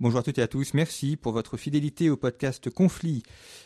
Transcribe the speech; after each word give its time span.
Bonjour 0.00 0.20
à 0.20 0.22
toutes 0.22 0.38
et 0.38 0.42
à 0.42 0.46
tous, 0.46 0.74
merci 0.74 1.16
pour 1.16 1.32
votre 1.32 1.56
fidélité 1.56 2.08
au 2.08 2.16
podcast 2.16 2.70
Conflit. 2.70 3.24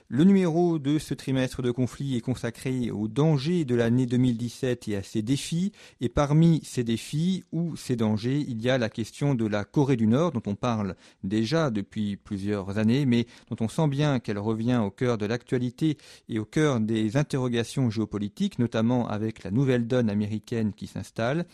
Le 0.09 0.25
numéro 0.25 0.79
de 0.79 0.99
ce 0.99 1.13
trimestre 1.13 1.61
de 1.61 1.71
conflit 1.71 2.17
est 2.17 2.23
consacré 2.23 2.91
aux 2.91 3.07
dangers 3.07 3.67
de 3.67 3.75
l'année 3.75 4.07
2017 4.07 4.89
et 4.89 4.97
à 4.97 5.03
ses 5.03 5.21
défis. 5.21 5.73
Et 6.01 6.09
parmi 6.09 6.63
ces 6.65 6.85
défis 6.85 7.45
ou 7.53 7.77
ces 7.77 7.97
dangers, 7.97 8.43
il 8.49 8.63
y 8.63 8.71
a 8.71 8.79
la 8.79 8.89
question 8.89 9.35
de 9.35 9.47
la 9.47 9.67
Corée 9.67 9.97
du 9.97 10.07
Nord, 10.07 10.33
dont 10.33 10.43
on 10.47 10.55
parle 10.55 10.97
déjà 11.23 11.69
depuis 11.69 12.17
plusieurs 12.17 12.79
années, 12.79 13.05
mais 13.05 13.27
dont 13.51 13.63
on 13.63 13.69
sent 13.69 13.89
bien 13.89 14.19
qu'elle 14.19 14.39
revient 14.39 14.81
au 14.83 14.91
cœur 14.91 15.19
de 15.19 15.27
l'actualité 15.27 15.99
et 16.31 16.39
au 16.39 16.47
cœur 16.47 16.81
des 16.81 17.19
interrogations 17.19 17.91
géopolitiques, 17.91 18.59
notamment 18.59 19.07
avec 19.07 19.45
la 19.45 19.51
nouvelle 19.51 19.87
donne 19.87 20.09
américaine 20.09 20.73
qui 20.73 20.87
s'installe. 20.87 21.45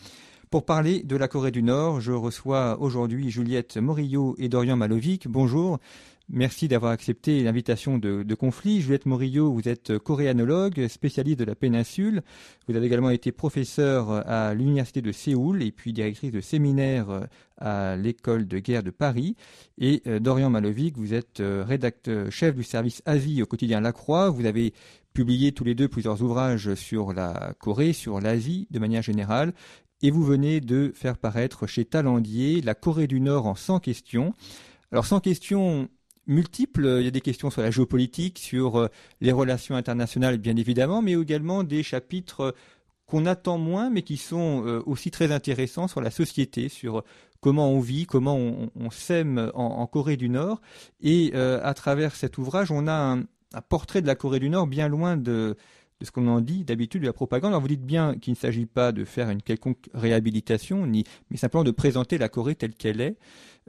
Pour 0.49 0.65
parler 0.65 1.03
de 1.03 1.15
la 1.15 1.27
Corée 1.27 1.51
du 1.51 1.61
Nord, 1.61 2.01
je 2.01 2.11
reçois 2.11 2.81
aujourd'hui 2.81 3.29
Juliette 3.29 3.77
Morillo 3.77 4.33
et 4.39 4.49
Dorian 4.49 4.75
Malovic. 4.75 5.27
Bonjour. 5.27 5.77
Merci 6.27 6.67
d'avoir 6.67 6.91
accepté 6.91 7.43
l'invitation 7.43 7.99
de, 7.99 8.33
conflit. 8.33 8.81
Juliette 8.81 9.05
Morillo, 9.05 9.51
vous 9.53 9.69
êtes 9.69 9.99
coréanologue, 9.99 10.87
spécialiste 10.87 11.37
de 11.37 11.43
la 11.43 11.53
péninsule. 11.53 12.23
Vous 12.67 12.75
avez 12.75 12.87
également 12.87 13.11
été 13.11 13.31
professeur 13.31 14.27
à 14.27 14.55
l'Université 14.55 15.03
de 15.03 15.11
Séoul 15.11 15.61
et 15.61 15.71
puis 15.71 15.93
directrice 15.93 16.31
de 16.31 16.41
séminaire 16.41 17.27
à 17.57 17.95
l'école 17.95 18.47
de 18.47 18.57
guerre 18.57 18.81
de 18.81 18.89
Paris. 18.89 19.35
Et 19.77 20.01
euh, 20.07 20.19
Dorian 20.19 20.49
Malovic, 20.49 20.97
vous 20.97 21.13
êtes 21.13 21.41
euh, 21.41 21.63
rédacteur 21.63 22.31
chef 22.31 22.55
du 22.55 22.63
service 22.63 23.03
Asie 23.05 23.43
au 23.43 23.45
quotidien 23.45 23.81
La 23.81 23.91
Croix. 23.91 24.31
Vous 24.31 24.45
avez 24.45 24.73
publié 25.13 25.51
tous 25.51 25.63
les 25.63 25.75
deux 25.75 25.87
plusieurs 25.87 26.21
ouvrages 26.23 26.73
sur 26.75 27.13
la 27.13 27.53
Corée, 27.59 27.93
sur 27.93 28.19
l'Asie 28.19 28.67
de 28.71 28.79
manière 28.79 29.01
générale, 29.01 29.53
et 30.01 30.11
vous 30.11 30.23
venez 30.23 30.61
de 30.61 30.91
faire 30.95 31.17
paraître 31.17 31.67
chez 31.67 31.85
Talendier 31.85 32.61
la 32.61 32.75
Corée 32.75 33.07
du 33.07 33.19
Nord 33.19 33.45
en 33.45 33.55
100 33.55 33.79
questions. 33.79 34.33
Alors 34.91 35.05
100 35.05 35.19
questions 35.19 35.89
multiples, 36.27 36.97
il 36.99 37.05
y 37.05 37.07
a 37.07 37.11
des 37.11 37.21
questions 37.21 37.49
sur 37.49 37.61
la 37.61 37.71
géopolitique, 37.71 38.39
sur 38.39 38.77
euh, 38.77 38.87
les 39.19 39.31
relations 39.31 39.75
internationales 39.75 40.37
bien 40.37 40.55
évidemment, 40.55 41.01
mais 41.01 41.13
également 41.13 41.63
des 41.63 41.83
chapitres 41.83 42.55
qu'on 43.05 43.25
attend 43.25 43.57
moins 43.57 43.89
mais 43.89 44.03
qui 44.03 44.17
sont 44.17 44.63
euh, 44.65 44.81
aussi 44.85 45.11
très 45.11 45.31
intéressants 45.31 45.87
sur 45.87 46.01
la 46.01 46.11
société, 46.11 46.69
sur 46.69 47.03
comment 47.41 47.71
on 47.71 47.79
vit, 47.79 48.05
comment 48.05 48.37
on, 48.37 48.91
s'aime 48.91 49.51
en, 49.53 49.87
Corée 49.87 50.17
du 50.17 50.29
Nord. 50.29 50.61
Et 51.01 51.31
euh, 51.33 51.59
à 51.63 51.73
travers 51.73 52.15
cet 52.15 52.37
ouvrage, 52.37 52.69
on 52.69 52.87
a 52.87 53.17
un 53.53 53.61
portrait 53.69 54.01
de 54.01 54.07
la 54.07 54.15
Corée 54.15 54.39
du 54.39 54.49
Nord 54.49 54.67
bien 54.67 54.87
loin 54.87 55.17
de, 55.17 55.55
de 55.99 56.05
ce 56.05 56.11
qu'on 56.11 56.27
en 56.27 56.41
dit 56.41 56.63
d'habitude 56.63 57.01
de 57.01 57.07
la 57.07 57.13
propagande. 57.13 57.49
Alors 57.49 57.61
vous 57.61 57.67
dites 57.67 57.85
bien 57.85 58.15
qu'il 58.15 58.33
ne 58.33 58.37
s'agit 58.37 58.65
pas 58.65 58.91
de 58.91 59.03
faire 59.05 59.29
une 59.29 59.41
quelconque 59.41 59.89
réhabilitation, 59.93 60.85
ni, 60.85 61.03
mais 61.29 61.37
simplement 61.37 61.63
de 61.63 61.71
présenter 61.71 62.17
la 62.17 62.29
Corée 62.29 62.55
telle 62.55 62.73
qu'elle 62.73 63.01
est. 63.01 63.17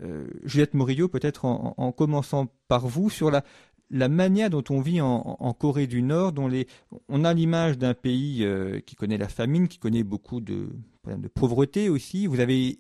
Euh, 0.02 0.26
Juliette 0.44 0.74
Morillo, 0.74 1.08
peut-être 1.08 1.44
en, 1.44 1.92
commençant 1.92 2.46
par 2.68 2.86
vous, 2.86 3.10
sur 3.10 3.30
la, 3.30 3.42
manière 4.08 4.48
dont 4.48 4.64
on 4.70 4.80
vit 4.80 5.00
en, 5.00 5.54
Corée 5.58 5.86
du 5.86 6.02
Nord, 6.02 6.32
dont 6.32 6.48
les, 6.48 6.66
on 7.08 7.24
a 7.24 7.34
l'image 7.34 7.76
d'un 7.76 7.94
pays 7.94 8.44
euh, 8.44 8.80
qui 8.80 8.94
connaît 8.94 9.18
la 9.18 9.28
famine, 9.28 9.68
qui 9.68 9.78
connaît 9.78 10.04
beaucoup 10.04 10.40
de, 10.40 10.68
de 11.06 11.28
pauvreté 11.28 11.88
aussi. 11.88 12.26
Vous 12.26 12.40
avez 12.40 12.78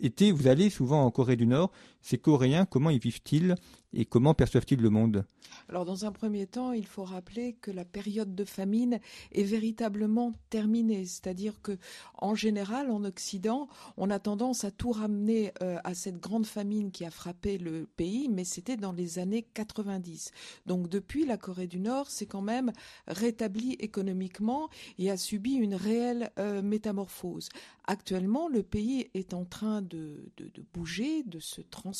été, 0.00 0.32
vous 0.32 0.46
allez 0.46 0.70
souvent 0.70 1.04
en 1.04 1.10
Corée 1.10 1.36
du 1.36 1.46
Nord. 1.46 1.70
Ces 2.08 2.16
Coréens, 2.16 2.64
comment 2.64 2.88
y 2.88 2.98
vivent-ils 2.98 3.54
et 3.92 4.06
comment 4.06 4.32
perçoivent-ils 4.32 4.80
le 4.80 4.88
monde? 4.88 5.26
Alors, 5.68 5.84
dans 5.84 6.06
un 6.06 6.12
premier 6.12 6.46
temps, 6.46 6.72
il 6.72 6.86
faut 6.86 7.04
rappeler 7.04 7.54
que 7.54 7.70
la 7.70 7.84
période 7.84 8.34
de 8.34 8.44
famine 8.44 8.98
est 9.32 9.44
véritablement 9.44 10.32
terminée. 10.48 11.04
C'est-à-dire 11.04 11.60
que, 11.60 11.76
en 12.14 12.34
général, 12.34 12.90
en 12.90 13.04
Occident, 13.04 13.68
on 13.98 14.08
a 14.08 14.18
tendance 14.18 14.64
à 14.64 14.70
tout 14.70 14.90
ramener 14.90 15.52
euh, 15.62 15.76
à 15.84 15.92
cette 15.92 16.18
grande 16.18 16.46
famine 16.46 16.92
qui 16.92 17.04
a 17.04 17.10
frappé 17.10 17.58
le 17.58 17.86
pays, 17.96 18.28
mais 18.30 18.44
c'était 18.44 18.76
dans 18.76 18.92
les 18.92 19.18
années 19.18 19.46
90. 19.52 20.32
Donc, 20.64 20.88
depuis, 20.88 21.26
la 21.26 21.36
Corée 21.36 21.66
du 21.66 21.80
Nord 21.80 22.10
s'est 22.10 22.26
quand 22.26 22.42
même 22.42 22.72
rétablie 23.06 23.72
économiquement 23.80 24.70
et 24.98 25.10
a 25.10 25.18
subi 25.18 25.54
une 25.54 25.74
réelle 25.74 26.30
euh, 26.38 26.62
métamorphose. 26.62 27.50
Actuellement, 27.86 28.48
le 28.48 28.62
pays 28.62 29.08
est 29.14 29.32
en 29.32 29.46
train 29.46 29.80
de, 29.80 30.30
bouger, 30.74 31.22
de 31.22 31.38
se 31.38 31.62
transformer. 31.62 31.97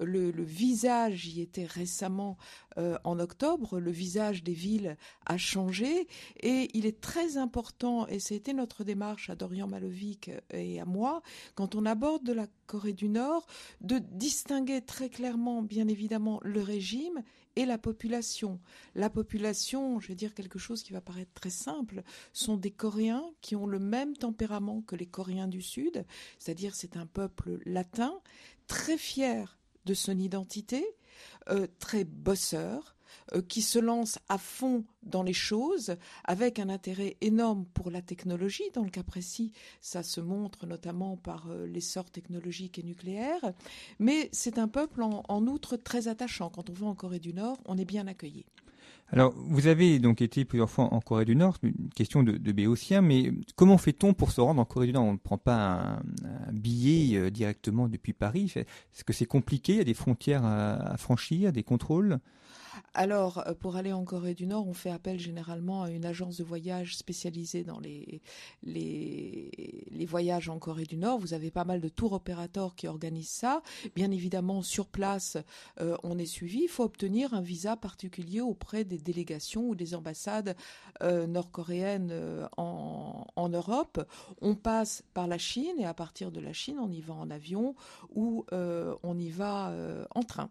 Le, 0.00 0.30
visage 0.42 1.26
y 1.26 1.40
était 1.40 1.64
récemment 1.64 2.36
euh, 2.78 2.98
en 3.04 3.18
octobre, 3.18 3.78
le 3.78 3.90
visage 3.90 4.42
des 4.42 4.52
villes 4.52 4.96
a 5.26 5.36
changé 5.36 6.06
et 6.40 6.68
il 6.74 6.86
est 6.86 7.00
très 7.00 7.36
important, 7.36 8.06
et 8.06 8.18
c'était 8.18 8.52
notre 8.52 8.84
démarche 8.84 9.30
à 9.30 9.34
Dorian 9.34 9.66
Malovic 9.66 10.30
et 10.52 10.80
à 10.80 10.84
moi, 10.84 11.22
quand 11.54 11.74
on 11.74 11.86
aborde 11.86 12.24
de 12.24 12.32
la 12.32 12.46
Corée 12.66 12.92
du 12.92 13.08
Nord, 13.08 13.46
de 13.80 13.98
distinguer 13.98 14.80
très 14.80 15.08
clairement, 15.08 15.62
bien 15.62 15.88
évidemment, 15.88 16.40
le 16.42 16.62
régime 16.62 17.22
et 17.56 17.66
la 17.66 17.78
population. 17.78 18.60
La 18.94 19.10
population, 19.10 20.00
je 20.00 20.08
vais 20.08 20.14
dire 20.14 20.34
quelque 20.34 20.58
chose 20.58 20.82
qui 20.82 20.92
va 20.92 21.00
paraître 21.00 21.32
très 21.32 21.50
simple, 21.50 22.02
sont 22.32 22.56
des 22.56 22.70
Coréens 22.70 23.24
qui 23.40 23.56
ont 23.56 23.66
le 23.66 23.78
même 23.78 24.16
tempérament 24.16 24.82
que 24.82 24.96
les 24.96 25.06
Coréens 25.06 25.48
du 25.48 25.62
Sud, 25.62 26.04
c'est-à-dire 26.38 26.74
c'est 26.74 26.96
un 26.96 27.06
peuple 27.06 27.60
latin, 27.64 28.20
très 28.66 28.98
fier 28.98 29.58
de 29.84 29.94
son 29.94 30.18
identité, 30.18 30.86
euh, 31.48 31.66
très 31.78 32.04
bosseur, 32.04 32.96
qui 33.48 33.62
se 33.62 33.78
lance 33.78 34.18
à 34.28 34.38
fond 34.38 34.84
dans 35.02 35.22
les 35.22 35.32
choses, 35.32 35.96
avec 36.24 36.58
un 36.58 36.68
intérêt 36.68 37.16
énorme 37.20 37.64
pour 37.74 37.90
la 37.90 38.02
technologie. 38.02 38.70
Dans 38.74 38.84
le 38.84 38.90
cas 38.90 39.02
précis, 39.02 39.52
ça 39.80 40.02
se 40.02 40.20
montre 40.20 40.66
notamment 40.66 41.16
par 41.16 41.50
euh, 41.50 41.66
l'essor 41.66 42.10
technologique 42.10 42.78
et 42.78 42.82
nucléaire. 42.82 43.52
Mais 43.98 44.28
c'est 44.32 44.58
un 44.58 44.68
peuple 44.68 45.02
en, 45.02 45.46
outre 45.46 45.76
très 45.76 46.08
attachant. 46.08 46.50
Quand 46.50 46.70
on 46.70 46.72
va 46.72 46.86
en 46.86 46.94
Corée 46.94 47.18
du 47.18 47.32
Nord, 47.32 47.58
on 47.66 47.78
est 47.78 47.84
bien 47.84 48.06
accueilli. 48.06 48.44
Alors, 49.12 49.34
vous 49.36 49.66
avez 49.66 49.98
donc 49.98 50.22
été 50.22 50.44
plusieurs 50.44 50.70
fois 50.70 50.84
en 50.94 51.00
Corée 51.00 51.24
du 51.24 51.34
Nord, 51.34 51.56
une 51.64 51.90
question 51.96 52.22
de, 52.22 52.32
de 52.32 52.52
béotien, 52.52 53.00
mais 53.00 53.32
comment 53.56 53.76
fait-on 53.76 54.14
pour 54.14 54.30
se 54.30 54.40
rendre 54.40 54.60
en 54.60 54.64
Corée 54.64 54.86
du 54.86 54.92
Nord? 54.92 55.04
On 55.04 55.14
ne 55.14 55.18
prend 55.18 55.38
pas 55.38 55.98
un, 56.46 56.52
billet 56.52 57.18
euh, 57.18 57.30
directement 57.30 57.88
depuis 57.88 58.12
Paris? 58.12 58.52
Est-ce 58.54 59.02
que 59.02 59.12
c'est 59.12 59.26
compliqué? 59.26 59.72
Il 59.72 59.78
y 59.78 59.80
a 59.80 59.84
des 59.84 59.94
frontières 59.94 60.44
à 60.44 60.96
franchir, 60.96 61.52
des 61.52 61.64
contrôles? 61.64 62.20
Alors, 62.94 63.46
euh, 63.46 63.54
pour 63.54 63.76
aller 63.76 63.92
en 63.92 64.04
Corée 64.04 64.34
du 64.34 64.46
Nord, 64.46 64.66
on 64.66 64.74
fait 64.74 64.90
appel 64.90 65.18
généralement 65.18 65.82
à 65.82 65.90
une 65.90 66.04
agence 66.04 66.36
de 66.38 66.44
voyage 66.44 66.96
spécialisée 66.96 67.64
dans 67.64 67.80
les, 67.80 68.20
voyages 70.06 70.48
en 70.48 70.58
Corée 70.58 70.84
du 70.84 70.96
Nord. 70.96 71.18
Vous 71.18 71.34
avez 71.34 71.50
pas 71.50 71.64
mal 71.64 71.80
de 71.80 71.88
tours 71.88 72.12
opérateurs 72.12 72.74
qui 72.74 72.88
organisent 72.88 73.28
ça. 73.28 73.62
Bien 73.94 74.10
évidemment, 74.10 74.62
sur 74.62 74.86
place, 74.86 75.36
euh, 75.80 75.96
on 76.02 76.18
est 76.18 76.26
suivi. 76.26 76.62
Il 76.62 76.68
faut 76.68 76.84
obtenir 76.84 77.34
un 77.34 77.42
visa 77.42 77.76
particulier 77.76 78.40
auprès 78.40 78.84
des 78.84 78.98
délégations 78.98 79.68
ou 79.68 79.74
des 79.74 79.94
ambassades 79.94 80.56
euh, 81.02 81.26
nord-coréennes 81.26 82.12
en, 82.56 83.26
en 83.36 83.48
Europe. 83.48 84.04
On 84.40 84.54
passe 84.54 85.04
par 85.14 85.26
la 85.26 85.38
Chine 85.38 85.78
et 85.78 85.86
à 85.86 85.94
partir 85.94 86.32
de 86.32 86.40
la 86.40 86.52
Chine, 86.52 86.78
on 86.80 86.90
y 86.90 87.00
va 87.00 87.14
en 87.14 87.30
avion 87.30 87.74
ou 88.14 88.44
on 88.52 89.18
y 89.18 89.30
va 89.30 89.72
en 90.14 90.22
train. 90.22 90.50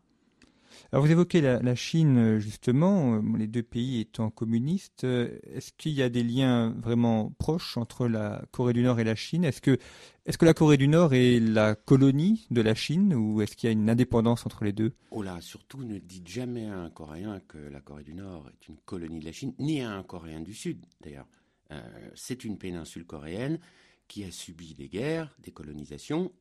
Alors 0.92 1.06
vous 1.06 1.12
évoquez 1.12 1.42
la, 1.42 1.76
Chine 1.76 2.40
justement, 2.40 3.22
les 3.38 3.48
deux 3.48 3.64
pays 3.64 4.02
étant 4.02 4.30
communistes. 4.30 5.04
Est-ce 5.04 5.72
qu'il 5.78 5.94
y 5.94 6.02
a 6.02 6.10
des 6.10 6.24
liens 6.24 6.76
vraiment 6.81 7.34
proches 7.38 7.78
entre 7.78 8.08
la 8.08 8.44
Corée 8.52 8.74
du 8.74 8.81
Nord 8.81 9.00
et 9.00 9.04
la 9.04 9.16
Chine? 9.16 9.44
Est-ce 9.44 9.62
que, 9.62 9.78
est 10.26 10.38
que 10.38 10.46
la 10.46 10.54
Corée 10.54 10.78
du 10.78 10.88
Nord 10.88 11.14
est 11.14 11.40
la 11.40 11.76
colonie 11.76 12.48
de 12.52 12.62
la 12.62 12.76
Chine 12.76 13.14
ou 13.14 13.42
est-ce 13.42 13.56
qu'il 13.56 13.68
y 13.68 13.70
a 13.70 13.74
une 13.74 13.90
indépendance 13.90 14.46
entre 14.46 14.64
les 14.64 14.74
deux? 14.74 14.94
Oh 15.12 15.22
là, 15.22 15.40
surtout 15.42 15.84
ne 15.84 16.00
dites 16.00 16.28
jamais 16.28 16.68
à 16.68 16.78
un 16.78 16.90
Coréen 16.90 17.40
que 17.48 17.58
la 17.58 17.82
Corée 17.82 18.04
du 18.04 18.14
Nord 18.14 18.50
est 18.50 18.68
une 18.68 18.78
colonie 18.78 19.20
de 19.20 19.25
la 19.25 19.32
Chine, 19.32 19.54
ni 19.60 19.82
à 19.82 19.92
un 19.92 20.04
Coréen 20.04 20.42
du 20.42 20.54
Sud 20.54 20.86
d'ailleurs. 21.02 21.28
Euh, 21.72 22.10
c'est 22.16 22.44
une 22.44 22.58
péninsule 22.58 23.06
coréenne 23.06 23.60
qui 24.08 24.24
a 24.24 24.32
subi 24.32 24.74
des 24.74 24.90
guerres, 24.90 25.36
des 25.40 25.52
colonisations, 25.52 26.32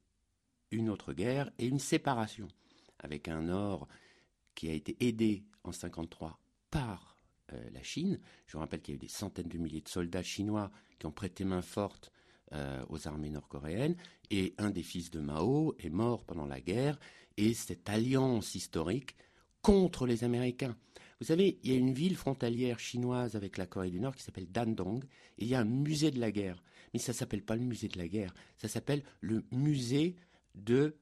une 0.70 0.88
autre 0.88 1.12
guerre 1.12 1.50
et 1.58 1.66
une 1.66 1.78
séparation, 1.78 2.48
avec 2.98 3.28
un 3.28 3.42
Nord 3.42 3.88
qui 4.58 4.68
a 4.68 4.72
été 4.72 4.96
aidé 4.98 5.44
en 5.62 5.68
1953 5.68 6.40
par 6.72 7.16
euh, 7.52 7.70
la 7.72 7.82
Chine. 7.84 8.18
Je 8.48 8.54
vous 8.54 8.58
rappelle 8.58 8.80
qu'il 8.80 8.94
y 8.94 8.96
a 8.96 8.98
eu 8.98 8.98
des 8.98 9.06
centaines 9.06 9.46
de 9.46 9.56
milliers 9.56 9.82
de 9.82 9.88
soldats 9.88 10.24
chinois 10.24 10.72
qui 10.98 11.06
ont 11.06 11.12
prêté 11.12 11.44
main 11.44 11.62
forte 11.62 12.10
euh, 12.52 12.84
aux 12.88 13.06
armées 13.06 13.30
nord-coréennes, 13.30 13.94
et 14.32 14.54
un 14.58 14.70
des 14.70 14.82
fils 14.82 15.12
de 15.12 15.20
Mao 15.20 15.76
est 15.78 15.90
mort 15.90 16.24
pendant 16.24 16.44
la 16.44 16.60
guerre, 16.60 16.98
et 17.36 17.54
cette 17.54 17.88
alliance 17.88 18.56
historique 18.56 19.14
contre 19.62 20.08
les 20.08 20.24
Américains. 20.24 20.76
Vous 21.20 21.26
savez, 21.26 21.60
il 21.62 21.70
y 21.70 21.74
a 21.74 21.78
une 21.78 21.94
ville 21.94 22.16
frontalière 22.16 22.80
chinoise 22.80 23.36
avec 23.36 23.58
la 23.58 23.66
Corée 23.66 23.90
du 23.90 24.00
Nord 24.00 24.16
qui 24.16 24.24
s'appelle 24.24 24.50
Dandong, 24.50 25.04
et 25.38 25.44
il 25.44 25.46
y 25.46 25.54
a 25.54 25.60
un 25.60 25.64
musée 25.64 26.10
de 26.10 26.18
la 26.18 26.32
guerre. 26.32 26.64
Mais 26.92 26.98
ça 26.98 27.12
ne 27.12 27.16
s'appelle 27.16 27.44
pas 27.44 27.54
le 27.54 27.62
musée 27.62 27.86
de 27.86 27.98
la 27.98 28.08
guerre, 28.08 28.34
ça 28.56 28.66
s'appelle 28.66 29.04
le 29.20 29.44
musée 29.52 30.16
de 30.56 30.96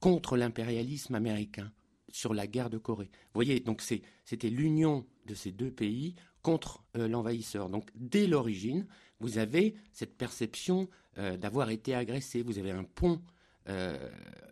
contre 0.00 0.38
l'impérialisme 0.38 1.14
américain 1.14 1.70
sur 2.14 2.32
la 2.32 2.46
guerre 2.46 2.70
de 2.70 2.78
Corée. 2.78 3.10
Vous 3.12 3.34
voyez, 3.34 3.58
donc 3.58 3.82
c'était 3.82 4.48
l'union 4.48 5.04
de 5.26 5.34
ces 5.34 5.50
deux 5.50 5.72
pays 5.72 6.14
contre 6.42 6.84
euh, 6.96 7.08
l'envahisseur. 7.08 7.68
Donc 7.68 7.90
dès 7.96 8.28
l'origine, 8.28 8.86
vous 9.18 9.38
avez 9.38 9.74
cette 9.90 10.16
perception 10.16 10.88
euh, 11.18 11.36
d'avoir 11.36 11.70
été 11.70 11.92
agressé. 11.92 12.42
Vous 12.42 12.60
avez 12.60 12.70
un 12.70 12.84
pont 12.84 13.20
euh, 13.68 14.08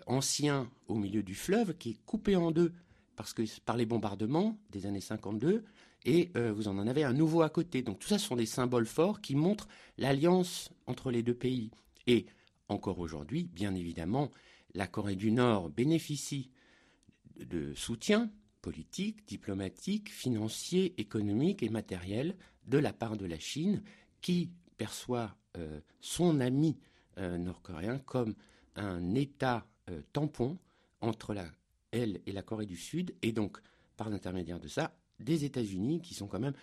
ancien 0.08 0.68
au 0.88 0.96
milieu 0.96 1.22
du 1.22 1.36
fleuve 1.36 1.76
qui 1.76 1.90
est 1.90 2.04
coupé 2.04 2.34
en 2.34 2.50
deux 2.50 2.72
parce 3.14 3.32
que 3.32 3.42
par 3.60 3.76
les 3.76 3.86
bombardements 3.86 4.58
des 4.70 4.86
années 4.86 5.00
52 5.00 5.62
et 6.04 6.32
vous 6.34 6.66
en 6.66 6.84
avez 6.88 7.04
un 7.04 7.12
nouveau 7.12 7.42
à 7.42 7.48
côté. 7.48 7.82
Donc 7.82 8.00
tout 8.00 8.08
ça 8.08 8.18
sont 8.18 8.34
des 8.34 8.46
symboles 8.46 8.86
forts 8.86 9.20
qui 9.20 9.36
montrent 9.36 9.68
l'alliance 9.98 10.72
entre 10.86 11.12
les 11.12 11.22
deux 11.22 11.34
pays. 11.34 11.70
Et 12.08 12.26
encore 12.68 12.98
aujourd'hui, 12.98 13.44
bien 13.44 13.76
évidemment, 13.76 14.32
la 14.74 14.88
Corée 14.88 15.14
du 15.14 15.30
Nord 15.30 15.70
bénéficie 15.70 16.50
de 17.38 17.74
soutien 17.74 18.30
politique, 18.60 19.26
diplomatique, 19.26 20.10
financier, 20.10 20.94
économique 21.00 21.62
et 21.62 21.68
matériel 21.68 22.36
de 22.66 22.78
la 22.78 22.92
part 22.92 23.16
de 23.16 23.26
la 23.26 23.38
Chine 23.38 23.82
qui 24.20 24.50
perçoit 24.76 25.36
euh, 25.58 25.80
son 26.00 26.40
ami 26.40 26.78
euh, 27.18 27.36
nord-coréen 27.36 27.98
comme 27.98 28.34
un 28.76 29.14
État 29.14 29.66
euh, 29.90 30.00
tampon 30.12 30.58
entre 31.00 31.34
elle 31.90 32.20
et 32.24 32.32
la 32.32 32.42
Corée 32.42 32.66
du 32.66 32.76
Sud 32.76 33.14
et 33.20 33.32
donc 33.32 33.58
par 33.96 34.08
l'intermédiaire 34.08 34.60
de 34.60 34.68
ça 34.68 34.96
des 35.18 35.44
États-Unis 35.44 36.00
qui 36.00 36.14
sont 36.14 36.26
quand 36.26 36.40
même 36.40 36.54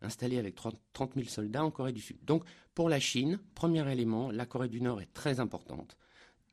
installés 0.00 0.38
avec 0.38 0.54
30 0.54 1.14
000 1.14 1.26
soldats 1.28 1.64
en 1.64 1.70
Corée 1.70 1.92
du 1.92 2.00
Sud. 2.00 2.18
Donc 2.24 2.44
pour 2.74 2.88
la 2.88 3.00
Chine, 3.00 3.38
premier 3.54 3.90
élément, 3.90 4.30
la 4.30 4.46
Corée 4.46 4.68
du 4.68 4.80
Nord 4.80 5.00
est 5.00 5.12
très 5.12 5.40
importante 5.40 5.96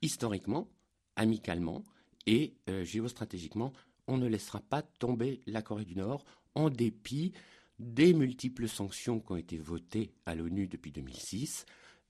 historiquement, 0.01 0.69
amicalement 1.15 1.83
et 2.25 2.53
euh, 2.69 2.83
géostratégiquement, 2.83 3.73
on 4.07 4.17
ne 4.17 4.27
laissera 4.27 4.59
pas 4.59 4.81
tomber 4.81 5.41
la 5.45 5.61
Corée 5.61 5.85
du 5.85 5.95
Nord 5.95 6.25
en 6.55 6.69
dépit 6.69 7.33
des 7.79 8.13
multiples 8.13 8.67
sanctions 8.67 9.19
qui 9.19 9.31
ont 9.31 9.37
été 9.37 9.57
votées 9.57 10.11
à 10.25 10.35
l'ONU 10.35 10.67
depuis 10.67 10.91
2006. 10.91 11.65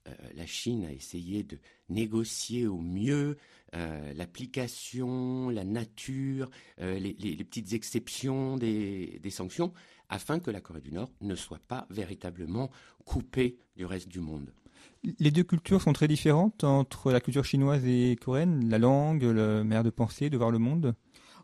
Euh, 0.08 0.14
la 0.34 0.46
Chine 0.46 0.84
a 0.84 0.92
essayé 0.92 1.42
de 1.42 1.58
négocier 1.88 2.66
au 2.66 2.78
mieux 2.78 3.36
euh, 3.74 4.12
l'application, 4.14 5.50
la 5.50 5.64
nature, 5.64 6.50
les, 6.78 7.14
petites 7.44 7.72
exceptions 7.74 8.56
des, 8.56 9.20
sanctions, 9.30 9.72
afin 10.08 10.40
que 10.40 10.50
la 10.50 10.60
Corée 10.60 10.80
du 10.80 10.92
Nord 10.92 11.12
ne 11.20 11.34
soit 11.34 11.60
pas 11.68 11.86
véritablement 11.90 12.70
coupée 13.04 13.58
du 13.76 13.84
reste 13.84 14.08
du 14.08 14.20
monde. 14.20 14.52
Les 15.18 15.30
deux 15.30 15.44
cultures 15.44 15.80
sont 15.80 15.92
très 15.92 16.08
différentes 16.08 16.64
entre 16.64 17.10
la 17.10 17.20
culture 17.20 17.44
chinoise 17.44 17.84
et 17.86 18.16
coréenne, 18.20 18.68
la 18.68 18.78
langue, 18.78 19.22
la 19.22 19.64
manière 19.64 19.84
de 19.84 19.90
penser, 19.90 20.30
de 20.30 20.36
voir 20.36 20.50
le 20.50 20.58
monde 20.58 20.94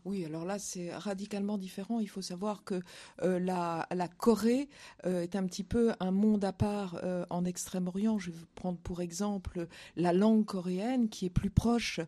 oui, 0.07 0.23
alors 0.23 0.45
là, 0.45 0.57
c'est 0.57 0.95
radicalement 0.95 1.57
différent. 1.57 1.99
Il 1.99 2.07
faut 2.07 2.21
savoir 2.21 2.63
que 2.63 2.81
euh, 3.23 3.39
la, 3.39 4.07
Corée 4.17 4.69
euh, 5.05 5.21
est 5.21 5.35
un 5.35 5.45
petit 5.45 5.65
peu 5.65 5.91
un 5.99 6.11
monde 6.11 6.45
à 6.45 6.53
part 6.53 6.97
euh, 7.03 7.25
en 7.29 7.43
Extrême-Orient. 7.43 8.17
Je 8.17 8.31
vais 8.31 8.45
prendre 8.55 8.77
pour 8.77 9.01
exemple 9.01 9.67
la 9.97 10.13
langue 10.13 10.45
coréenne 10.45 11.09
qui 11.09 11.25
est 11.25 11.29
plus 11.29 11.49
proche 11.49 11.99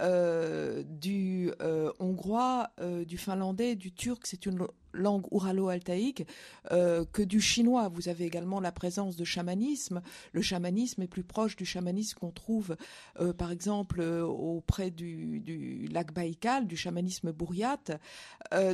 du 0.00 1.52
hongrois, 2.00 2.70
du 3.06 3.18
finlandais, 3.18 3.76
du 3.76 3.92
turc. 3.92 4.26
C'est 4.26 4.46
une 4.46 4.66
langue 4.92 5.26
ouralo-altaïque 5.30 6.26
euh, 6.70 7.04
que 7.12 7.22
du 7.22 7.40
chinois. 7.40 7.88
Vous 7.88 8.08
avez 8.08 8.24
également 8.24 8.60
la 8.60 8.72
présence 8.72 9.16
de 9.16 9.24
chamanisme. 9.24 10.02
Le 10.32 10.42
chamanisme 10.42 11.02
est 11.02 11.08
plus 11.08 11.24
proche 11.24 11.56
du 11.56 11.64
chamanisme 11.64 12.18
qu'on 12.18 12.30
trouve, 12.30 12.76
euh, 13.20 13.32
par 13.32 13.50
exemple, 13.50 14.00
euh, 14.00 14.22
auprès 14.24 14.90
du, 14.90 15.88
lac 15.90 16.12
Baïkal, 16.12 16.66
du 16.66 16.76
chamanisme 16.76 17.32
bourriate. 17.32 17.92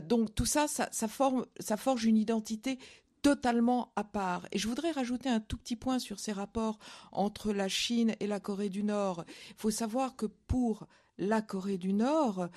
donc 0.07 0.35
tout 0.35 0.47
ça, 0.47 0.67
ça, 0.69 0.89
ça 0.93 1.77
forge 1.77 2.05
une 2.05 2.17
identité 2.17 2.79
totalement 3.23 3.93
à 3.97 4.05
part. 4.05 4.47
Et 4.53 4.59
je 4.59 4.69
voudrais 4.69 4.91
rajouter 4.91 5.29
un 5.29 5.41
tout 5.41 5.57
petit 5.57 5.77
point 5.77 5.99
sur 5.99 6.19
ces 6.19 6.33
rapports 6.33 6.79
entre 7.13 7.53
la 7.53 7.69
Chine 7.69 8.15
et 8.21 8.27
la 8.27 8.41
Corée 8.41 8.69
du 8.69 8.83
Nord. 8.83 9.25
Il 9.51 9.57
faut 9.57 9.71
savoir 9.71 10.17
que 10.17 10.27
pour 10.27 10.87
la 11.19 11.43
Corée 11.43 11.79
du 11.79 11.93
Nord, 11.93 12.49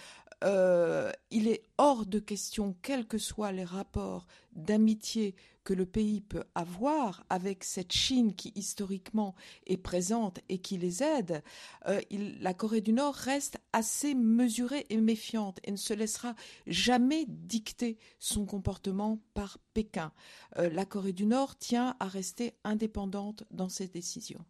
euh, 0.44 1.12
il 1.30 1.48
est 1.48 1.64
hors 1.78 2.06
de 2.06 2.20
question, 2.20 2.76
quels 2.82 3.08
que 3.08 3.18
soient 3.18 3.52
les 3.52 3.64
rapports 3.64 4.26
d'amitié 4.54 5.36
que 5.64 5.74
le 5.74 5.86
pays 5.86 6.22
peut 6.22 6.44
avoir 6.56 7.24
avec 7.30 7.64
cette 7.64 7.92
Chine 7.92 8.34
qui 8.34 8.52
historiquement 8.56 9.36
est 9.68 9.78
présente 9.78 10.40
et 10.50 10.58
qui 10.58 10.78
les 10.78 11.04
aide, 11.04 11.44
euh, 11.88 12.02
la 12.10 12.54
Corée 12.54 12.82
du 12.82 12.94
Nord 12.94 13.14
reste 13.14 13.58
assez 13.72 14.16
mesurée 14.16 14.88
et 14.90 14.98
méfiante 14.98 15.60
et 15.64 15.72
ne 15.72 15.78
se 15.78 15.94
laissera 15.94 16.34
jamais 16.66 17.26
dicter 17.28 17.98
son 18.20 18.46
comportement 18.46 19.20
par 19.34 19.60
Pékin. 19.74 20.12
Euh, 20.58 20.70
la 20.70 20.86
Corée 20.86 21.14
du 21.14 21.28
Nord 21.28 21.56
tient 21.58 21.96
à 22.00 22.08
rester 22.08 22.56
indépendante 22.64 23.44
dans 23.52 23.70
ses 23.70 23.88
décisions. 23.88 24.44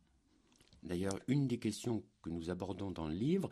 D'ailleurs, 0.84 1.20
une 1.28 1.48
des 1.48 1.60
questions 1.60 2.04
que 2.24 2.30
nous 2.30 2.50
abordons 2.50 2.90
dans 2.90 3.08
le 3.08 3.14
livre, 3.14 3.50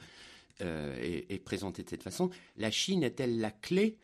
euh, 0.61 0.95
est, 0.99 1.39
présentée 1.39 1.83
de 1.83 1.89
cette 1.89 2.03
façon, 2.03 2.29
la 2.57 2.71
Chine 2.71 3.03
est-elle 3.03 3.39
la 3.39 3.51
clé 3.51 3.97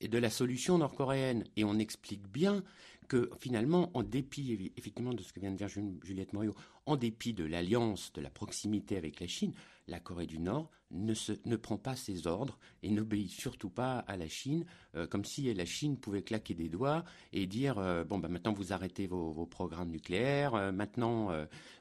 de 0.00 0.18
la 0.18 0.30
solution 0.30 0.78
nord-coréenne? 0.78 1.44
Et 1.56 1.64
on 1.64 1.78
explique 1.78 2.26
bien 2.26 2.64
que 3.08 3.30
finalement, 3.38 3.90
en 3.94 4.02
dépit 4.02 4.72
effectivement 4.76 5.14
de 5.14 5.22
ce 5.22 5.32
que 5.32 5.40
vient 5.40 5.50
de 5.50 5.56
dire 5.56 5.68
Juliette 5.68 6.32
Morio, 6.32 6.54
en 6.86 6.96
dépit 6.96 7.32
de 7.32 7.44
l'alliance, 7.44 8.12
de 8.12 8.20
la 8.20 8.30
proximité 8.30 8.96
avec 8.96 9.20
la 9.20 9.26
Chine, 9.26 9.52
la 9.88 9.98
Corée 9.98 10.26
du 10.26 10.38
Nord 10.38 10.70
ne, 10.92 11.14
se, 11.14 11.32
ne 11.44 11.56
prend 11.56 11.76
pas 11.76 11.96
ses 11.96 12.26
ordres 12.26 12.58
et 12.82 12.90
n'obéit 12.90 13.30
surtout 13.30 13.70
pas 13.70 13.98
à 13.98 14.16
la 14.16 14.28
Chine, 14.28 14.64
euh, 14.94 15.06
comme 15.06 15.24
si 15.24 15.52
la 15.52 15.64
Chine 15.64 15.96
pouvait 15.96 16.22
claquer 16.22 16.54
des 16.54 16.68
doigts 16.68 17.04
et 17.32 17.46
dire 17.46 17.78
euh, 17.78 18.04
bon 18.04 18.18
bah 18.18 18.28
maintenant 18.28 18.52
vous 18.52 18.72
arrêtez 18.72 19.06
vos, 19.06 19.46
programmes 19.46 19.90
nucléaires, 19.90 20.72
maintenant 20.72 21.30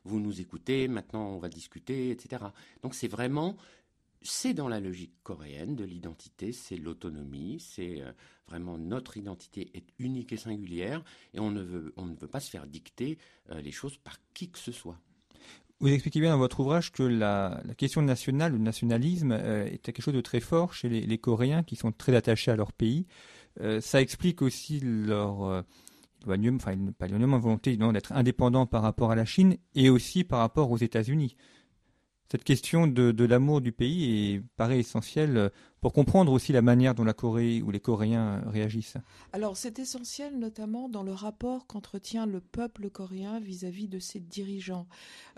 vous 0.04 0.20
nous 0.20 0.42
écoutez, 0.42 0.88
maintenant 0.88 1.30
on 1.30 1.40
va 1.40 1.50
discuter, 1.50 2.10
etc. 2.10 2.44
Donc 2.82 2.96
c'est 2.96 3.08
vraiment 3.08 3.56
c'est 4.22 4.54
dans 4.54 4.68
la 4.68 4.80
logique 4.80 5.14
coréenne 5.24 5.76
de 5.76 5.84
l'identité, 5.84 6.52
c'est 6.52 6.76
l'autonomie, 6.76 7.58
c'est 7.60 8.02
euh, 8.02 8.12
vraiment 8.48 8.78
notre 8.78 9.18
identité 9.18 9.72
est 9.74 9.88
unique 9.98 10.34
et 10.34 10.38
singulière, 10.38 11.04
et 11.34 11.40
on 11.40 11.52
ne 11.52 11.62
veut, 11.62 11.94
pas 12.32 12.40
se 12.40 12.50
faire 12.50 12.68
dicter 12.68 13.18
euh, 13.52 13.62
les 13.62 13.72
choses 13.72 13.98
par 13.98 14.18
qui 14.34 14.50
que 14.50 14.60
ce 14.60 14.72
soit. 14.72 15.00
Vous 15.80 15.88
expliquez 15.88 16.20
bien 16.20 16.32
dans 16.32 16.38
votre 16.38 16.60
ouvrage 16.60 16.92
que 16.92 17.04
la, 17.04 17.62
question 17.78 18.02
nationale, 18.02 18.52
le 18.52 18.58
nationalisme, 18.58 19.32
euh, 19.32 19.66
est 19.66 19.78
quelque 19.78 20.02
chose 20.02 20.14
de 20.14 20.22
très 20.22 20.42
fort 20.42 20.74
chez 20.74 20.90
les, 20.90 21.18
Coréens 21.18 21.64
qui 21.64 21.78
sont 21.78 21.94
très 21.94 22.14
attachés 22.16 22.52
à 22.52 22.58
leur 22.58 22.74
pays. 22.74 23.08
ça 23.80 24.02
explique 24.02 24.42
aussi 24.42 24.80
leur 24.82 25.64
éloignement, 26.24 26.58
enfin 26.58 26.76
pas 26.98 27.08
éloignement, 27.08 27.40
volonté 27.40 27.78
d'être 27.78 28.12
indépendant 28.12 28.66
par 28.66 28.82
rapport 28.82 29.12
à 29.12 29.16
la 29.16 29.26
Chine 29.26 29.56
et 29.76 29.90
aussi 29.90 30.26
par 30.26 30.40
rapport 30.40 30.72
aux 30.72 30.78
États-Unis 30.78 31.38
cette 32.32 32.44
question 32.44 32.86
de, 32.86 33.26
l'amour 33.26 33.60
du 33.60 33.72
pays 33.72 34.36
est, 34.36 34.44
paraît 34.56 34.80
essentielle 34.80 35.52
pour 35.82 35.94
comprendre 35.94 36.32
aussi 36.32 36.52
la 36.52 36.62
manière 36.62 36.96
dont 36.96 37.04
la 37.04 37.14
Corée 37.14 37.62
ou 37.62 37.72
les 37.72 37.80
Coréens 37.80 38.42
réagissent 38.48 38.98
Alors 39.34 39.58
c'est 39.58 39.80
essentiel 39.80 40.38
notamment 40.38 40.90
dans 40.90 41.04
le 41.04 41.14
rapport 41.14 41.68
qu'entretient 41.68 42.26
le 42.26 42.42
peuple 42.42 42.90
coréen 42.90 43.40
vis-à-vis 43.40 43.88
de 43.88 44.00
ses 44.00 44.20
dirigeants. 44.20 44.88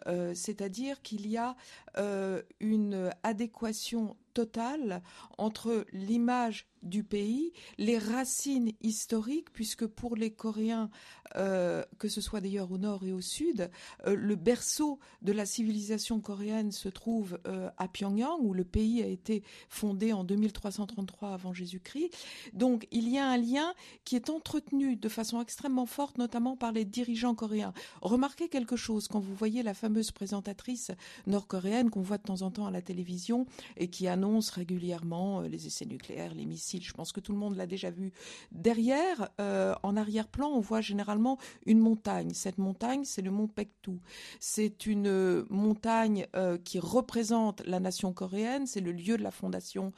Euh, 0.08 0.34
c'est-à-dire 0.34 1.02
qu'il 1.02 1.28
y 1.28 1.38
a 1.38 1.56
euh, 1.98 2.42
une 2.60 3.12
adéquation 3.24 4.16
totale 4.34 5.02
entre 5.38 5.86
l'image 5.92 6.68
du 6.84 7.04
pays, 7.04 7.54
les 7.78 7.98
racines 7.98 8.72
historiques, 8.82 9.52
puisque 9.54 9.86
pour 9.86 10.16
les 10.16 10.32
Coréens, 10.32 10.90
euh, 11.36 11.84
que 12.00 12.08
ce 12.08 12.22
soit 12.22 12.42
d'ailleurs 12.42 12.72
au 12.72 12.78
nord 12.78 13.04
et 13.04 13.14
au 13.14 13.22
sud, 13.22 13.70
euh, 14.08 14.16
le 14.16 14.36
berceau 14.36 15.00
de 15.22 15.32
la 15.32 15.46
civilisation 15.46 16.20
coréenne 16.20 16.72
se 16.72 16.90
trouve 16.90 17.40
euh, 17.46 17.70
à 17.78 17.88
Pyongyang, 17.88 18.40
où 18.42 18.54
le 18.54 18.64
pays 18.64 19.04
a 19.04 19.08
été 19.08 19.44
fondé 19.70 20.12
en 20.12 20.24
2333 20.36 21.34
avant 21.34 21.54
Jésus-Christ. 21.54 22.12
Donc 22.54 22.88
il 22.92 23.10
y 23.10 23.18
a 23.18 23.28
un 23.28 23.38
lien 23.38 23.74
qui 24.06 24.16
est 24.16 24.30
entretenu 24.30 24.96
de 24.96 25.10
façon 25.10 25.42
extrêmement 25.42 25.86
forte, 25.86 26.18
notamment 26.18 26.56
par 26.56 26.72
les 26.72 26.86
dirigeants 26.86 27.36
coréens. 27.36 27.74
Remarquez 28.02 28.50
quelque 28.50 28.76
chose 28.76 29.08
quand 29.08 29.20
vous 29.20 29.36
voyez 29.36 29.64
la 29.64 29.74
fameuse 29.74 30.12
présentatrice 30.12 30.92
nord-coréenne 31.28 31.90
qu'on 31.90 32.02
voit 32.02 32.18
de 32.18 32.24
temps 32.24 32.42
en 32.42 32.52
temps 32.52 32.66
à 32.66 32.72
la 32.72 32.82
télévision 32.82 33.46
et 33.78 33.90
qui 33.90 34.08
annonce 34.08 34.50
régulièrement 34.50 35.42
les 35.42 35.68
essais 35.68 35.86
nucléaires, 35.86 36.34
les 36.34 36.46
missiles 36.46 36.72
je 36.80 36.94
pense 36.94 37.12
que 37.12 37.20
tout 37.20 37.32
le 37.32 37.38
monde 37.38 37.56
l'a 37.56 37.68
déjà 37.68 37.90
vu. 37.90 38.12
Derrière, 38.52 39.30
euh, 39.40 39.74
en 39.84 39.98
arrière-plan, 39.98 40.50
on 40.50 40.60
voit 40.60 40.82
généralement 40.82 41.38
une 41.66 41.80
montagne. 41.80 42.34
Cette 42.34 42.58
montagne, 42.58 43.04
c'est 43.04 43.22
le 43.22 43.32
mont 43.32 43.48
Pektu. 43.48 44.00
C'est 44.40 44.86
une 44.86 45.08
euh, 45.08 45.46
montagne 45.50 46.28
euh, 46.36 46.58
qui 46.58 46.80
représente 46.80 47.66
la 47.66 47.80
nation 47.80 48.14
coréenne. 48.14 48.68
C'est 48.68 48.82
le 48.82 48.92
lieu 48.92 49.18
de 49.18 49.24
la 49.24 49.32
fondation 49.32 49.92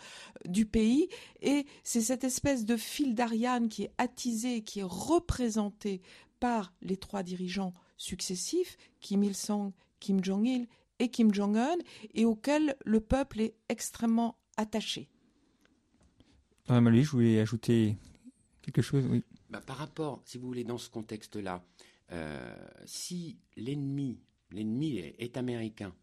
du 0.46 0.66
pays. 0.66 1.08
Et 1.42 1.66
c'est 1.84 2.02
cette 2.02 2.24
espèce 2.24 2.66
de 2.66 2.78
fil 2.78 3.16
d'Ariane 3.16 3.70
qui 3.70 3.84
est 3.84 3.92
attisé, 3.98 4.62
qui 4.62 4.80
est 4.80 4.86
représenté 4.86 6.02
par 6.40 6.74
les 6.82 6.98
trois 6.98 7.24
dirigeants 7.24 7.74
successifs, 7.98 8.78
Kim 9.00 9.24
Il-sung, 9.24 9.72
Kim 10.00 10.24
Jong-il 10.24 10.68
et 11.00 11.10
Kim 11.10 11.34
Jong-un, 11.34 11.78
et 12.14 12.26
auquel 12.26 12.76
le 12.86 13.00
peuple 13.00 13.42
est 13.42 13.56
extrêmement 13.70 14.38
attaché. 14.58 15.10
Madame 16.70 16.96
je 16.96 17.10
voulais 17.10 17.40
ajouter 17.40 17.98
quelque 18.62 18.82
chose. 18.82 19.06
Oui. 19.10 19.24
Bah, 19.50 19.62
par 19.62 19.78
rapport, 19.78 20.22
si 20.26 20.38
vous 20.38 20.48
voulez, 20.48 20.64
dans 20.64 20.78
ce 20.78 20.90
contexte-là, 20.90 21.64
euh, 22.12 22.56
si 22.86 23.38
l'ennemi, 23.56 24.20
l'ennemi 24.52 24.98
est, 24.98 25.38
américain, 25.38 25.94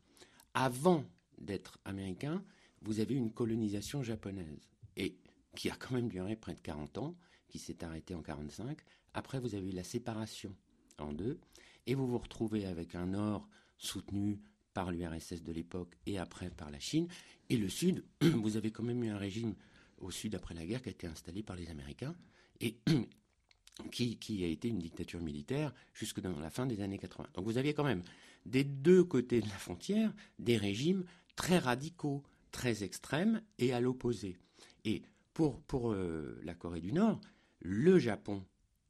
avant 0.55 1.05
d'être 1.39 1.79
américain, 1.85 2.45
vous 2.82 3.00
avez 3.00 3.14
une 3.14 3.32
colonisation 3.32 4.02
japonaise 4.02 4.68
et 4.96 5.16
qui 5.56 5.70
a 5.70 5.76
quand 5.76 5.94
même 5.94 6.08
duré 6.08 6.37
près 6.37 6.54
de 6.54 6.60
40 6.60 6.99
ans, 6.99 7.16
qui 7.49 7.58
s'est 7.58 7.82
arrêtée 7.84 8.14
en 8.14 8.22
45. 8.22 8.78
Après, 9.14 9.40
vous 9.40 9.54
avez 9.54 9.68
eu 9.68 9.72
la 9.72 9.84
séparation 9.84 10.54
en 10.99 11.12
deux, 11.12 11.40
et 11.87 11.94
vous 11.94 12.06
vous 12.06 12.18
retrouvez 12.18 12.66
avec 12.66 12.94
un 12.94 13.06
Nord 13.06 13.49
soutenu 13.78 14.40
par 14.75 14.92
l'URSS 14.92 15.42
de 15.42 15.52
l'époque 15.52 15.96
et 16.06 16.18
après 16.18 16.50
par 16.50 16.70
la 16.70 16.78
Chine, 16.78 17.08
et 17.49 17.56
le 17.56 17.68
Sud, 17.68 18.04
vous 18.20 18.56
avez 18.56 18.70
quand 18.70 18.84
même 18.84 19.02
eu 19.02 19.08
un 19.08 19.18
régime 19.18 19.54
au 19.99 20.10
sud 20.10 20.34
après 20.34 20.54
la 20.54 20.64
guerre 20.64 20.82
qui 20.82 20.88
a 20.88 20.92
été 20.92 21.06
installée 21.06 21.42
par 21.42 21.56
les 21.56 21.68
Américains 21.68 22.14
et 22.60 22.78
qui, 23.90 24.44
a 24.44 24.46
été 24.46 24.68
une 24.68 24.78
dictature 24.78 25.20
militaire 25.20 25.75
jusque 25.94 26.20
dans 26.20 26.38
la 26.38 26.50
fin 26.50 26.66
des 26.66 26.80
années 26.80 26.99
80. 26.99 27.28
Donc 27.34 27.44
vous 27.44 27.58
aviez 27.58 27.75
quand 27.75 27.84
même 27.84 28.02
des 28.46 28.64
deux 28.64 29.04
côtés 29.04 29.40
de 29.40 29.49
la 29.49 29.58
frontière 29.58 30.12
des 30.38 30.56
régimes 30.56 31.04
très 31.37 31.58
radicaux, 31.58 32.22
très 32.50 32.85
extrêmes 32.85 33.42
et 33.59 33.73
à 33.73 33.80
l'opposé. 33.80 34.37
Et 34.85 35.02
pour, 35.35 35.61
pour 35.62 35.92
euh, 35.92 36.40
la 36.42 36.54
Corée 36.54 36.80
du 36.80 36.92
Nord, 36.92 37.21
le 37.61 37.99
Japon 37.99 38.45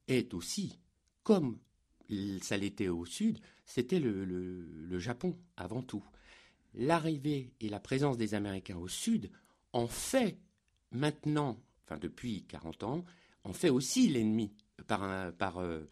est 0.08 0.34
aussi, 0.34 0.78
comme 1.22 1.58
ça 2.40 2.56
l'était 2.56 2.88
au 2.88 3.04
sud, 3.04 3.38
c'était 3.64 4.00
le, 4.00 4.24
le 4.24 4.98
Japon 4.98 5.38
avant 5.56 5.82
tout. 5.82 6.04
L'arrivée 6.74 7.52
et 7.60 7.68
la 7.68 7.78
présence 7.78 8.16
des 8.16 8.34
Américains 8.34 8.76
au 8.76 8.88
sud 8.88 9.30
en 9.72 9.86
fait 9.86 10.38
maintenant, 10.90 11.56
enfin 11.84 11.98
depuis 11.98 12.44
40 12.44 12.82
ans, 12.84 13.04
on 13.44 13.52
fait 13.52 13.70
aussi 13.70 14.08
l'ennemi 14.08 14.52
par, 14.86 15.32
par 15.34 15.58
euh, 15.58 15.88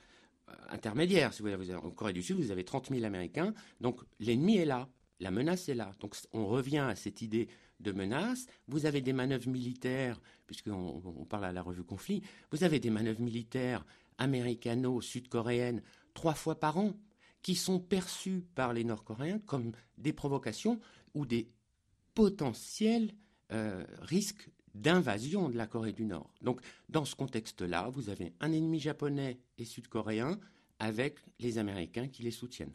intermédiaire. 0.70 1.32
Si 1.32 1.42
vous 1.42 1.48
avez, 1.48 1.74
en 1.74 1.90
Corée 1.90 2.12
du 2.12 2.22
Sud, 2.22 2.36
vous 2.36 2.50
avez 2.50 2.64
30 2.64 2.90
000 2.90 3.04
Américains, 3.04 3.54
donc 3.80 4.00
l'ennemi 4.20 4.56
est 4.56 4.64
là, 4.64 4.88
la 5.20 5.30
menace 5.30 5.68
est 5.68 5.74
là. 5.74 5.92
Donc 6.00 6.16
on 6.32 6.46
revient 6.46 6.78
à 6.78 6.96
cette 6.96 7.22
idée 7.22 7.48
de 7.80 7.92
menace. 7.92 8.46
Vous 8.66 8.86
avez 8.86 9.00
des 9.00 9.12
manœuvres 9.12 9.48
militaires, 9.48 10.20
puisqu'on 10.46 11.02
on 11.04 11.24
parle 11.24 11.44
à 11.44 11.52
la 11.52 11.62
revue 11.62 11.84
Conflit, 11.84 12.22
vous 12.50 12.64
avez 12.64 12.80
des 12.80 12.90
manœuvres 12.90 13.22
militaires 13.22 13.84
américano-sud-coréennes 14.18 15.82
trois 16.14 16.34
fois 16.34 16.58
par 16.58 16.78
an 16.78 16.94
qui 17.42 17.54
sont 17.54 17.78
perçues 17.78 18.44
par 18.54 18.72
les 18.72 18.84
Nord-Coréens 18.84 19.38
comme 19.46 19.72
des 19.96 20.12
provocations 20.12 20.80
ou 21.14 21.24
des 21.24 21.48
potentiels 22.14 23.12
euh, 23.52 23.84
risques 24.00 24.50
d'invasion 24.74 25.48
de 25.48 25.56
la 25.56 25.66
Corée 25.66 25.92
du 25.92 26.04
Nord. 26.04 26.32
Donc, 26.42 26.60
dans 26.88 27.04
ce 27.04 27.14
contexte-là, 27.14 27.90
vous 27.90 28.10
avez 28.10 28.32
un 28.40 28.52
ennemi 28.52 28.80
japonais 28.80 29.38
et 29.56 29.64
sud-coréen 29.64 30.38
avec 30.78 31.18
les 31.38 31.58
Américains 31.58 32.08
qui 32.08 32.22
les 32.22 32.30
soutiennent. 32.30 32.74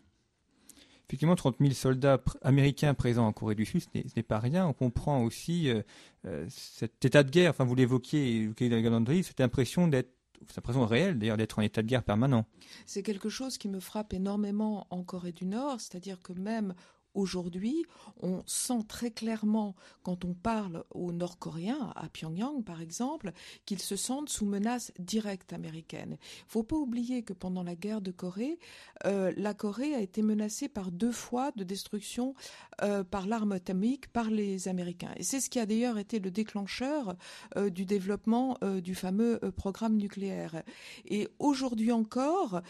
Effectivement, 1.08 1.36
30 1.36 1.58
000 1.60 1.74
soldats 1.74 2.22
américains 2.42 2.94
présents 2.94 3.28
en 3.28 3.34
Corée 3.34 3.56
du 3.56 3.66
Sud, 3.66 3.82
ce 3.82 3.88
n'est 4.16 4.24
pas 4.24 4.40
rien. 4.40 4.66
On 4.66 4.74
comprend 4.74 5.24
aussi 5.24 5.70
euh, 5.70 5.82
euh, 6.26 6.46
cet 6.50 7.04
état 7.06 7.24
de 7.24 7.30
guerre, 7.30 7.52
enfin 7.52 7.66
vous 7.66 7.76
l'évoquiez, 7.76 8.48
dans 8.48 9.04
les 9.12 9.24
cette 9.24 9.42
impression 9.42 9.88
d'être 9.88 10.10
cette 10.48 10.58
impression 10.58 10.86
réelle 10.86 11.18
d'ailleurs 11.18 11.38
d'être 11.38 11.60
en 11.60 11.62
état 11.62 11.82
de 11.82 11.88
guerre 11.88 12.04
permanent. 12.04 12.46
C'est 12.86 13.04
quelque 13.04 13.30
chose 13.30 13.58
qui 13.58 13.70
me 13.70 13.80
frappe 13.80 14.14
énormément 14.14 14.88
en 14.90 15.04
Corée 15.04 15.32
du 15.32 15.46
Nord, 15.46 15.80
c'est-à-dire 15.80 16.22
que 16.22 16.34
même 16.34 16.74
Aujourd'hui, 17.14 17.86
on 18.22 18.42
sent 18.46 18.86
très 18.88 19.12
clairement, 19.12 19.76
quand 20.02 20.26
on 20.26 20.34
parle 20.34 20.84
aux 20.92 21.12
Nord-Coréens, 21.12 21.94
à 21.96 22.10
Pyongyang 22.10 22.64
par 22.64 22.82
exemple, 22.82 23.32
qu'ils 23.66 23.82
se 23.82 23.96
sentent 23.96 24.30
sous 24.30 24.46
menace 24.46 24.92
directe 24.98 25.54
américaine. 25.54 26.18
Il 26.40 26.46
ne 26.46 26.50
faut 26.50 26.64
pas 26.64 26.76
oublier 26.76 27.24
que 27.24 27.34
pendant 27.34 27.64
la 27.64 27.76
guerre 27.76 28.02
de 28.02 28.12
Corée, 28.12 28.58
euh, 29.06 29.32
la 29.38 29.54
Corée 29.54 29.94
a 29.94 30.00
été 30.00 30.22
menacée 30.22 30.68
par 30.68 30.92
deux 30.92 31.12
fois 31.12 31.52
de 31.56 31.64
destruction 31.64 32.34
euh, 32.82 33.04
par 33.04 33.28
l'arme 33.28 33.52
atomique 33.52 34.08
par 34.08 34.30
les 34.30 34.68
Américains. 34.68 35.14
Et 35.18 35.24
c'est 35.24 35.40
ce 35.40 35.50
qui 35.50 35.60
a 35.60 35.66
d'ailleurs 35.66 35.98
été 35.98 36.20
le 36.20 36.32
déclencheur 36.32 37.16
euh, 37.58 37.70
du 37.70 37.86
développement 37.86 38.58
du 38.84 38.96
fameux 38.96 39.40
programme 39.56 39.98
nucléaire. 39.98 40.64
Et 41.06 41.28
aujourd'hui 41.40 41.92
encore, 41.92 42.62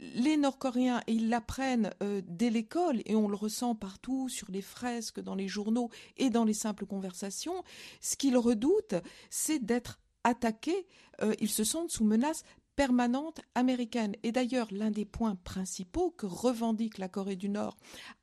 les 0.00 0.36
Nord-Coréens, 0.36 1.02
ils 1.06 1.28
l'apprennent 1.28 1.90
dès 2.26 2.50
l'école 2.50 3.00
et 3.04 3.14
on 3.14 3.28
le 3.28 3.36
ressent 3.36 3.74
partout, 3.86 4.28
sur 4.28 4.50
les 4.50 4.62
fresques, 4.62 5.20
dans 5.20 5.36
les 5.36 5.46
journaux 5.46 5.90
et 6.16 6.28
dans 6.28 6.42
les 6.42 6.54
simples 6.54 6.86
conversations, 6.86 7.62
ce 8.00 8.16
qu'ils 8.16 8.36
redoutent, 8.36 8.96
c'est 9.30 9.64
d'être 9.64 10.00
attaqués. 10.24 10.88
Euh, 11.22 11.34
ils 11.38 11.48
se 11.48 11.62
sentent 11.62 11.92
sous 11.92 12.04
menace 12.04 12.42
permanente 12.76 13.40
américaine. 13.54 14.14
Et 14.22 14.32
d'ailleurs, 14.32 14.68
l'un 14.70 14.90
des 14.90 15.06
points 15.06 15.36
principaux 15.44 16.10
que 16.10 16.26
revendique 16.26 16.98
la 16.98 17.08
Corée 17.08 17.34
du 17.34 17.48
Nord 17.48 17.76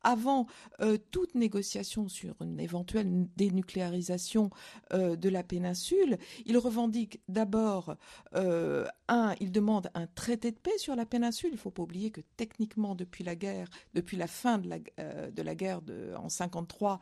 avant 0.04 0.46
euh, 0.80 0.96
toute 1.10 1.34
négociation 1.34 2.08
sur 2.08 2.40
une 2.40 2.60
éventuelle 2.60 3.26
dénucléarisation 3.36 4.50
euh, 4.92 5.16
de 5.16 5.28
la 5.28 5.42
péninsule, 5.42 6.18
il 6.46 6.56
revendique 6.56 7.20
d'abord, 7.28 7.96
euh, 8.34 8.86
un, 9.08 9.34
il 9.40 9.50
demande 9.50 9.90
un 9.94 10.06
traité 10.06 10.52
de 10.52 10.56
paix 10.56 10.78
sur 10.78 10.94
la 10.94 11.04
péninsule. 11.04 11.50
Il 11.50 11.54
ne 11.54 11.58
faut 11.58 11.72
pas 11.72 11.82
oublier 11.82 12.12
que 12.12 12.20
techniquement, 12.36 12.94
depuis 12.94 13.24
la 13.24 13.34
guerre, 13.34 13.68
depuis 13.92 14.16
la 14.16 14.28
fin 14.28 14.58
de 14.58 14.68
la, 14.68 15.54
guerre 15.54 15.80
en 16.16 16.28
53, 16.28 17.00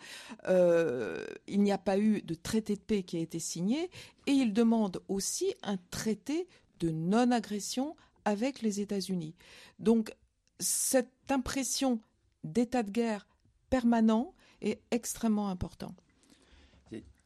il 0.49 1.63
n'y 1.63 1.73
a 1.73 1.79
pas 1.79 1.99
eu 1.99 2.23
de 2.23 2.35
traité 2.35 2.77
de 2.77 2.81
paix 2.81 3.03
qui 3.03 3.19
a 3.19 3.21
été 3.21 3.39
signé. 3.39 3.91
Et 4.27 4.33
il 4.33 4.53
demande 4.53 5.03
aussi 5.09 5.55
un 5.63 5.77
traité 5.91 6.49
de 6.83 6.91
non-agression 6.91 7.97
avec 8.25 8.61
les 8.61 8.81
États-Unis. 8.81 9.35
Donc 9.79 10.13
cette 10.59 11.31
impression 11.31 12.01
d'état 12.43 12.83
de 12.83 12.91
guerre 12.91 13.27
permanent 13.71 14.35
est 14.61 14.81
extrêmement 14.91 15.49
important. 15.49 15.95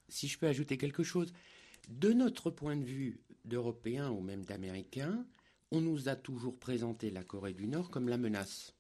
Si 0.08 0.28
je 0.28 0.38
peux 0.38 0.46
ajouter 0.46 0.76
quelque 0.76 1.02
chose, 1.02 1.32
de 1.88 2.12
notre 2.12 2.50
point 2.50 2.76
de 2.76 2.84
vue 2.84 3.20
d'Européens 3.44 4.10
ou 4.10 4.20
même 4.20 4.44
d'Américains, 4.44 5.26
on 5.72 5.80
nous 5.80 6.08
a 6.08 6.16
toujours 6.16 6.58
présenté 6.58 7.10
la 7.10 7.25
Corée 7.25 7.54
du 7.54 7.66
Nord 7.66 7.90
comme 7.90 8.08
la 8.08 8.18
menace. 8.18 8.75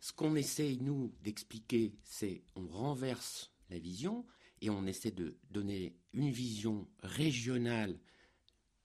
Ce 0.00 0.12
qu'on 0.12 0.36
essaye, 0.36 0.78
nous, 0.78 1.12
d'expliquer, 1.22 1.92
c'est 2.04 2.42
on 2.54 2.66
renverse 2.68 3.50
la 3.68 3.78
vision 3.78 4.24
et 4.62 4.70
on 4.70 4.86
essaie 4.86 5.10
de 5.10 5.36
donner 5.50 5.96
une 6.12 6.30
vision 6.30 6.86
régionale 7.02 7.98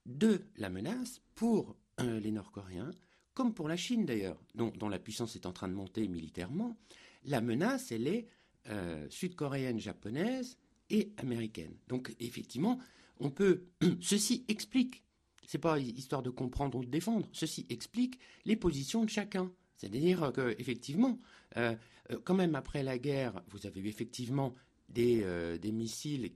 de 0.06 0.46
la 0.58 0.70
menace 0.70 1.22
pour 1.36 1.76
euh, 2.00 2.20
les 2.20 2.32
Nord-Coréens, 2.32 2.92
comme 3.34 3.54
pour 3.54 3.68
la 3.68 3.78
Chine 3.78 4.06
d'ailleurs, 4.06 4.40
dont, 4.56 4.90
la 4.90 5.00
puissance 5.00 5.36
est 5.36 5.46
en 5.46 5.54
train 5.54 5.68
de 5.68 5.74
monter 5.74 6.08
militairement. 6.08 6.78
La 7.26 7.42
menace, 7.42 7.92
elle 7.92 8.08
est 8.08 8.28
euh, 8.70 9.08
sud-coréenne, 9.10 9.80
japonaise 9.80 10.58
et 10.90 11.14
américaine. 11.18 11.76
Donc 11.88 12.16
effectivement, 12.20 12.80
on 13.20 13.32
peut. 13.32 13.66
Ceci 14.02 14.46
explique. 14.48 15.04
C'est 15.46 15.58
pas 15.58 15.80
histoire 15.80 16.24
de 16.24 16.30
comprendre 16.30 16.78
ou 16.78 16.86
de 16.86 16.90
défendre. 16.90 17.28
Ceci 17.32 17.66
explique 17.70 18.20
les 18.46 18.56
positions 18.56 19.04
de 19.04 19.10
chacun. 19.10 19.52
C'est-à-dire 19.78 20.32
que 20.32 20.56
effectivement, 20.58 21.20
euh, 21.58 21.76
euh, 22.12 22.20
quand 22.24 22.34
même 22.34 22.56
après 22.56 22.82
la 22.84 22.98
guerre, 22.98 23.44
vous 23.50 23.66
avez 23.68 23.82
eu 23.82 23.88
effectivement 23.88 24.56
des, 24.90 25.26
des 25.60 25.72
missiles 25.72 26.32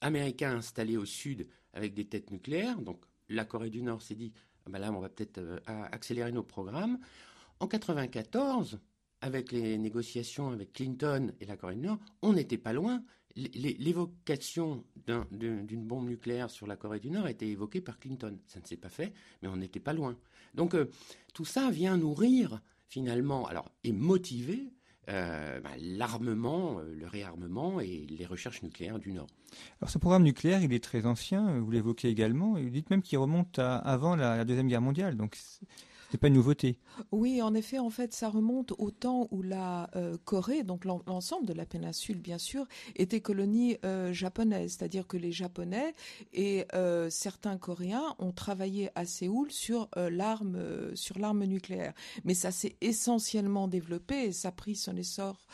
américains 0.00 0.56
installés 0.56 0.96
au 0.96 1.04
sud 1.04 1.48
avec 1.72 1.94
des 1.94 2.06
têtes 2.06 2.30
nucléaires. 2.30 2.80
Donc 2.80 3.04
la 3.28 3.44
Corée 3.44 3.70
du 3.70 3.82
Nord 3.82 4.02
s'est 4.02 4.14
dit, 4.14 4.32
ah 4.66 4.70
ben 4.70 4.78
là, 4.78 4.92
on 4.92 5.00
va 5.00 5.08
peut-être 5.08 5.40
accélérer 5.66 6.32
nos 6.32 6.42
programmes. 6.42 6.98
En 7.60 7.68
94, 7.68 8.78
avec 9.20 9.52
les 9.52 9.78
négociations 9.78 10.50
avec 10.50 10.72
Clinton 10.72 11.32
et 11.40 11.46
la 11.46 11.56
Corée 11.56 11.74
du 11.74 11.82
Nord, 11.82 11.98
on 12.22 12.32
n'était 12.32 12.58
pas 12.58 12.72
loin. 12.72 13.02
L'évocation 13.34 14.84
d'une 15.30 15.86
bombe 15.86 16.08
nucléaire 16.08 16.50
sur 16.50 16.66
la 16.66 16.76
Corée 16.76 17.00
du 17.00 17.10
Nord 17.10 17.26
a 17.26 17.30
été 17.30 17.48
évoquée 17.48 17.80
par 17.80 17.98
Clinton. 17.98 18.38
Ça 18.46 18.60
ne 18.60 18.66
s'est 18.66 18.76
pas 18.76 18.88
fait, 18.88 19.12
mais 19.42 19.48
on 19.48 19.56
n'était 19.56 19.80
pas 19.80 19.92
loin. 19.92 20.16
Donc 20.54 20.74
euh, 20.74 20.90
tout 21.34 21.44
ça 21.44 21.70
vient 21.70 21.98
nourrir 21.98 22.62
finalement, 22.88 23.46
alors 23.46 23.70
et 23.84 23.92
motiver 23.92 24.72
euh, 25.08 25.60
bah, 25.60 25.70
l'armement, 25.78 26.78
euh, 26.78 26.94
le 26.98 27.06
réarmement 27.06 27.80
et 27.80 28.06
les 28.08 28.26
recherches 28.26 28.62
nucléaires 28.62 28.98
du 28.98 29.12
Nord. 29.12 29.28
Alors 29.80 29.90
ce 29.90 29.98
programme 29.98 30.24
nucléaire, 30.24 30.62
il 30.62 30.72
est 30.72 30.82
très 30.82 31.06
ancien, 31.06 31.60
vous 31.60 31.70
l'évoquez 31.70 32.08
également, 32.08 32.56
et 32.56 32.62
vous 32.62 32.70
dites 32.70 32.90
même 32.90 33.02
qu'il 33.02 33.18
remonte 33.18 33.58
avant 33.58 34.16
la, 34.16 34.36
la 34.36 34.44
Deuxième 34.44 34.68
Guerre 34.68 34.82
mondiale. 34.82 35.16
Donc 35.16 35.36
pas 36.16 36.28
une 36.28 36.34
nouveauté. 36.34 36.78
Oui, 37.12 37.42
en 37.42 37.54
effet, 37.54 37.78
en 37.78 37.90
fait, 37.90 38.12
ça 38.12 38.28
remonte 38.28 38.72
au 38.78 38.90
temps 38.90 39.28
où 39.30 39.42
la 39.42 39.90
euh, 39.96 40.16
Corée, 40.24 40.62
donc 40.62 40.84
l'ensemble 40.84 41.46
de 41.46 41.52
la 41.52 41.66
péninsule, 41.66 42.18
bien 42.18 42.38
sûr, 42.38 42.66
était 42.94 43.20
colonie 43.20 43.76
euh, 43.84 44.12
japonaise, 44.12 44.76
c'est-à-dire 44.76 45.06
que 45.06 45.16
les 45.16 45.32
Japonais 45.32 45.94
et 46.32 46.64
euh, 46.74 47.10
certains 47.10 47.58
Coréens 47.58 48.14
ont 48.18 48.32
travaillé 48.32 48.90
à 48.94 49.04
Séoul 49.04 49.50
sur 49.50 49.88
l'arme, 49.96 50.94
sur 50.94 51.18
l'arme 51.18 51.44
nucléaire. 51.44 51.92
Mais 52.24 52.34
ça 52.34 52.50
s'est 52.50 52.76
essentiellement 52.80 53.68
développé 53.68 54.26
et 54.26 54.32
ça 54.32 54.48
a 54.48 54.52
pris 54.52 54.76
son 54.76 54.96
essor 54.96 55.46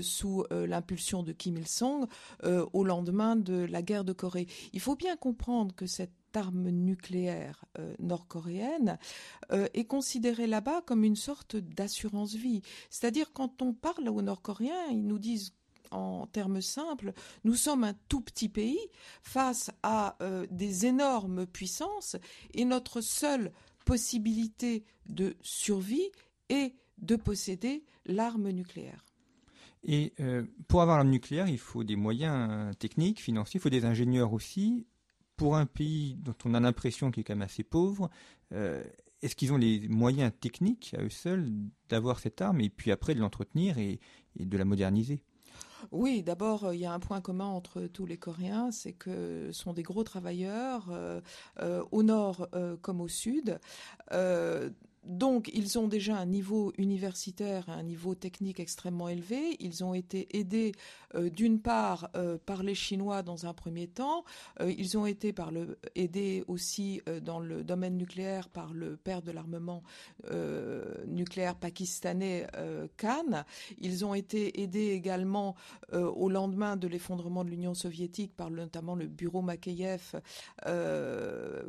sous 0.00 0.44
l'impulsion 0.50 1.22
de 1.22 1.32
Kim 1.32 1.56
Il 1.56 1.66
Sung 1.66 2.06
au 2.44 2.84
lendemain 2.84 3.36
de 3.36 3.64
la 3.64 3.82
guerre 3.82 4.04
de 4.04 4.12
Corée. 4.12 4.46
Il 4.72 4.80
faut 4.80 4.96
bien 4.96 5.16
comprendre 5.16 5.74
que 5.74 5.86
cette 5.86 6.12
arme 6.36 6.68
nucléaire 6.70 7.64
euh, 7.78 7.94
nord-coréenne 7.98 8.98
euh, 9.52 9.66
est 9.74 9.84
considérée 9.84 10.46
là-bas 10.46 10.82
comme 10.82 11.04
une 11.04 11.16
sorte 11.16 11.56
d'assurance 11.56 12.34
vie. 12.34 12.62
C'est-à-dire 12.90 13.32
quand 13.32 13.62
on 13.62 13.72
parle 13.72 14.08
aux 14.08 14.22
Nord-Coréens, 14.22 14.86
ils 14.90 15.06
nous 15.06 15.18
disent 15.18 15.54
en 15.90 16.26
termes 16.26 16.60
simples, 16.60 17.12
nous 17.44 17.54
sommes 17.54 17.84
un 17.84 17.94
tout 18.08 18.20
petit 18.20 18.48
pays 18.48 18.80
face 19.22 19.70
à 19.82 20.16
euh, 20.22 20.46
des 20.50 20.86
énormes 20.86 21.46
puissances 21.46 22.16
et 22.52 22.64
notre 22.64 23.00
seule 23.00 23.52
possibilité 23.84 24.84
de 25.06 25.36
survie 25.40 26.10
est 26.48 26.74
de 26.98 27.16
posséder 27.16 27.84
l'arme 28.06 28.50
nucléaire. 28.50 29.04
Et 29.86 30.14
pour 30.66 30.80
avoir 30.80 30.96
l'arme 30.96 31.10
nucléaire, 31.10 31.46
il 31.46 31.58
faut 31.58 31.84
des 31.84 31.96
moyens 31.96 32.74
techniques, 32.78 33.20
financiers, 33.20 33.58
il 33.58 33.60
faut 33.60 33.68
des 33.68 33.84
ingénieurs 33.84 34.32
aussi 34.32 34.86
pour 35.36 35.56
un 35.56 35.66
pays 35.66 36.16
dont 36.16 36.34
on 36.44 36.54
a 36.54 36.60
l'impression 36.60 37.10
qu'il 37.10 37.22
est 37.22 37.24
quand 37.24 37.34
même 37.34 37.42
assez 37.42 37.64
pauvre, 37.64 38.10
euh, 38.52 38.82
est-ce 39.22 39.34
qu'ils 39.36 39.52
ont 39.52 39.56
les 39.56 39.88
moyens 39.88 40.32
techniques 40.38 40.94
à 40.98 41.02
eux 41.02 41.10
seuls 41.10 41.50
d'avoir 41.88 42.18
cette 42.18 42.40
arme 42.40 42.60
et 42.60 42.70
puis 42.70 42.92
après 42.92 43.14
de 43.14 43.20
l'entretenir 43.20 43.78
et, 43.78 44.00
de 44.38 44.58
la 44.58 44.64
moderniser? 44.64 45.22
Oui, 45.92 46.22
d'abord, 46.22 46.72
il 46.72 46.80
y 46.80 46.86
a 46.86 46.92
un 46.92 46.98
point 46.98 47.20
commun 47.20 47.46
entre 47.46 47.82
tous 47.82 48.06
les 48.06 48.16
Coréens, 48.16 48.70
c'est 48.70 48.94
que 48.94 49.50
ce 49.52 49.62
sont 49.62 49.74
des 49.74 49.82
gros 49.82 50.02
travailleurs, 50.02 50.88
euh, 50.90 51.20
euh, 51.60 51.84
au 51.92 52.02
nord 52.02 52.48
comme 52.82 53.00
au 53.00 53.08
sud. 53.08 53.58
Donc, 55.06 55.50
ils 55.52 55.78
ont 55.78 55.86
déjà 55.86 56.16
un 56.16 56.26
niveau 56.26 56.72
universitaire, 56.78 57.68
un 57.68 57.82
niveau 57.82 58.14
technique 58.14 58.58
extrêmement 58.58 59.08
élevé. 59.08 59.56
Ils 59.60 59.84
ont 59.84 59.92
été 59.92 60.38
aidés, 60.38 60.72
euh, 61.14 61.28
d'une 61.28 61.60
part, 61.60 62.10
euh, 62.16 62.38
par 62.44 62.62
les 62.62 62.74
Chinois 62.74 63.22
dans 63.22 63.46
un 63.46 63.52
premier 63.52 63.86
temps. 63.86 64.24
Euh, 64.60 64.72
ils 64.76 64.96
ont 64.96 65.04
été 65.04 65.32
par 65.32 65.50
aidés 65.94 66.42
aussi 66.48 67.02
dans 67.22 67.38
le 67.38 67.64
domaine 67.64 67.96
nucléaire 67.96 68.48
par 68.48 68.72
le 68.72 68.96
père 68.96 69.22
de 69.22 69.30
l'armement 69.30 69.82
nucléaire 71.06 71.56
pakistanais 71.56 72.46
Khan. 72.96 73.44
Ils 73.78 74.04
ont 74.04 74.14
été 74.14 74.62
aidés 74.62 74.90
également 74.90 75.54
au 75.92 76.28
lendemain 76.28 76.76
de 76.76 76.88
l'effondrement 76.88 77.44
de 77.44 77.50
l'Union 77.50 77.74
soviétique 77.74 78.34
par 78.34 78.50
notamment 78.50 78.94
le 78.94 79.06
bureau 79.06 79.42
Makeyev 79.42 80.20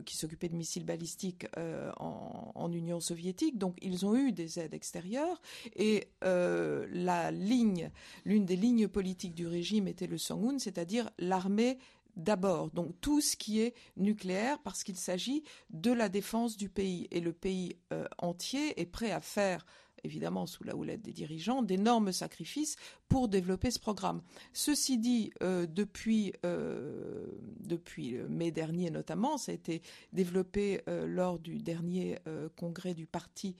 qui 0.05 0.17
s'occupait 0.17 0.49
de 0.49 0.55
missiles 0.55 0.85
balistiques 0.85 1.47
en 1.57 2.71
Union 2.71 2.99
soviétique 2.99 3.24
donc 3.53 3.77
ils 3.81 4.05
ont 4.05 4.15
eu 4.15 4.31
des 4.31 4.59
aides 4.59 4.73
extérieures 4.73 5.41
et 5.75 6.07
euh, 6.23 6.87
la 6.91 7.31
ligne, 7.31 7.91
l'une 8.25 8.45
des 8.45 8.55
lignes 8.55 8.87
politiques 8.87 9.35
du 9.35 9.47
régime 9.47 9.87
était 9.87 10.07
le 10.07 10.17
Songun, 10.17 10.59
c'est-à-dire 10.59 11.09
l'armée 11.17 11.77
d'abord, 12.15 12.71
donc 12.71 12.93
tout 13.01 13.21
ce 13.21 13.35
qui 13.35 13.59
est 13.59 13.73
nucléaire, 13.97 14.59
parce 14.59 14.83
qu'il 14.83 14.95
s'agit 14.95 15.43
de 15.69 15.91
la 15.91 16.09
défense 16.09 16.55
du 16.55 16.69
pays. 16.69 17.07
Et 17.11 17.19
le 17.19 17.33
pays 17.33 17.75
euh, 17.91 18.05
entier 18.17 18.79
est 18.79 18.85
prêt 18.85 19.11
à 19.11 19.21
faire 19.21 19.65
évidemment 20.05 20.45
sous 20.45 20.63
la 20.63 20.75
houlette 20.75 21.01
des 21.01 21.11
dirigeants, 21.11 21.61
d'énormes 21.61 22.11
sacrifices 22.11 22.77
pour 23.09 23.27
développer 23.27 23.71
ce 23.71 23.79
programme. 23.79 24.21
Ceci 24.53 24.97
dit, 24.97 25.31
euh, 25.43 25.65
depuis, 25.65 26.33
euh, 26.45 27.25
depuis 27.59 28.17
mai 28.29 28.51
dernier 28.51 28.89
notamment, 28.89 29.37
ça 29.37 29.51
a 29.51 29.55
été 29.55 29.81
développé 30.13 30.81
euh, 30.87 31.05
lors 31.05 31.39
du 31.39 31.59
dernier 31.59 32.17
congrès 32.55 32.93
du 32.93 33.05
parti 33.05 33.55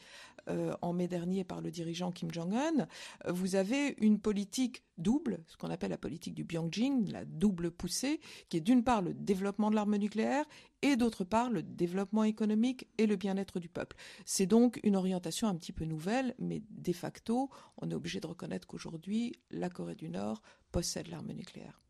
en 0.81 0.93
mai 0.93 1.08
dernier 1.08 1.43
par 1.43 1.60
le 1.60 1.71
dirigeant 1.71 2.12
Kim 2.12 2.31
Jong-un, 2.31 2.88
vous 3.27 3.55
avez 3.55 3.95
une 3.99 4.19
politique 4.19 4.84
double, 4.97 5.43
ce 5.47 5.58
qu'on 5.58 5.69
appelle 5.69 5.91
la 5.91 5.97
politique 5.97 6.34
du 6.34 6.43
Byongjin, 6.43 7.03
la 7.12 7.25
double 7.25 7.71
poussée, 7.71 8.19
qui 8.49 8.58
est 8.58 8.62
d'une 8.62 8.84
part 8.84 9.01
le 9.01 9.13
développement 9.13 9.69
de 9.69 9.75
l'arme 9.75 9.97
nucléaire 9.97 10.45
et 10.81 10.95
d'autre 10.95 11.23
part 11.23 11.49
le 11.49 11.63
développement 11.63 12.23
économique 12.23 12.88
et 12.97 13.08
le 13.08 13.15
bien-être 13.15 13.60
du 13.60 13.69
peuple. 13.69 13.95
C'est 14.25 14.45
donc 14.45 14.79
une 14.84 14.95
orientation 14.95 15.47
un 15.47 15.55
petit 15.55 15.73
peu 15.73 15.86
nouvelle, 15.86 16.36
mais 16.39 16.62
de 16.69 16.93
facto, 16.93 17.49
on 17.77 17.89
est 17.89 17.95
obligé 17.95 18.19
de 18.19 18.27
reconnaître 18.27 18.67
qu'aujourd'hui, 18.67 19.34
la 19.51 19.69
Corée 19.69 19.95
du 19.95 20.10
Nord 20.10 20.41
possède 20.71 21.08
l'arme 21.08 21.31
nucléaire. 21.31 21.81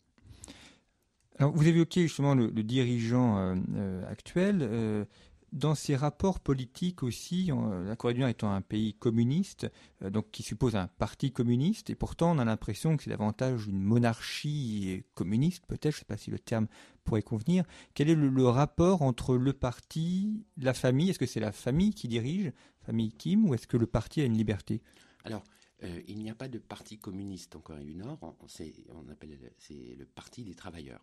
Vous 1.40 1.68
évoquez 1.68 2.04
justement 2.04 2.34
le, 2.34 2.50
dirigeant 2.52 3.38
euh, 3.38 3.56
euh, 3.76 4.10
actuel. 4.10 4.60
Euh, 4.62 5.06
dans 5.52 5.76
ses 5.76 5.96
rapports 5.96 6.40
politiques 6.40 7.04
aussi, 7.04 7.52
la 7.86 7.96
Corée 7.96 8.14
du 8.14 8.20
Nord 8.20 8.30
étant 8.30 8.52
un 8.52 8.62
pays 8.62 8.94
communiste, 8.94 9.72
donc 10.02 10.30
qui 10.32 10.44
suppose 10.44 10.76
un 10.76 10.88
parti 10.88 11.32
communiste, 11.32 11.90
et 11.90 11.96
pourtant 11.96 12.36
on 12.36 12.40
a 12.40 12.46
l'impression 12.46 12.98
que 12.98 13.04
c'est 13.04 13.10
davantage 13.10 13.68
une 13.68 13.82
monarchie 13.82 15.04
communiste, 15.14 15.66
peut-être, 15.66 15.94
je 15.94 15.98
ne 15.98 16.00
sais 16.00 16.06
pas 16.06 16.18
si 16.18 16.32
le 16.32 16.40
terme 16.40 16.68
pourrait 17.04 17.22
convenir. 17.22 17.64
Quel 17.94 18.10
est 18.10 18.16
le, 18.16 18.48
rapport 18.48 19.02
entre 19.02 19.38
le 19.38 19.54
parti, 19.54 20.46
la 20.58 20.74
famille? 20.74 21.10
Est-ce 21.10 21.20
que 21.20 21.26
c'est 21.26 21.40
la 21.40 21.52
famille 21.52 21.94
qui 21.94 22.08
dirige, 22.08 22.52
famille 22.82 23.12
Kim, 23.12 23.46
ou 23.48 23.54
est-ce 23.54 23.68
que 23.68 23.78
le 23.78 23.88
parti 23.88 24.22
a 24.22 24.26
une 24.26 24.38
liberté? 24.38 24.82
Alors, 25.24 25.44
euh, 25.84 26.02
il 26.08 26.20
n'y 26.20 26.30
a 26.30 26.36
pas 26.36 26.48
de 26.48 26.58
parti 26.58 26.98
communiste 26.98 27.56
en 27.56 27.60
Corée 27.60 27.84
du 27.84 27.96
Nord. 27.96 28.20
On, 28.22 29.10
appelle 29.10 29.38
c'est 29.58 29.96
le 29.98 30.06
parti 30.06 30.44
des 30.44 30.56
travailleurs. 30.56 31.02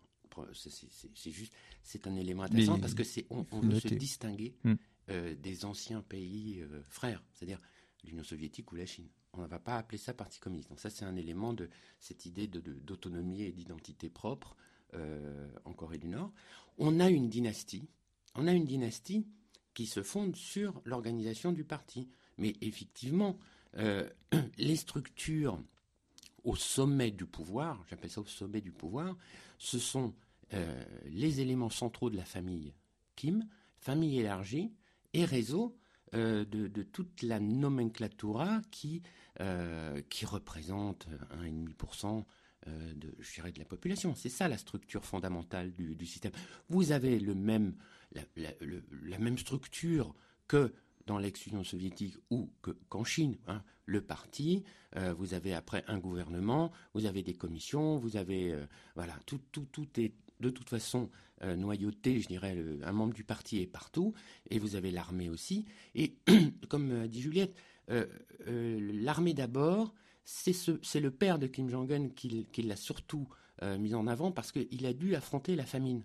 C'est 0.53 1.31
juste, 1.31 1.53
c'est 1.83 2.07
un 2.07 2.15
élément 2.15 2.43
intéressant 2.43 2.79
parce 2.79 2.93
que 2.93 3.03
c'est 3.03 3.25
on, 3.29 3.43
veut 3.61 3.79
se 3.79 3.93
distinguer 3.93 4.55
hmm. 4.63 4.73
euh, 5.09 5.35
des 5.35 5.65
anciens 5.65 6.01
pays 6.01 6.61
euh, 6.61 6.81
frères, 6.89 7.23
c'est-à-dire 7.33 7.59
l'Union 8.03 8.23
soviétique 8.23 8.71
ou 8.71 8.75
la 8.75 8.85
Chine. 8.85 9.07
On 9.33 9.41
ne 9.41 9.47
va 9.47 9.59
pas 9.59 9.77
appeler 9.77 9.97
ça 9.97 10.13
parti 10.13 10.39
communiste. 10.39 10.69
Donc 10.69 10.79
ça, 10.79 10.89
c'est 10.89 11.05
un 11.05 11.15
élément 11.15 11.53
de 11.53 11.69
cette 11.99 12.25
idée 12.25 12.47
d'autonomie 12.47 13.41
et 13.43 13.51
d'identité 13.51 14.09
propre 14.09 14.55
en 15.65 15.73
Corée 15.73 15.97
du 15.97 16.07
Nord. 16.07 16.31
On 16.77 16.99
a 16.99 17.09
une 17.09 17.27
dynastie. 17.27 17.87
On 18.35 18.47
a 18.47 18.53
une 18.53 18.65
dynastie 18.65 19.25
qui 19.73 19.87
se 19.87 20.03
fonde 20.03 20.35
sur 20.35 20.81
l'organisation 20.85 21.51
du 21.51 21.63
parti. 21.63 22.09
Mais 22.37 22.55
effectivement, 22.61 23.37
euh, 23.77 24.07
les 24.57 24.75
structures 24.75 25.59
au 26.43 26.55
sommet 26.55 27.11
du 27.11 27.25
pouvoir, 27.25 27.83
j'appelle 27.89 28.09
ça 28.09 28.21
au 28.21 28.25
sommet 28.25 28.61
du 28.61 28.71
pouvoir, 28.71 29.15
ce 29.57 29.79
sont 29.79 30.13
euh, 30.53 30.83
les 31.05 31.41
éléments 31.41 31.69
centraux 31.69 32.09
de 32.09 32.17
la 32.17 32.25
famille 32.25 32.73
Kim, 33.15 33.47
famille 33.77 34.19
élargie 34.19 34.73
et 35.13 35.25
réseau 35.25 35.77
euh, 36.13 36.45
de, 36.45 36.83
toute 36.83 37.21
la 37.21 37.39
nomenclatura 37.39 38.61
qui, 38.71 39.01
qui 40.09 40.25
représente 40.25 41.07
1,5% 41.41 42.23
de, 42.67 43.15
je 43.19 43.33
dirais, 43.33 43.51
de 43.51 43.59
la 43.59 43.65
population. 43.65 44.13
C'est 44.15 44.29
ça 44.29 44.47
la 44.47 44.57
structure 44.57 45.03
fondamentale 45.05 45.71
du, 45.71 46.05
système. 46.05 46.31
Vous 46.69 46.91
avez 46.91 47.19
le 47.19 47.33
même, 47.35 47.75
la, 48.35 49.17
même 49.17 49.37
structure 49.37 50.13
que 50.47 50.71
dans 51.05 51.17
l'ex-Union 51.17 51.63
soviétique 51.63 52.15
ou 52.29 52.49
qu'en 52.89 53.03
Chine. 53.03 53.37
Hein. 53.47 53.63
Le 53.85 54.01
parti, 54.01 54.63
euh, 54.95 55.13
vous 55.13 55.33
avez 55.33 55.53
après 55.53 55.83
un 55.87 55.99
gouvernement, 55.99 56.71
vous 56.93 57.05
avez 57.05 57.21
des 57.21 57.33
commissions, 57.33 57.97
vous 57.97 58.15
avez 58.15 58.53
euh, 58.53 58.65
voilà 58.95 59.13
tout, 59.25 59.41
tout, 59.51 59.67
tout 59.71 59.87
est 59.99 60.13
de 60.43 60.49
toute 60.49 60.69
façon 60.69 61.09
euh, 61.41 61.55
noyauté, 61.55 62.19
je 62.19 62.27
dirais, 62.27 62.55
un 62.83 62.91
membre 62.91 63.13
du 63.13 63.23
parti 63.23 63.59
est 63.59 63.67
partout, 63.67 64.13
et 64.49 64.59
vous 64.59 64.75
avez 64.75 64.91
l'armée 64.91 65.29
aussi. 65.29 65.65
Et 65.95 66.15
comme 66.69 67.07
dit 67.07 67.21
Juliette, 67.21 67.55
l'armée 68.47 69.33
d'abord, 69.33 69.93
c'est 70.23 70.99
le 70.99 71.11
père 71.11 71.39
de 71.39 71.47
Kim 71.47 71.69
Jong-un 71.69 72.09
qui, 72.09 72.61
l'a 72.63 72.75
surtout 72.75 73.27
mis 73.61 73.93
en 73.93 74.07
avant 74.07 74.31
parce 74.31 74.51
qu'il 74.51 74.85
a 74.85 74.93
dû 74.93 75.15
affronter 75.15 75.55
la 75.55 75.65
famine 75.65 76.03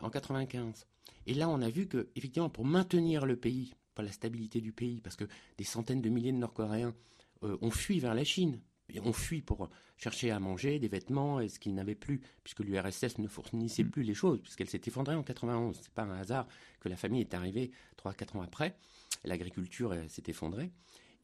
en 0.00 0.08
95. 0.08 0.86
Et 1.26 1.34
là, 1.34 1.48
on 1.48 1.60
a 1.60 1.68
vu 1.68 1.86
que, 1.86 2.08
effectivement, 2.16 2.48
pour 2.48 2.64
maintenir 2.64 3.26
le 3.26 3.36
pays, 3.36 3.74
pour 3.94 4.04
la 4.04 4.12
stabilité 4.12 4.60
du 4.60 4.72
pays, 4.72 5.00
parce 5.00 5.16
que 5.16 5.24
des 5.58 5.64
centaines 5.64 6.02
de 6.02 6.08
milliers 6.08 6.32
de 6.32 6.38
Nord-Coréens 6.38 6.94
euh, 7.42 7.56
ont 7.60 7.70
fui 7.70 7.98
vers 7.98 8.14
la 8.14 8.24
Chine, 8.24 8.60
et 8.88 9.00
ont 9.00 9.12
fui 9.12 9.42
pour 9.42 9.68
chercher 9.96 10.30
à 10.30 10.38
manger 10.38 10.78
des 10.78 10.88
vêtements 10.88 11.40
et 11.40 11.48
ce 11.48 11.58
qu'ils 11.58 11.74
n'avaient 11.74 11.94
plus, 11.94 12.20
puisque 12.44 12.60
l'URSS 12.60 13.18
ne 13.18 13.28
fournissait 13.28 13.84
mm. 13.84 13.90
plus 13.90 14.02
les 14.02 14.14
choses, 14.14 14.40
puisqu'elle 14.40 14.68
s'est 14.68 14.82
effondrée 14.86 15.14
en 15.14 15.22
91. 15.22 15.78
C'est 15.80 15.92
pas 15.92 16.02
un 16.02 16.18
hasard 16.18 16.46
que 16.80 16.88
la 16.88 16.96
famille 16.96 17.20
est 17.20 17.34
arrivée 17.34 17.70
3-4 18.02 18.38
ans 18.38 18.42
après. 18.42 18.76
L'agriculture 19.24 19.92
euh, 19.92 20.04
s'est 20.08 20.24
effondrée. 20.28 20.70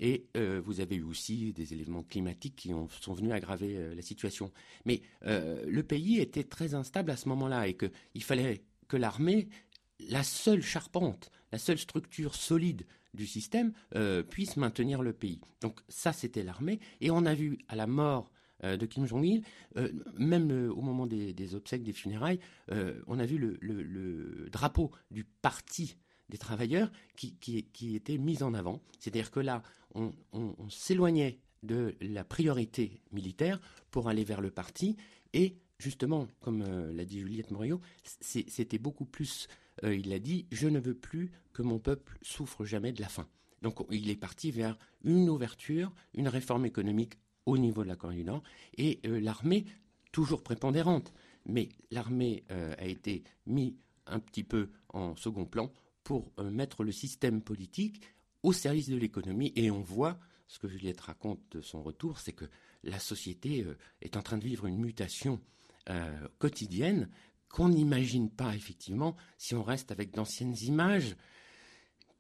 Et 0.01 0.27
euh, 0.37 0.61
vous 0.64 0.81
avez 0.81 0.96
eu 0.96 1.03
aussi 1.03 1.53
des 1.53 1.75
éléments 1.75 2.03
climatiques 2.03 2.57
qui 2.57 2.75
ont, 2.75 2.88
sont 2.88 3.12
venus 3.12 3.33
aggraver 3.33 3.94
la 3.94 4.03
situation. 4.03 4.51
Mais 4.85 5.03
le 5.22 5.81
pays 5.83 6.18
était 6.18 6.42
très 6.42 6.75
instable 6.75 7.12
à 7.12 7.16
ce 7.16 7.29
moment-là 7.29 7.68
et 7.68 7.77
qu'il 7.77 8.25
fallait 8.25 8.64
que 8.88 8.96
l'armée 8.96 9.48
la 10.09 10.22
seule 10.22 10.62
charpente, 10.62 11.31
la 11.53 11.59
seule 11.59 11.79
structure 11.79 12.35
solide 12.35 12.85
du 13.14 13.27
système 13.27 13.72
euh, 13.94 14.22
puisse 14.22 14.57
maintenir 14.57 15.03
le 15.03 15.12
pays. 15.12 15.40
Donc 15.61 15.81
ça, 15.88 16.12
c'était 16.12 16.42
l'armée. 16.42 16.81
Et 17.01 17.11
on 17.11 17.25
a 17.27 17.35
vu 17.35 17.59
à 17.68 17.77
la 17.77 17.87
mort 17.87 18.31
euh, 18.64 18.77
de 18.77 18.87
Kim 18.87 19.07
Jong-il, 19.07 19.42
euh, 19.77 19.90
même 20.18 20.51
au 20.70 20.81
moment 20.81 21.07
des, 21.07 21.55
obsèques, 21.55 21.83
des 21.83 21.92
funérailles, 21.92 22.40
on 23.07 23.18
a 23.18 23.27
vu 23.27 23.38
le, 23.38 24.48
drapeau 24.51 24.90
du 25.11 25.25
parti 25.25 25.96
des 26.29 26.38
travailleurs 26.38 26.90
qui, 27.16 27.66
était 27.94 28.18
mis 28.18 28.42
en 28.42 28.55
avant. 28.55 28.81
C'est-à-dire 28.98 29.31
que 29.31 29.40
là, 29.40 29.62
on, 29.94 30.12
s'éloignait 30.70 31.38
de 31.62 31.94
la 32.01 32.25
priorité 32.25 33.03
militaire 33.12 33.61
pour 33.90 34.09
aller 34.09 34.25
vers 34.25 34.40
le 34.40 34.51
parti 34.51 34.96
et 35.35 35.57
justement, 35.79 36.27
comme 36.40 36.64
l'a 36.92 37.05
dit 37.05 37.20
Juliette 37.20 37.51
Morio, 37.51 37.81
c'était 38.03 38.79
beaucoup 38.79 39.05
plus 39.05 39.48
euh, 39.85 39.94
il 39.94 40.12
a 40.12 40.18
dit 40.18 40.46
Je 40.52 40.68
ne 40.68 40.78
veux 40.78 40.94
plus 40.94 41.30
que 41.52 41.62
mon 41.62 41.78
peuple 41.78 42.18
souffre 42.22 42.64
jamais 42.64 42.92
de 42.92 43.00
la 43.00 43.08
faim. 43.08 43.28
Donc 43.62 43.78
il 43.90 44.11
est 44.11 44.16
parti 44.16 44.50
vers 44.50 44.76
une 45.04 45.28
ouverture, 45.28 45.92
une 46.14 46.28
réforme 46.28 46.66
économique 46.66 47.14
au 47.46 47.58
niveau 47.58 47.82
de 47.82 47.88
la 47.88 47.96
Corée 47.96 48.16
du 48.16 48.24
Nord, 48.24 48.42
et 48.76 49.00
euh, 49.06 49.20
l'armée, 49.20 49.66
toujours 50.11 50.42
prépondérante, 50.42 51.12
mais 51.46 51.68
l'armée 51.90 52.44
euh, 52.50 52.74
a 52.78 52.87
été 52.87 53.24
mise 53.46 53.74
un 54.06 54.18
petit 54.18 54.44
peu 54.44 54.70
en 54.88 55.14
second 55.16 55.44
plan 55.44 55.72
pour 56.02 56.32
mettre 56.42 56.82
le 56.82 56.90
système 56.90 57.40
politique 57.40 58.02
au 58.42 58.52
service 58.52 58.88
de 58.88 58.96
l'économie, 58.96 59.52
et 59.54 59.70
on 59.70 59.80
voit, 59.80 60.18
ce 60.48 60.58
que 60.58 60.66
Juliette 60.66 61.00
raconte 61.00 61.40
de 61.52 61.61
son 61.61 61.85
retour, 61.85 62.18
c'est 62.18 62.32
que 62.32 62.46
la 62.82 62.98
société 62.98 63.64
est 64.00 64.16
en 64.16 64.22
train 64.22 64.38
de 64.38 64.44
vivre 64.44 64.66
une 64.66 64.78
mutation 64.78 65.40
quotidienne 66.38 67.08
qu'on 67.52 67.68
n'imagine 67.68 68.30
pas 68.30 68.56
effectivement 68.56 69.14
si 69.38 69.54
on 69.54 69.62
reste 69.62 69.92
avec 69.92 70.12
d'anciennes 70.12 70.56
images 70.62 71.14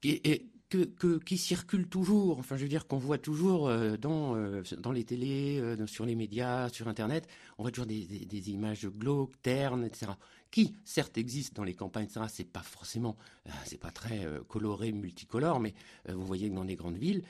et, 0.04 0.48
que, 0.68 1.18
qui 1.18 1.36
circulent 1.36 1.88
toujours. 1.88 2.38
Enfin, 2.38 2.56
je 2.56 2.62
veux 2.62 2.68
dire 2.68 2.86
qu'on 2.86 2.98
voit 2.98 3.18
toujours 3.18 3.68
euh, 3.68 3.96
dans, 3.96 4.36
euh, 4.36 4.62
dans 4.78 4.92
les 4.92 5.04
télés, 5.04 5.58
euh, 5.60 5.86
sur 5.86 6.06
les 6.06 6.14
médias, 6.14 6.68
sur 6.70 6.88
Internet, 6.88 7.28
on 7.58 7.62
voit 7.62 7.70
toujours 7.70 7.86
des, 7.86 8.50
images 8.50 8.86
glauques, 8.86 9.40
ternes, 9.42 9.84
etc. 9.84 10.12
Qui, 10.50 10.74
certes, 10.84 11.18
existent 11.18 11.60
dans 11.60 11.64
les 11.64 11.74
campagnes, 11.74 12.04
etc. 12.04 12.26
C'est 12.28 12.50
pas 12.50 12.62
forcément, 12.62 13.16
c'est 13.64 13.78
pas 13.78 13.90
très 13.90 14.26
coloré, 14.48 14.92
multicolore, 14.92 15.60
mais 15.60 15.72
vous 16.08 16.26
voyez 16.26 16.50
que 16.50 16.54
dans 16.54 16.64
les 16.64 16.76
grandes 16.76 16.98
villes, 16.98 17.22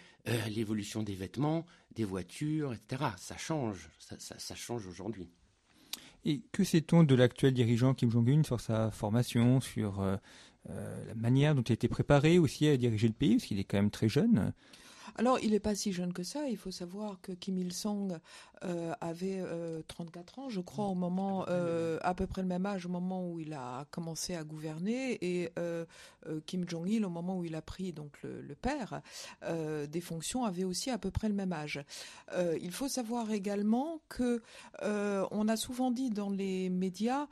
l'évolution 0.48 1.04
des 1.04 1.14
vêtements, 1.14 1.64
des 1.94 2.04
voitures, 2.04 2.72
etc. 2.72 3.10
Ça 3.18 3.36
change, 3.36 3.90
ça 4.18 4.54
change 4.56 4.88
aujourd'hui. 4.88 5.28
Et 6.24 6.42
que 6.52 6.64
sait-on 6.64 7.02
de 7.02 7.14
l'actuel 7.14 7.52
dirigeant 7.52 7.94
Kim 7.94 8.10
Jong-un 8.10 8.42
sur 8.44 8.60
sa 8.60 8.90
formation, 8.90 9.60
sur 9.60 10.00
euh, 10.00 10.16
euh, 10.70 11.04
la 11.06 11.14
manière 11.14 11.54
dont 11.54 11.62
il 11.62 11.72
a 11.72 11.74
été 11.74 11.88
préparé 11.88 12.38
aussi 12.38 12.68
à 12.68 12.76
diriger 12.76 13.08
le 13.08 13.14
pays, 13.14 13.36
parce 13.36 13.46
qu'il 13.46 13.58
est 13.58 13.64
quand 13.64 13.78
même 13.78 13.90
très 13.90 14.08
jeune? 14.08 14.52
Alors, 15.16 15.38
il 15.42 15.50
n'est 15.50 15.60
pas 15.60 15.74
si 15.74 15.92
jeune 15.92 16.12
que 16.12 16.22
ça. 16.22 16.48
Il 16.48 16.56
faut 16.56 16.70
savoir 16.70 17.20
que 17.20 17.32
Kim 17.32 17.58
Il-sung 17.58 18.18
euh, 18.64 18.92
avait 19.00 19.42
34 19.88 20.38
ans, 20.38 20.48
je 20.48 20.60
crois, 20.60 20.86
au 20.86 20.94
moment, 20.94 21.44
à 21.44 22.14
peu 22.14 22.26
près 22.26 22.42
le 22.42 22.48
même 22.48 22.66
âge, 22.66 22.86
au 22.86 22.88
moment 22.88 23.28
où 23.28 23.40
il 23.40 23.52
a 23.52 23.86
commencé 23.90 24.34
à 24.34 24.44
gouverner, 24.44 25.18
et 25.20 25.52
Kim 26.46 26.68
Jong-il, 26.68 27.04
au 27.04 27.10
moment 27.10 27.38
où 27.38 27.44
il 27.44 27.54
a 27.54 27.62
pris 27.62 27.92
donc 27.92 28.18
le, 28.22 28.54
père 28.54 29.02
des 29.88 30.00
fonctions, 30.00 30.44
avait 30.44 30.64
aussi 30.64 30.90
à 30.90 30.98
peu 30.98 31.10
près 31.10 31.28
le 31.28 31.34
même 31.34 31.52
âge. 31.52 31.84
il 32.60 32.70
faut 32.72 32.88
savoir 32.88 33.30
également 33.30 34.00
que 34.08 34.42
on 34.82 35.48
a 35.48 35.56
souvent 35.56 35.90
dit 35.90 36.10
dans 36.10 36.30
les 36.30 36.70
médias 36.70 37.26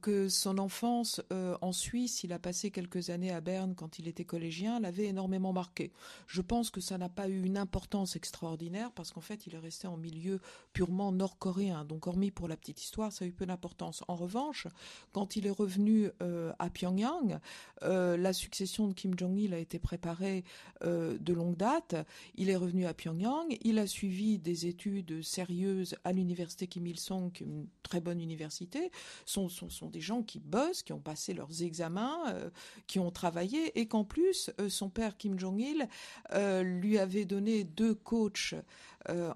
que 0.00 0.28
son 0.28 0.58
enfance 0.58 1.20
euh, 1.32 1.56
en 1.60 1.72
Suisse, 1.72 2.24
il 2.24 2.32
a 2.32 2.38
passé 2.38 2.70
quelques 2.70 3.10
années 3.10 3.32
à 3.32 3.40
Berne 3.40 3.74
quand 3.74 3.98
il 3.98 4.08
était 4.08 4.24
collégien, 4.24 4.80
l'avait 4.80 5.06
énormément 5.06 5.52
marqué. 5.52 5.92
Je 6.26 6.40
pense 6.40 6.70
que 6.70 6.80
ça 6.80 6.98
n'a 6.98 7.08
pas 7.08 7.21
eu 7.28 7.42
une 7.42 7.58
importance 7.58 8.16
extraordinaire 8.16 8.90
parce 8.92 9.12
qu'en 9.12 9.20
fait, 9.20 9.46
il 9.46 9.54
est 9.54 9.58
resté 9.58 9.86
en 9.86 9.96
milieu 9.96 10.40
purement 10.72 11.12
nord-coréen. 11.12 11.84
Donc, 11.84 12.06
hormis 12.06 12.30
pour 12.30 12.48
la 12.48 12.56
petite 12.56 12.82
histoire, 12.82 13.12
ça 13.12 13.24
a 13.24 13.28
eu 13.28 13.32
peu 13.32 13.46
d'importance. 13.46 14.02
En 14.08 14.16
revanche, 14.16 14.66
quand 15.12 15.36
il 15.36 15.46
est 15.46 15.50
revenu 15.50 16.10
euh, 16.22 16.52
à 16.58 16.70
Pyongyang, 16.70 17.38
euh, 17.82 18.16
la 18.16 18.32
succession 18.32 18.88
de 18.88 18.94
Kim 18.94 19.18
Jong-il 19.18 19.54
a 19.54 19.58
été 19.58 19.78
préparée 19.78 20.44
de 20.82 21.32
longue 21.32 21.56
date. 21.56 21.94
Il 22.34 22.50
est 22.50 22.56
revenu 22.56 22.86
à 22.86 22.94
Pyongyang, 22.94 23.56
il 23.60 23.78
a 23.78 23.86
suivi 23.86 24.40
des 24.40 24.66
études 24.66 25.22
sérieuses 25.22 25.96
à 26.04 26.12
l'université 26.12 26.66
Kim 26.66 26.86
Il-sung, 26.86 27.30
une 27.40 27.66
très 27.82 28.00
bonne 28.00 28.20
université. 28.20 28.90
Son, 29.26 29.48
son, 29.48 29.70
sont 29.70 29.90
des 29.90 30.00
gens 30.00 30.22
qui 30.22 30.40
bossent, 30.40 30.82
qui 30.82 30.92
ont 30.92 31.00
passé 31.00 31.34
leurs 31.34 31.62
examens, 31.62 32.18
euh, 32.28 32.50
qui 32.86 32.98
ont 32.98 33.10
travaillé, 33.10 33.78
et 33.78 33.86
qu'en 33.86 34.04
plus, 34.04 34.50
euh, 34.60 34.68
son 34.68 34.88
père 34.88 35.16
Kim 35.16 35.38
Jong-il 35.38 35.88
euh, 36.32 36.62
lui 36.62 36.98
avait 36.98 37.11
donné 37.24 37.64
deux 37.64 37.94
coachs 37.94 38.54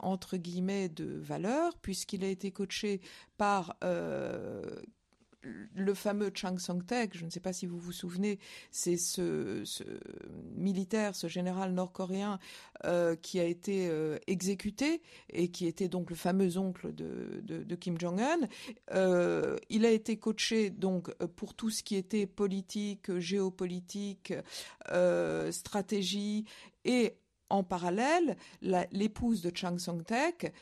entre 0.01 0.37
guillemets 0.37 0.89
de 0.89 1.05
valeur, 1.05 1.77
puisqu'il 1.79 2.25
a 2.25 2.29
été 2.29 2.53
coaché 2.53 3.01
par 3.37 3.77
le 5.75 5.95
fameux 5.95 6.31
Chang 6.35 6.59
Song-tek, 6.59 7.17
je 7.17 7.25
ne 7.25 7.31
sais 7.31 7.41
pas 7.41 7.53
si 7.53 7.67
vous 7.67 7.79
vous 7.79 7.93
souvenez, 7.93 8.39
c'est 8.71 8.97
ce, 8.97 9.63
militaire, 10.55 11.15
ce 11.15 11.29
général 11.29 11.73
nord-coréen 11.73 12.39
euh, 12.85 13.17
qui 13.17 13.41
a 13.41 13.45
été 13.45 13.89
euh, 13.89 14.19
exécuté 14.27 15.03
et 15.31 15.49
qui 15.51 15.67
était 15.67 15.89
donc 15.89 16.11
le 16.11 16.17
fameux 16.17 16.59
oncle 16.59 16.95
de, 16.95 17.75
Kim 17.77 17.99
Jong-un. 18.01 18.39
Euh, 18.93 19.57
il 19.69 19.85
a 19.85 19.91
été 19.91 20.17
coaché 20.17 20.71
donc 20.71 21.15
pour 21.37 21.55
tout 21.55 21.71
ce 21.71 21.83
qui 21.83 21.97
était 21.97 22.27
politique, 22.27 23.19
géopolitique, 23.19 24.33
stratégie 25.51 26.45
et 26.85 27.17
en 27.51 27.63
parallèle, 27.63 28.37
l'épouse 28.93 29.43
de 29.43 29.51
Chang 29.55 29.79
Song-tek 29.79 30.53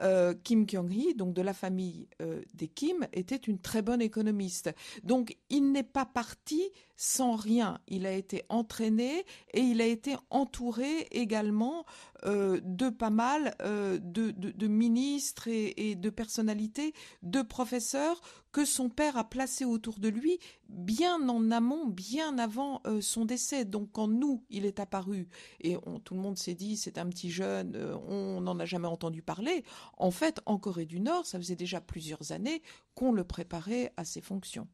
euh, 0.00 0.34
Kim 0.42 0.66
Kyung-hee, 0.66 1.14
donc 1.14 1.34
de 1.34 1.42
la 1.42 1.54
famille 1.54 2.08
euh, 2.20 2.42
des 2.54 2.68
Kim, 2.68 3.06
était 3.12 3.36
une 3.36 3.60
très 3.60 3.82
bonne 3.82 4.02
économiste. 4.02 4.74
Donc 5.04 5.36
il 5.50 5.70
n'est 5.70 5.84
pas 5.84 6.04
parti 6.04 6.62
sans 6.96 7.36
rien. 7.36 7.80
Il 7.88 8.06
a 8.06 8.12
été 8.12 8.44
entraîné 8.48 9.24
et 9.52 9.60
il 9.60 9.80
a 9.80 9.86
été 9.86 10.16
entouré 10.30 11.08
également 11.10 11.84
euh, 12.24 12.60
de 12.62 12.88
pas 12.88 13.10
mal 13.10 13.54
de, 13.60 14.66
ministres 14.66 15.48
et, 15.48 15.94
de 15.94 16.10
personnalités, 16.10 16.94
de 17.22 17.42
professeurs 17.42 18.20
que 18.52 18.64
son 18.64 18.88
père 18.88 19.16
a 19.16 19.28
placés 19.28 19.64
autour 19.64 19.98
de 19.98 20.08
lui 20.08 20.38
bien 20.68 21.28
en 21.28 21.50
amont, 21.50 21.86
bien 21.86 22.38
avant 22.38 22.80
son 23.00 23.24
décès. 23.24 23.64
Donc 23.64 23.90
quand 23.92 24.06
nous, 24.08 24.44
il 24.48 24.64
est 24.64 24.78
apparu 24.78 25.28
et 25.60 25.76
tout 26.04 26.14
le 26.14 26.20
monde 26.20 26.38
s'est 26.38 26.54
dit 26.54 26.76
c'est 26.76 26.98
un 26.98 27.08
petit 27.08 27.30
jeune, 27.30 27.76
on 28.08 28.40
n'en 28.40 28.58
a 28.60 28.64
jamais 28.64 28.88
entendu 28.88 29.22
parler. 29.22 29.64
En 29.96 30.10
fait, 30.10 30.40
en 30.46 30.58
Corée 30.58 30.86
du 30.86 31.00
Nord, 31.00 31.26
ça 31.26 31.38
faisait 31.38 31.56
déjà 31.56 31.80
plusieurs 31.80 32.32
années 32.32 32.62
qu'on 32.94 33.12
le 33.12 33.24
préparait 33.24 33.92
à 33.96 34.04
ses 34.04 34.20
fonctions. 34.20 34.68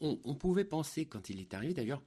On, 0.00 0.34
pouvait 0.34 0.64
penser, 0.64 1.06
quand 1.06 1.30
il 1.30 1.40
est 1.40 1.52
arrivé 1.54 1.74
d'ailleurs, 1.74 2.02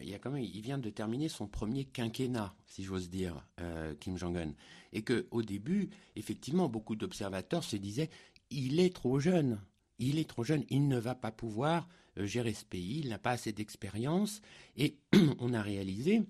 il, 0.00 0.08
y 0.08 0.14
a 0.14 0.18
quand 0.18 0.30
même, 0.30 0.42
il 0.42 0.60
vient 0.60 0.78
de 0.78 0.90
terminer 0.90 1.28
son 1.28 1.46
premier 1.46 1.84
quinquennat, 1.84 2.54
si 2.66 2.82
j'ose 2.82 3.10
dire, 3.10 3.46
euh, 3.60 3.94
Kim 4.00 4.16
Jong-un. 4.16 4.54
Et 4.92 5.02
qu'au 5.02 5.42
début, 5.42 5.90
effectivement, 6.16 6.68
beaucoup 6.68 6.96
d'observateurs 6.96 7.64
se 7.64 7.76
disaient 7.76 8.10
il 8.50 8.80
est 8.80 8.94
trop 8.94 9.18
jeune. 9.18 9.60
il 9.98 10.18
est 10.18 10.28
trop 10.28 10.44
jeune, 10.44 10.64
il 10.68 10.88
ne 10.88 10.98
va 10.98 11.14
pas 11.14 11.30
pouvoir 11.30 11.88
euh, 12.18 12.26
gérer 12.26 12.52
ce 12.52 12.64
pays, 12.64 13.00
il 13.00 13.08
n'a 13.08 13.18
pas 13.18 13.30
assez 13.32 13.52
d'expérience, 13.52 14.42
et 14.76 14.98
on 15.38 15.54
a 15.54 15.62
réalisé 15.62 16.22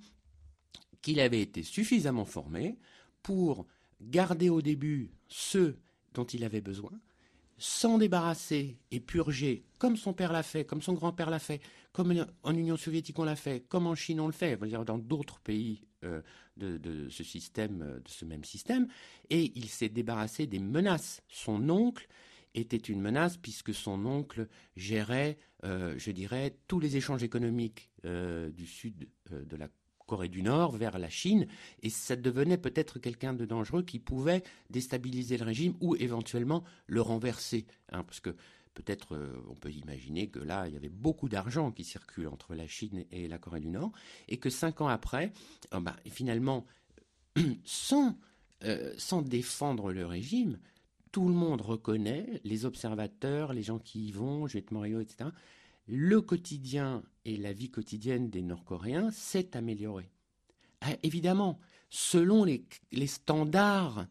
qu'il 1.01 1.21
avait 1.21 1.41
été 1.41 1.63
suffisamment 1.63 2.25
formé 2.25 2.79
pour 3.23 3.67
garder 4.01 4.49
au 4.49 4.63
début 4.63 5.11
ceux 5.29 5.79
dont 6.15 6.25
il 6.25 6.45
avait 6.45 6.61
besoin, 6.61 6.93
s'en 7.63 7.97
débarrasser 7.97 8.77
et 8.91 8.99
purger, 8.99 9.65
comme 9.79 9.97
son 9.97 10.13
père 10.13 10.33
l'a 10.33 10.43
fait, 10.43 10.65
comme 10.65 10.83
son 10.83 10.95
grand-père 10.95 11.31
l'a 11.31 11.39
fait, 11.39 11.61
comme 11.93 12.27
en 12.43 12.57
Union 12.57 12.77
soviétique 12.77 13.19
on 13.21 13.25
l'a 13.25 13.37
fait, 13.37 13.61
comme 13.69 13.87
en 13.87 13.95
Chine 13.95 14.19
on 14.19 14.27
le 14.27 14.33
fait, 14.33 14.57
dans 14.57 14.99
d'autres 14.99 15.39
pays 15.39 15.85
euh, 16.05 16.23
de, 16.57 17.09
ce 17.09 17.23
système, 17.23 18.01
de 18.05 18.09
ce 18.09 18.25
même 18.25 18.43
système, 18.45 18.89
et 19.31 19.53
il 19.55 19.69
s'est 19.69 19.89
débarrassé 19.89 20.49
des 20.49 20.59
menaces. 20.59 21.23
Son 21.29 21.71
oncle 21.71 22.09
était 22.55 22.77
une 22.77 23.01
menace 23.01 23.37
puisque 23.37 23.73
son 23.73 24.07
oncle 24.07 24.49
gérait, 24.77 25.39
euh, 25.65 25.95
je 25.99 26.11
dirais, 26.11 26.57
tous 26.67 26.81
les 26.81 26.97
échanges 26.97 27.23
économiques 27.23 27.91
euh, 28.05 28.51
du 28.51 28.67
sud 28.67 29.09
de 29.31 29.57
la 29.57 29.69
Corée 30.07 30.29
du 30.29 30.43
Nord 30.43 30.77
vers 30.77 30.99
la 30.99 31.09
Chine, 31.09 31.47
et 31.83 31.91
ça 31.91 32.17
devenait 32.17 32.59
peut-être 32.59 32.99
quelqu'un 32.99 33.35
de 33.35 33.45
dangereux 33.45 33.83
qui 33.83 33.99
pouvait 33.99 34.43
déstabiliser 34.71 35.37
le 35.37 35.45
régime 35.45 35.75
ou 35.81 35.97
éventuellement 35.97 36.65
le 36.87 37.01
renverser, 37.01 37.67
hein, 37.91 38.05
parce 38.05 38.21
que 38.21 38.31
peut-être 38.75 39.15
euh, 39.15 39.35
on 39.49 39.55
peut 39.55 39.71
imaginer 39.71 40.29
que 40.29 40.39
là 40.39 40.67
il 40.67 40.75
y 40.75 40.77
avait 40.77 40.89
beaucoup 40.89 41.29
d'argent 41.29 41.71
qui 41.71 41.85
circule 41.85 42.29
entre 42.29 42.55
la 42.55 42.67
Chine 42.67 43.05
et 43.11 43.29
la 43.29 43.39
Corée 43.39 43.61
du 43.61 43.71
Nord, 43.71 43.93
et 44.29 44.39
que 44.39 44.51
cinq 44.51 44.81
ans 44.81 44.89
après, 44.89 45.33
oh 45.73 45.81
ben, 45.81 45.97
finalement, 46.11 46.67
sans, 47.65 48.17
euh, 48.65 48.95
sans 48.99 49.23
défendre 49.23 49.93
le 49.93 50.07
régime, 50.07 50.59
tout 51.13 51.29
le 51.29 51.35
monde 51.35 51.61
reconnaît, 51.61 52.41
les 52.43 52.65
observateurs, 52.65 53.53
les 53.53 53.63
gens 53.63 53.79
qui 53.79 54.07
y 54.07 54.13
vont, 54.13 54.47
Juliette 54.47 54.71
Morio, 54.71 55.01
etc., 55.01 55.31
le 55.87 56.21
quotidien 56.21 57.03
et 57.25 57.37
la 57.37 57.53
vie 57.53 57.71
quotidienne 57.71 58.31
des 58.31 58.43
Nord-Coréens 58.43 59.11
s'est 59.11 59.57
améliorée. 59.57 60.11
Ah, 60.81 60.97
évidemment, 61.03 61.59
selon 61.91 62.45
les, 62.45 62.67
standards 63.07 64.07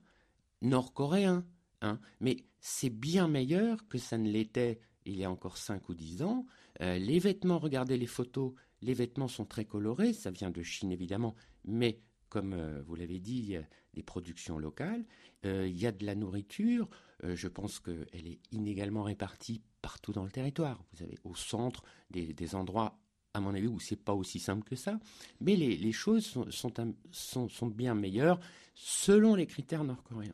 nord-coréens, 0.62 1.46
hein, 1.82 2.00
mais 2.20 2.38
c'est 2.60 2.90
bien 2.90 3.28
meilleur 3.28 3.88
que 3.88 3.98
ça 3.98 4.18
ne 4.18 4.30
l'était 4.30 4.80
il 5.06 5.18
y 5.18 5.24
a 5.24 5.32
encore 5.32 5.58
5 5.58 5.90
ou 5.90 5.96
10 5.96 6.22
ans. 6.22 6.46
Euh, 6.82 6.98
les 7.00 7.20
vêtements, 7.20 7.60
regardez 7.60 7.98
les 7.98 8.08
photos, 8.08 8.54
les 8.82 8.94
vêtements 8.94 9.28
sont 9.28 9.46
très 9.46 9.66
colorés, 9.66 10.14
ça 10.14 10.32
vient 10.32 10.52
de 10.52 10.62
Chine 10.62 10.92
évidemment, 10.92 11.36
mais 11.66 12.00
comme 12.32 12.54
euh, 12.54 12.82
vous 12.88 12.96
l'avez 12.96 13.20
dit, 13.20 13.56
des 13.94 14.02
productions 14.02 14.58
locales, 14.58 15.06
euh, 15.46 15.68
il 15.68 15.78
y 15.78 15.86
a 15.86 15.92
de 15.92 16.06
la 16.06 16.16
nourriture, 16.16 16.90
je 17.24 17.48
pense 17.48 17.80
qu'elle 17.80 18.26
est 18.26 18.40
inégalement 18.52 19.04
répartie 19.04 19.62
partout 19.84 20.12
dans 20.12 20.24
le 20.24 20.32
territoire. 20.32 20.84
Vous 20.94 21.04
avez 21.04 21.20
au 21.24 21.36
centre 21.36 21.84
des, 22.10 22.56
endroits, 22.56 22.98
à 23.36 23.40
mon 23.40 23.54
avis, 23.54 23.68
où 23.68 23.80
c'est 23.80 23.96
pas 23.96 24.14
aussi 24.14 24.40
simple 24.40 24.64
que 24.64 24.76
ça, 24.76 25.00
mais 25.40 25.56
les, 25.56 25.92
choses 25.92 26.36
sont, 26.50 27.68
bien 27.68 27.94
meilleures 27.94 28.40
selon 28.74 29.36
les 29.36 29.46
critères 29.46 29.84
nord-coréens. 29.84 30.34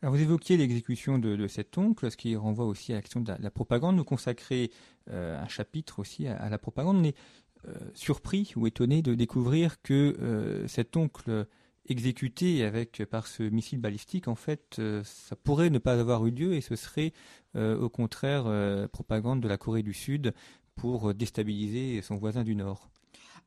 Alors 0.00 0.14
vous 0.14 0.22
évoquiez 0.22 0.56
l'exécution 0.56 1.18
de, 1.18 1.46
cet 1.48 1.76
oncle, 1.76 2.10
ce 2.10 2.16
qui 2.16 2.36
renvoie 2.36 2.66
aussi 2.66 2.92
à 2.92 2.96
l'action 2.96 3.20
de 3.20 3.32
la, 3.38 3.50
propagande. 3.50 3.96
Nous 3.96 4.04
consacrer 4.04 4.70
euh, 5.10 5.40
un 5.40 5.48
chapitre 5.48 5.98
aussi 5.98 6.28
à, 6.28 6.48
la 6.48 6.58
propagande. 6.58 7.04
Euh, 7.04 7.12
surpris 7.94 8.52
ou 8.56 8.66
étonné 8.66 9.02
de 9.02 9.14
découvrir 9.14 9.80
que 9.82 10.16
euh, 10.20 10.66
cet 10.68 10.96
oncle 10.96 11.46
exécuté 11.88 12.64
avec 12.64 13.04
par 13.06 13.26
ce 13.26 13.42
missile 13.42 13.80
balistique, 13.80 14.28
en 14.28 14.34
fait, 14.34 14.76
euh, 14.78 15.02
ça 15.04 15.36
pourrait 15.36 15.70
ne 15.70 15.78
pas 15.78 15.98
avoir 15.98 16.26
eu 16.26 16.30
lieu 16.30 16.54
et 16.54 16.60
ce 16.60 16.76
serait 16.76 17.12
euh, 17.56 17.78
au 17.78 17.88
contraire 17.88 18.44
euh, 18.46 18.86
propagande 18.88 19.40
de 19.40 19.48
la 19.48 19.56
Corée 19.56 19.82
du 19.82 19.94
Sud 19.94 20.34
pour 20.74 21.14
déstabiliser 21.14 22.02
son 22.02 22.16
voisin 22.16 22.44
du 22.44 22.54
Nord. 22.54 22.90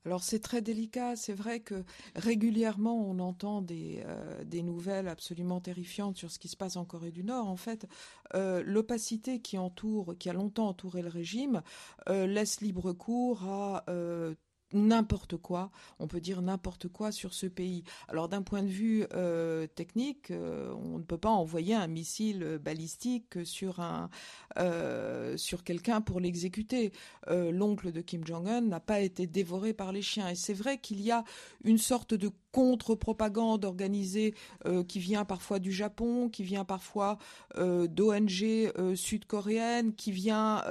Alors 0.05 0.23
c'est 0.23 0.39
très 0.39 0.61
délicat, 0.61 1.15
c'est 1.15 1.33
vrai 1.33 1.59
que 1.59 1.83
régulièrement 2.15 2.95
on 2.95 3.19
entend 3.19 3.61
des, 3.61 4.03
des, 4.45 4.63
nouvelles 4.63 5.07
absolument 5.07 5.61
terrifiantes 5.61 6.17
sur 6.17 6.31
ce 6.31 6.39
qui 6.39 6.47
se 6.47 6.57
passe 6.57 6.75
en 6.75 6.85
Corée 6.85 7.11
du 7.11 7.23
Nord. 7.23 7.47
En 7.47 7.55
fait, 7.55 7.87
l'opacité 8.33 9.41
qui 9.41 9.57
entoure, 9.57 10.15
qui 10.17 10.29
a 10.29 10.33
longtemps 10.33 10.69
entouré 10.69 11.03
le 11.03 11.09
régime, 11.09 11.61
laisse 12.07 12.61
libre 12.61 12.93
cours 12.93 13.43
à 13.43 13.85
n'importe 14.73 15.37
quoi, 15.37 15.71
on 15.99 16.07
peut 16.07 16.21
dire 16.21 16.41
n'importe 16.41 16.87
quoi 16.87 17.11
sur 17.11 17.33
ce 17.33 17.47
pays. 17.47 17.83
Alors 18.07 18.29
d'un 18.29 18.41
point 18.41 18.63
de 18.63 18.67
vue 18.67 19.05
euh, 19.13 19.67
technique, 19.67 20.31
euh, 20.31 20.73
on 20.73 20.97
ne 20.97 21.03
peut 21.03 21.17
pas 21.17 21.29
envoyer 21.29 21.75
un 21.75 21.87
missile 21.87 22.59
balistique 22.63 23.45
sur 23.45 23.79
euh, 24.57 25.37
sur 25.37 25.63
quelqu'un 25.63 26.01
pour 26.01 26.19
l'exécuter. 26.19 26.91
L'oncle 27.29 27.91
de 27.91 28.01
Kim 28.01 28.25
Jong-un 28.25 28.61
n'a 28.61 28.79
pas 28.79 28.99
été 28.99 29.27
dévoré 29.27 29.73
par 29.73 29.91
les 29.91 30.01
chiens 30.01 30.29
et 30.29 30.35
c'est 30.35 30.53
vrai 30.53 30.77
qu'il 30.79 31.01
y 31.01 31.11
a 31.11 31.23
une 31.63 31.77
sorte 31.77 32.13
de 32.13 32.31
contre-propagande 32.51 33.65
organisée 33.65 34.33
qui 34.87 34.99
vient 34.99 35.25
parfois 35.25 35.59
du 35.59 35.71
Japon, 35.71 36.29
qui 36.29 36.43
vient 36.43 36.65
parfois 36.65 37.17
d'ONG 37.57 38.71
sud-coréennes, 38.95 39.93
qui 39.93 40.11
vient 40.11 40.63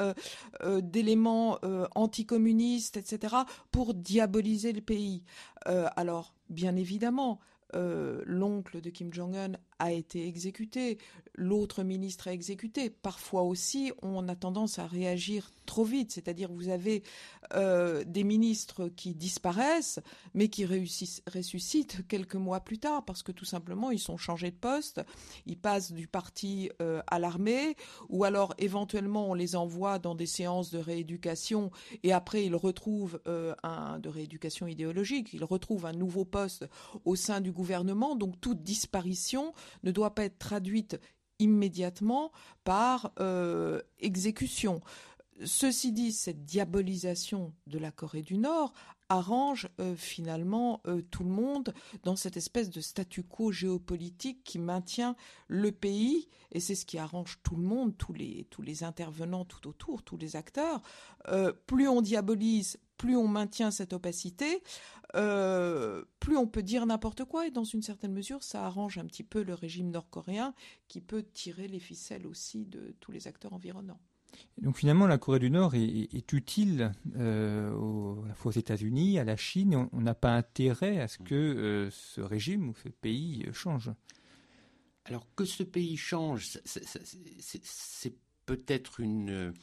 d'éléments 0.82 1.58
anticommunistes, 1.94 2.96
etc. 2.96 3.34
pour 3.70 3.94
diaboliser 3.94 4.72
le 4.72 4.80
pays. 4.80 5.22
Euh, 5.68 5.88
alors, 5.96 6.34
bien 6.48 6.76
évidemment, 6.76 7.40
euh, 7.74 8.22
l'oncle 8.26 8.80
de 8.80 8.90
Kim 8.90 9.12
Jong-un 9.12 9.52
a 9.80 9.92
été 9.92 10.28
exécuté, 10.28 10.98
l'autre 11.34 11.82
ministre 11.82 12.28
a 12.28 12.32
exécuté. 12.32 12.90
Parfois 12.90 13.42
aussi, 13.42 13.92
on 14.02 14.28
a 14.28 14.36
tendance 14.36 14.78
à 14.78 14.86
réagir 14.86 15.50
trop 15.66 15.84
vite, 15.84 16.12
c'est-à-dire 16.12 16.52
vous 16.52 16.68
avez 16.68 17.02
euh, 17.54 18.04
des 18.04 18.24
ministres 18.24 18.88
qui 18.88 19.14
disparaissent, 19.14 20.00
mais 20.34 20.48
qui 20.48 20.66
ressuscitent 20.66 22.06
quelques 22.08 22.34
mois 22.34 22.60
plus 22.60 22.78
tard, 22.78 23.04
parce 23.04 23.22
que 23.22 23.32
tout 23.32 23.44
simplement, 23.44 23.90
ils 23.90 23.98
sont 23.98 24.16
changés 24.16 24.50
de 24.50 24.56
poste, 24.56 25.00
ils 25.46 25.56
passent 25.56 25.92
du 25.92 26.06
parti 26.06 26.70
euh, 26.82 27.00
à 27.06 27.18
l'armée, 27.18 27.76
ou 28.08 28.24
alors 28.24 28.54
éventuellement 28.58 29.30
on 29.30 29.34
les 29.34 29.56
envoie 29.56 29.98
dans 29.98 30.14
des 30.14 30.26
séances 30.26 30.70
de 30.70 30.78
rééducation, 30.78 31.70
et 32.02 32.12
après 32.12 32.44
ils 32.44 32.56
retrouvent 32.56 33.20
un 33.62 33.98
de 33.98 34.08
rééducation 34.08 34.66
idéologique, 34.66 35.32
ils 35.32 35.44
retrouvent 35.44 35.86
un 35.86 35.92
nouveau 35.92 36.24
poste 36.24 36.66
au 37.04 37.16
sein 37.16 37.40
du 37.40 37.52
gouvernement, 37.52 38.16
donc 38.16 38.40
toute 38.40 38.62
disparition 38.62 39.54
ne 39.82 39.90
doit 39.90 40.14
pas 40.14 40.24
être 40.24 40.38
traduite 40.38 40.98
immédiatement 41.40 42.30
par 42.64 43.12
euh, 43.18 43.80
exécution. 43.98 44.80
Ceci 45.44 45.90
dit, 45.90 46.12
cette 46.12 46.44
diabolisation 46.44 47.54
de 47.66 47.78
la 47.78 47.90
Corée 47.90 48.22
du 48.22 48.36
Nord 48.36 48.74
arrange 49.08 49.68
euh, 49.80 49.96
finalement 49.96 50.82
euh, 50.86 51.00
tout 51.10 51.24
le 51.24 51.30
monde 51.30 51.74
dans 52.04 52.14
cette 52.14 52.36
espèce 52.36 52.70
de 52.70 52.80
statu 52.80 53.24
quo 53.24 53.50
géopolitique 53.50 54.44
qui 54.44 54.58
maintient 54.58 55.16
le 55.48 55.72
pays, 55.72 56.28
et 56.52 56.60
c'est 56.60 56.74
ce 56.74 56.84
qui 56.84 56.98
arrange 56.98 57.40
tout 57.42 57.56
le 57.56 57.62
monde, 57.62 57.96
tous 57.96 58.12
les, 58.12 58.46
tous 58.50 58.62
les 58.62 58.84
intervenants 58.84 59.46
tout 59.46 59.66
autour, 59.66 60.02
tous 60.02 60.18
les 60.18 60.36
acteurs. 60.36 60.82
plus 61.66 61.88
on 61.88 62.02
diabolise, 62.02 62.76
plus 63.00 63.16
on 63.16 63.28
maintient 63.28 63.70
cette 63.70 63.94
opacité, 63.94 64.62
euh, 65.16 66.04
plus 66.18 66.36
on 66.36 66.46
peut 66.46 66.62
dire 66.62 66.84
n'importe 66.84 67.24
quoi 67.24 67.46
et 67.46 67.50
dans 67.50 67.64
une 67.64 67.80
certaine 67.80 68.12
mesure, 68.12 68.42
ça 68.42 68.66
arrange 68.66 68.98
un 68.98 69.06
petit 69.06 69.22
peu 69.22 69.42
le 69.42 69.54
régime 69.54 69.90
nord-coréen 69.90 70.52
qui 70.86 71.00
peut 71.00 71.22
tirer 71.22 71.66
les 71.66 71.80
ficelles 71.80 72.26
aussi 72.26 72.66
de 72.66 72.94
tous 73.00 73.10
les 73.10 73.26
acteurs 73.26 73.54
environnants. 73.54 74.02
Donc 74.60 74.76
finalement, 74.76 75.06
la 75.06 75.16
Corée 75.16 75.38
du 75.38 75.50
Nord 75.50 75.74
est, 75.76 76.32
utile 76.34 76.92
euh, 77.16 77.72
aux, 77.72 78.22
aux 78.44 78.50
États-Unis, 78.50 79.18
à 79.18 79.24
la 79.24 79.38
Chine. 79.38 79.88
On 79.92 80.00
n'a 80.02 80.14
pas 80.14 80.36
intérêt 80.36 81.00
à 81.00 81.08
ce 81.08 81.16
que 81.16 81.34
euh, 81.34 81.90
ce 81.90 82.20
régime 82.20 82.68
ou 82.68 82.74
ce 82.74 82.90
pays 82.90 83.46
change. 83.54 83.90
Alors 85.06 85.26
que 85.34 85.46
ce 85.46 85.62
pays 85.62 85.96
change, 85.96 86.58
c'est 86.66 88.14
peut-être 88.44 89.00
une 89.00 89.54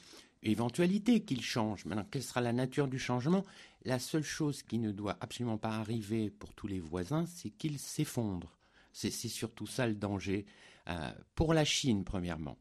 éventualité 0.43 1.23
qu'il 1.23 1.41
change. 1.41 1.86
Maintenant, 1.86 2.08
quelle 2.10 2.23
sera 2.23 2.41
la 2.41 2.54
nature 2.54 2.88
du 2.88 3.00
changement? 3.00 3.45
La 3.84 4.00
seule 4.00 4.23
chose 4.23 4.63
qui 4.63 4.80
ne 4.80 4.91
doit 4.91 5.17
absolument 5.21 5.58
pas 5.58 5.78
arriver 5.78 6.30
pour 6.30 6.54
tous 6.54 6.67
les 6.67 6.80
voisins, 6.80 7.26
c'est 7.26 7.50
qu'il 7.50 7.80
s'effondre. 7.80 8.58
C'est 8.93 9.12
surtout 9.12 9.67
ça 9.67 9.88
le 9.88 9.95
danger. 9.95 10.45
Euh, 10.88 11.12
pour 11.36 11.54
la 11.54 11.65
Chine, 11.65 12.04
premièrement, 12.04 12.58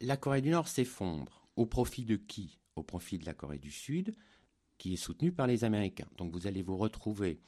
la 0.00 0.16
Corée 0.16 0.42
du 0.42 0.50
Nord 0.50 0.68
s'effondre. 0.68 1.46
Au 1.56 1.66
profit 1.66 2.04
de 2.04 2.16
qui? 2.16 2.58
Au 2.76 2.82
profit 2.82 3.18
de 3.18 3.26
la 3.26 3.34
Corée 3.34 3.58
du 3.58 3.70
Sud, 3.70 4.14
qui 4.78 4.94
est 4.94 4.96
soutenue 4.96 5.32
par 5.32 5.46
les 5.46 5.64
Américains. 5.64 6.08
Donc 6.16 6.32
vous 6.32 6.46
allez 6.46 6.62
vous 6.62 6.76
retrouver 6.76 7.40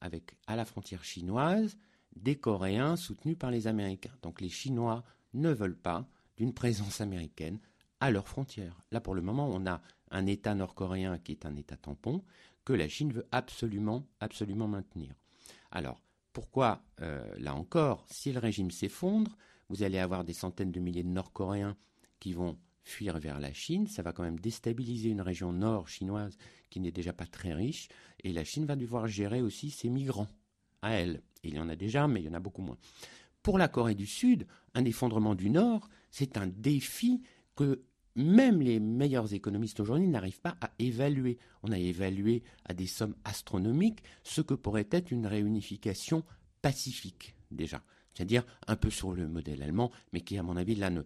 avec, 0.00 0.36
à 0.46 0.56
la 0.56 0.64
frontière 0.64 1.04
chinoise, 1.04 1.76
des 2.16 2.36
Coréens 2.36 2.96
soutenus 2.96 3.38
par 3.38 3.50
les 3.50 3.66
Américains. 3.66 4.14
Donc 4.22 4.40
les 4.40 4.48
Chinois 4.48 5.04
ne 5.34 5.50
veulent 5.50 5.78
pas 5.78 6.08
d'une 6.36 6.54
présence 6.54 7.00
américaine 7.00 7.60
à 8.00 8.10
leurs 8.10 8.28
frontières. 8.28 8.82
Là, 8.90 9.00
pour 9.00 9.14
le 9.14 9.22
moment, 9.22 9.48
on 9.48 9.66
a 9.66 9.80
un 10.10 10.26
État 10.26 10.54
nord-coréen 10.54 11.18
qui 11.18 11.32
est 11.32 11.46
un 11.46 11.56
État 11.56 11.76
tampon 11.76 12.24
que 12.64 12.72
la 12.72 12.88
Chine 12.88 13.12
veut 13.12 13.26
absolument, 13.30 14.06
absolument 14.20 14.68
maintenir. 14.68 15.14
Alors, 15.70 16.02
pourquoi, 16.32 16.82
euh, 17.00 17.24
là 17.38 17.54
encore, 17.54 18.04
si 18.10 18.32
le 18.32 18.38
régime 18.38 18.70
s'effondre, 18.70 19.36
vous 19.68 19.82
allez 19.82 19.98
avoir 19.98 20.24
des 20.24 20.32
centaines 20.32 20.72
de 20.72 20.80
milliers 20.80 21.02
de 21.02 21.08
Nord-Coréens 21.08 21.76
qui 22.18 22.32
vont 22.32 22.58
fuir 22.82 23.18
vers 23.18 23.38
la 23.38 23.52
Chine, 23.52 23.86
ça 23.86 24.02
va 24.02 24.12
quand 24.12 24.22
même 24.22 24.38
déstabiliser 24.38 25.10
une 25.10 25.20
région 25.20 25.52
nord 25.52 25.88
chinoise 25.88 26.36
qui 26.70 26.80
n'est 26.80 26.90
déjà 26.90 27.12
pas 27.12 27.26
très 27.26 27.52
riche, 27.52 27.88
et 28.24 28.32
la 28.32 28.44
Chine 28.44 28.66
va 28.66 28.76
devoir 28.76 29.06
gérer 29.06 29.42
aussi 29.42 29.70
ses 29.70 29.88
migrants 29.88 30.28
à 30.82 30.92
elle. 30.92 31.22
Il 31.42 31.54
y 31.54 31.60
en 31.60 31.68
a 31.68 31.76
déjà, 31.76 32.08
mais 32.08 32.20
il 32.20 32.26
y 32.26 32.28
en 32.28 32.34
a 32.34 32.40
beaucoup 32.40 32.62
moins. 32.62 32.78
Pour 33.42 33.58
la 33.58 33.68
Corée 33.68 33.94
du 33.94 34.06
Sud, 34.06 34.46
un 34.74 34.84
effondrement 34.84 35.34
du 35.34 35.50
Nord, 35.50 35.88
c'est 36.10 36.36
un 36.36 36.46
défi 36.46 37.22
que 37.56 37.82
même 38.16 38.60
les 38.60 38.80
meilleurs 38.80 39.32
économistes 39.34 39.80
aujourd'hui 39.80 40.08
n'arrivent 40.08 40.40
pas 40.40 40.56
à 40.60 40.70
évaluer. 40.78 41.38
On 41.62 41.72
a 41.72 41.78
évalué 41.78 42.42
à 42.64 42.74
des 42.74 42.86
sommes 42.86 43.14
astronomiques 43.24 44.02
ce 44.22 44.40
que 44.40 44.54
pourrait 44.54 44.88
être 44.90 45.10
une 45.10 45.26
réunification 45.26 46.24
pacifique 46.62 47.34
déjà. 47.50 47.82
C'est-à-dire 48.14 48.44
un 48.66 48.76
peu 48.76 48.90
sur 48.90 49.12
le 49.12 49.28
modèle 49.28 49.62
allemand, 49.62 49.90
mais 50.12 50.20
qui, 50.20 50.36
à 50.36 50.42
mon 50.42 50.56
avis, 50.56 50.74
là, 50.74 50.90
ne, 50.90 51.02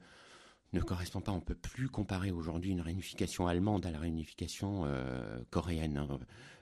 ne 0.75 0.81
correspond 0.81 1.21
pas. 1.21 1.33
On 1.33 1.37
ne 1.37 1.41
peut 1.41 1.55
plus 1.55 1.89
comparer 1.89 2.31
aujourd'hui 2.31 2.73
une 2.73 2.81
réunification 2.81 3.47
allemande 3.47 3.87
à 3.87 3.91
la 3.91 3.99
réunification 3.99 4.85
euh, 4.85 5.39
coréenne. 5.51 5.99
Hein. 5.99 6.19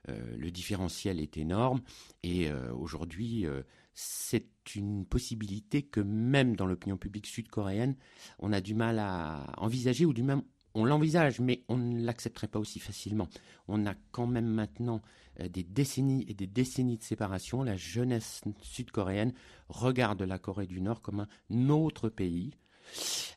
Euh, 0.08 0.36
le 0.36 0.50
différentiel 0.50 1.20
est 1.20 1.36
énorme 1.36 1.80
et 2.22 2.50
euh, 2.50 2.72
aujourd'hui, 2.74 3.46
c'est 3.94 4.46
une 4.74 5.04
possibilité 5.04 5.82
que 5.82 6.00
même 6.00 6.56
dans 6.56 6.66
l'opinion 6.66 6.96
publique 6.96 7.26
sud-coréenne, 7.26 7.96
on 8.38 8.52
a 8.52 8.60
du 8.60 8.74
mal 8.74 8.98
à 8.98 9.52
envisager 9.58 10.04
ou 10.04 10.12
du 10.12 10.22
même 10.22 10.42
on 10.74 10.86
l'envisage, 10.86 11.38
mais 11.38 11.64
on 11.68 11.76
ne 11.76 12.02
l'accepterait 12.02 12.48
pas 12.48 12.58
aussi 12.58 12.78
facilement. 12.78 13.28
On 13.68 13.84
a 13.84 13.94
quand 14.10 14.26
même 14.26 14.46
maintenant 14.46 15.02
des 15.38 15.64
décennies 15.64 16.24
et 16.28 16.34
des 16.34 16.46
décennies 16.46 16.96
de 16.96 17.02
séparation. 17.02 17.62
La 17.62 17.76
jeunesse 17.76 18.40
sud-coréenne 18.62 19.34
regarde 19.68 20.22
la 20.22 20.38
Corée 20.38 20.66
du 20.66 20.80
Nord 20.80 21.02
comme 21.02 21.26
un 21.50 21.68
autre 21.68 22.08
pays 22.08 22.54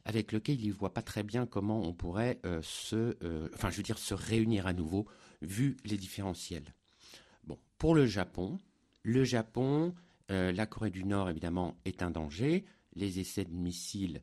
avec 0.06 0.32
lequel 0.32 0.62
il 0.62 0.70
ne 0.70 0.74
voit 0.74 0.94
pas 0.94 1.02
très 1.02 1.24
bien 1.24 1.46
comment 1.46 1.82
on 1.82 1.94
pourrait 1.94 2.40
euh, 2.46 2.62
se, 2.62 3.18
euh, 3.24 3.50
enfin, 3.54 3.70
je 3.70 3.78
veux 3.78 3.84
dire, 3.84 3.98
se 3.98 4.14
réunir 4.14 4.68
à 4.68 4.74
nouveau, 4.74 5.08
vu 5.42 5.78
les 5.86 5.98
différentiels. 5.98 6.74
Bon, 7.44 7.58
pour 7.78 7.96
le 7.96 8.06
Japon, 8.06 8.58
le 9.04 9.24
Japon, 9.24 9.94
euh, 10.32 10.52
la 10.52 10.66
Corée 10.66 10.92
du 10.92 11.04
Nord, 11.04 11.30
évidemment, 11.30 11.78
est 11.86 12.02
un 12.02 12.12
danger. 12.12 12.66
Les 12.94 13.20
essais 13.20 13.46
de 13.46 13.54
missiles 13.54 14.22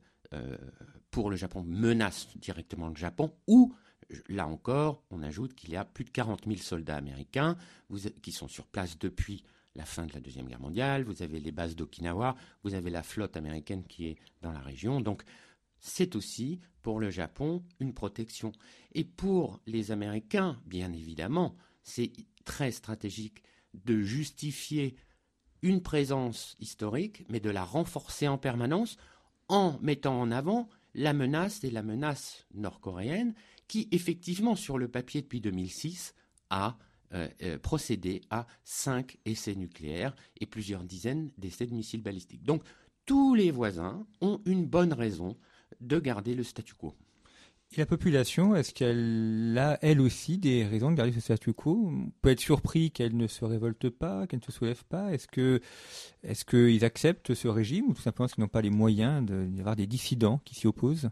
pour 1.10 1.28
le 1.28 1.36
Japon 1.36 1.62
menacent 1.62 2.38
directement 2.38 2.88
le 2.88 2.96
Japon, 2.96 3.34
ou 3.46 3.74
là 4.28 4.46
encore, 4.46 5.04
on 5.10 5.22
ajoute 5.22 5.54
qu'il 5.54 5.70
y 5.70 5.76
a 5.76 5.84
plus 5.84 6.04
de 6.04 6.10
40 6.10 6.46
000 6.46 6.56
soldats 6.56 6.96
américains 6.96 7.56
qui 8.22 8.32
sont 8.32 8.48
sur 8.48 8.66
place 8.66 8.98
depuis 8.98 9.44
la 9.74 9.84
fin 9.84 10.06
de 10.06 10.12
la 10.12 10.20
Deuxième 10.20 10.46
Guerre 10.46 10.60
mondiale, 10.60 11.04
vous 11.04 11.22
avez 11.22 11.40
les 11.40 11.52
bases 11.52 11.76
d'Okinawa, 11.76 12.36
vous 12.62 12.74
avez 12.74 12.90
la 12.90 13.02
flotte 13.02 13.36
américaine 13.36 13.84
qui 13.84 14.06
est 14.06 14.16
dans 14.42 14.52
la 14.52 14.60
région. 14.60 15.00
Donc 15.00 15.22
c'est 15.80 16.14
aussi 16.14 16.60
pour 16.82 17.00
le 17.00 17.10
Japon 17.10 17.62
une 17.80 17.94
protection. 17.94 18.52
Et 18.92 19.04
pour 19.04 19.60
les 19.66 19.90
Américains, 19.90 20.60
bien 20.66 20.92
évidemment, 20.92 21.56
c'est 21.82 22.12
très 22.44 22.70
stratégique 22.70 23.42
de 23.72 24.02
justifier 24.02 24.94
une 25.62 25.82
présence 25.82 26.56
historique, 26.60 27.24
mais 27.28 27.40
de 27.40 27.50
la 27.50 27.64
renforcer 27.64 28.28
en 28.28 28.38
permanence 28.38 28.96
en 29.48 29.78
mettant 29.80 30.20
en 30.20 30.30
avant 30.30 30.68
la 30.94 31.12
menace 31.12 31.64
et 31.64 31.70
la 31.70 31.82
menace 31.82 32.46
nord-coréenne 32.54 33.34
qui, 33.68 33.88
effectivement, 33.92 34.56
sur 34.56 34.76
le 34.76 34.88
papier 34.88 35.22
depuis 35.22 35.40
2006, 35.40 36.14
a 36.50 36.76
euh, 37.14 37.28
euh, 37.42 37.58
procéder 37.58 38.22
à 38.30 38.46
cinq 38.64 39.18
essais 39.24 39.54
nucléaires 39.54 40.14
et 40.40 40.46
plusieurs 40.46 40.84
dizaines 40.84 41.30
d'essais 41.38 41.66
de 41.66 41.74
missiles 41.74 42.02
balistiques. 42.02 42.44
Donc 42.44 42.62
tous 43.06 43.34
les 43.34 43.50
voisins 43.50 44.06
ont 44.20 44.40
une 44.46 44.66
bonne 44.66 44.92
raison 44.92 45.36
de 45.80 45.98
garder 45.98 46.34
le 46.34 46.42
statu 46.42 46.74
quo. 46.74 46.94
Et 47.74 47.78
la 47.78 47.86
population, 47.86 48.54
est-ce 48.54 48.74
qu'elle 48.74 49.56
a 49.58 49.78
elle 49.80 50.02
aussi 50.02 50.36
des 50.36 50.62
raisons 50.64 50.90
de 50.90 50.96
garder 50.96 51.12
ce 51.12 51.20
statu 51.20 51.54
quo? 51.54 51.88
On 51.90 52.10
peut 52.20 52.28
être 52.28 52.40
surpris 52.40 52.90
qu'elle 52.90 53.16
ne 53.16 53.26
se 53.26 53.46
révolte 53.46 53.88
pas, 53.88 54.26
qu'elle 54.26 54.40
ne 54.40 54.44
se 54.44 54.52
soulève 54.52 54.84
pas. 54.84 55.10
Est-ce 55.14 55.26
que, 55.26 55.58
est-ce 56.22 56.44
qu'ils 56.44 56.84
acceptent 56.84 57.32
ce 57.32 57.48
régime 57.48 57.86
ou 57.88 57.94
tout 57.94 58.02
simplement 58.02 58.28
qu'ils 58.28 58.42
n'ont 58.42 58.48
pas 58.48 58.60
les 58.60 58.68
moyens 58.68 59.24
d'y 59.24 59.60
avoir 59.60 59.74
des 59.74 59.86
dissidents 59.86 60.42
qui 60.44 60.54
s'y 60.54 60.66
opposent? 60.66 61.08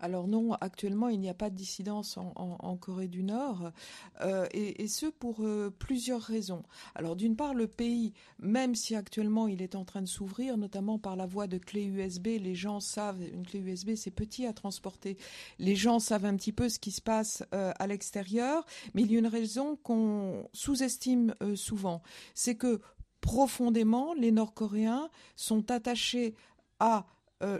Alors 0.00 0.28
non, 0.28 0.52
actuellement, 0.54 1.08
il 1.08 1.18
n'y 1.18 1.28
a 1.28 1.34
pas 1.34 1.50
de 1.50 1.56
dissidence 1.56 2.18
en, 2.18 2.76
Corée 2.76 3.08
du 3.08 3.24
Nord, 3.24 3.72
euh, 4.20 4.46
et, 4.52 4.86
ce 4.86 5.06
pour 5.06 5.38
euh, 5.40 5.74
plusieurs 5.76 6.22
raisons. 6.22 6.62
Alors 6.94 7.16
d'une 7.16 7.34
part, 7.34 7.54
le 7.54 7.66
pays, 7.66 8.12
même 8.38 8.74
si 8.74 8.94
actuellement 8.94 9.48
il 9.48 9.60
est 9.60 9.74
en 9.74 9.84
train 9.84 10.02
de 10.02 10.06
s'ouvrir, 10.06 10.56
notamment 10.56 10.98
par 10.98 11.16
la 11.16 11.26
voie 11.26 11.48
de 11.48 11.58
clé 11.58 11.84
USB, 11.84 12.26
les 12.40 12.54
gens 12.54 12.78
savent, 12.78 13.20
une 13.22 13.44
clé 13.44 13.58
USB 13.58 13.94
c'est 13.96 14.12
petit 14.12 14.46
à 14.46 14.52
transporter, 14.52 15.18
les 15.58 15.74
gens 15.74 15.98
savent 15.98 16.24
un 16.24 16.36
petit 16.36 16.52
peu 16.52 16.68
ce 16.68 16.78
qui 16.78 16.92
se 16.92 17.00
passe 17.00 17.42
euh, 17.52 17.72
à 17.78 17.86
l'extérieur, 17.88 18.64
mais 18.94 19.02
il 19.02 19.10
y 19.10 19.16
a 19.16 19.18
une 19.18 19.26
raison 19.26 19.76
qu'on 19.76 20.48
sous-estime 20.52 21.34
souvent, 21.56 22.02
c'est 22.34 22.54
que 22.54 22.80
profondément, 23.20 24.14
les 24.14 24.30
Nord-Coréens 24.30 25.10
sont 25.34 25.70
attachés 25.70 26.34
à 26.78 27.06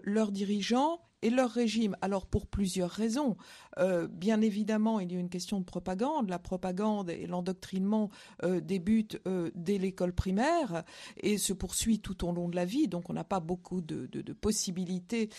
leurs 0.02 0.32
dirigeants 0.32 1.00
et 1.22 1.30
leur 1.30 1.50
régime. 1.50 1.96
Alors 2.00 2.26
pour 2.26 2.46
plusieurs 2.46 2.90
raisons. 2.90 3.36
Euh, 3.78 4.08
bien 4.08 4.40
évidemment, 4.40 5.00
il 5.00 5.12
y 5.12 5.16
a 5.16 5.18
une 5.18 5.28
question 5.28 5.60
de 5.60 5.64
propagande. 5.64 6.28
La 6.28 6.38
propagande 6.38 7.10
et 7.10 7.26
l'endoctrinement 7.26 8.10
euh, 8.42 8.60
débutent 8.60 9.20
euh, 9.26 9.50
dès 9.54 9.78
l'école 9.78 10.12
primaire 10.12 10.84
et 11.16 11.38
se 11.38 11.52
poursuit 11.52 12.00
tout 12.00 12.26
au 12.26 12.32
long 12.32 12.48
de 12.48 12.56
la 12.56 12.64
vie. 12.64 12.88
Donc 12.88 13.10
on 13.10 13.12
n'a 13.12 13.24
pas 13.24 13.40
beaucoup 13.40 13.80
de, 13.80 14.06
de 14.06 14.32
possibilités 14.32 15.30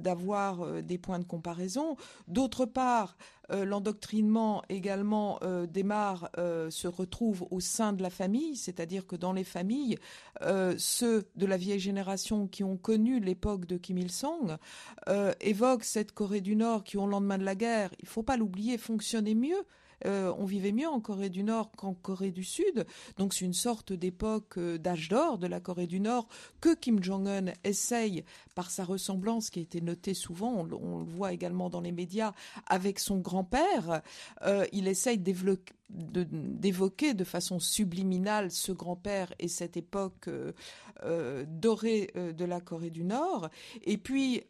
d'avoir 0.00 0.82
des 0.82 0.98
points 0.98 1.18
de 1.18 1.24
comparaison. 1.24 1.96
D'autre 2.28 2.66
part, 2.66 3.16
l'endoctrinement 3.52 4.62
également 4.68 5.38
démarre, 5.72 6.30
se 6.36 6.88
retrouve 6.88 7.46
au 7.50 7.60
sein 7.60 7.92
de 7.92 8.02
la 8.02 8.10
famille, 8.10 8.56
c'est-à-dire 8.56 9.06
que 9.06 9.16
dans 9.16 9.32
les 9.32 9.44
familles, 9.44 9.98
ceux 10.76 11.24
de 11.36 11.46
la 11.46 11.56
vieille 11.56 11.80
génération 11.80 12.46
qui 12.46 12.64
ont 12.64 12.76
connu 12.76 13.20
l'époque 13.20 13.66
de 13.66 13.76
Kim 13.76 13.98
Il-sung 13.98 14.56
euh, 15.08 15.32
évoque 15.40 15.84
cette 15.84 16.12
Corée 16.12 16.40
du 16.40 16.56
Nord 16.56 16.84
qui, 16.84 16.96
au 16.96 17.06
lendemain 17.06 17.38
de 17.38 17.44
la 17.44 17.54
guerre, 17.54 17.90
il 17.98 18.04
ne 18.04 18.10
faut 18.10 18.22
pas 18.22 18.36
l'oublier, 18.36 18.78
fonctionnait 18.78 19.34
mieux. 19.34 19.62
Euh, 20.06 20.32
on 20.38 20.44
vivait 20.44 20.72
mieux 20.72 20.88
en 20.88 21.00
Corée 21.00 21.28
du 21.28 21.42
Nord 21.42 21.70
qu'en 21.72 21.94
Corée 21.94 22.30
du 22.30 22.44
Sud. 22.44 22.86
Donc 23.18 23.34
c'est 23.34 23.44
une 23.44 23.54
sorte 23.54 23.92
d'époque 23.92 24.58
euh, 24.58 24.78
d'âge 24.78 25.08
d'or 25.08 25.38
de 25.38 25.46
la 25.46 25.60
Corée 25.60 25.86
du 25.86 26.00
Nord 26.00 26.28
que 26.60 26.74
Kim 26.74 27.02
Jong-un 27.02 27.52
essaye, 27.64 28.24
par 28.54 28.70
sa 28.70 28.84
ressemblance 28.84 29.50
qui 29.50 29.58
a 29.58 29.62
été 29.62 29.80
notée 29.80 30.14
souvent, 30.14 30.66
on, 30.72 30.98
le 30.98 31.04
voit 31.04 31.32
également 31.32 31.70
dans 31.70 31.80
les 31.80 31.92
médias, 31.92 32.32
avec 32.66 32.98
son 32.98 33.18
grand-père. 33.18 34.02
il 34.72 34.88
essaye 34.88 35.18
d'évoquer 35.18 37.14
de, 37.14 37.24
façon 37.24 37.58
subliminale 37.58 38.50
ce 38.50 38.72
grand-père 38.72 39.32
et 39.38 39.48
cette 39.48 39.76
époque 39.76 40.28
dorée 41.46 42.12
de 42.14 42.44
la 42.44 42.60
Corée 42.60 42.90
du 42.90 43.04
Nord. 43.04 43.48
Et 43.82 43.96
puis, 43.96 44.42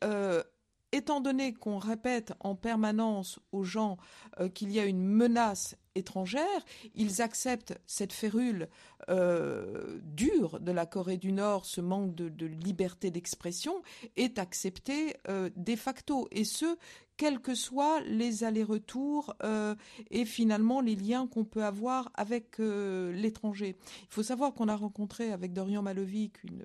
étant 0.92 1.20
donné 1.20 1.52
qu'on 1.52 1.78
répète 1.78 2.32
en 2.40 2.54
permanence 2.54 3.38
aux 3.52 3.64
gens 3.64 3.96
euh, 4.40 4.48
qu'il 4.48 4.70
y 4.70 4.80
a 4.80 4.84
une 4.84 5.04
menace 5.04 5.76
étrangère, 5.94 6.64
ils 6.94 7.20
acceptent 7.22 7.78
cette 7.86 8.12
férule 8.12 8.68
euh, 9.08 9.98
dure 10.02 10.60
de 10.60 10.72
la 10.72 10.86
Corée 10.86 11.16
du 11.16 11.32
Nord, 11.32 11.64
ce 11.64 11.80
manque 11.80 12.14
de, 12.14 12.46
liberté 12.46 13.10
d'expression, 13.10 13.82
est 14.16 14.38
accepté 14.38 15.16
euh, 15.28 15.50
de 15.56 15.76
facto, 15.76 16.28
et 16.30 16.44
ce, 16.44 16.76
quels 17.20 17.40
que 17.40 17.54
soient 17.54 18.00
les 18.06 18.44
allers-retours 18.44 19.34
euh, 19.42 19.74
et 20.10 20.24
finalement 20.24 20.80
les 20.80 20.96
liens 20.96 21.26
qu'on 21.26 21.44
peut 21.44 21.62
avoir 21.62 22.10
avec 22.14 22.56
l'étranger. 22.58 23.76
Il 24.04 24.14
faut 24.14 24.22
savoir 24.22 24.54
qu'on 24.54 24.68
a 24.68 24.76
rencontré 24.76 25.30
avec 25.30 25.52
Dorian 25.52 25.82
Malovic 25.82 26.42
une, 26.44 26.64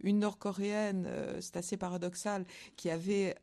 une 0.00 0.20
Nord-Coréenne, 0.20 1.06
c'est 1.40 1.58
assez 1.58 1.76
paradoxal, 1.76 2.46
qui 2.76 2.88
avait 2.88 3.36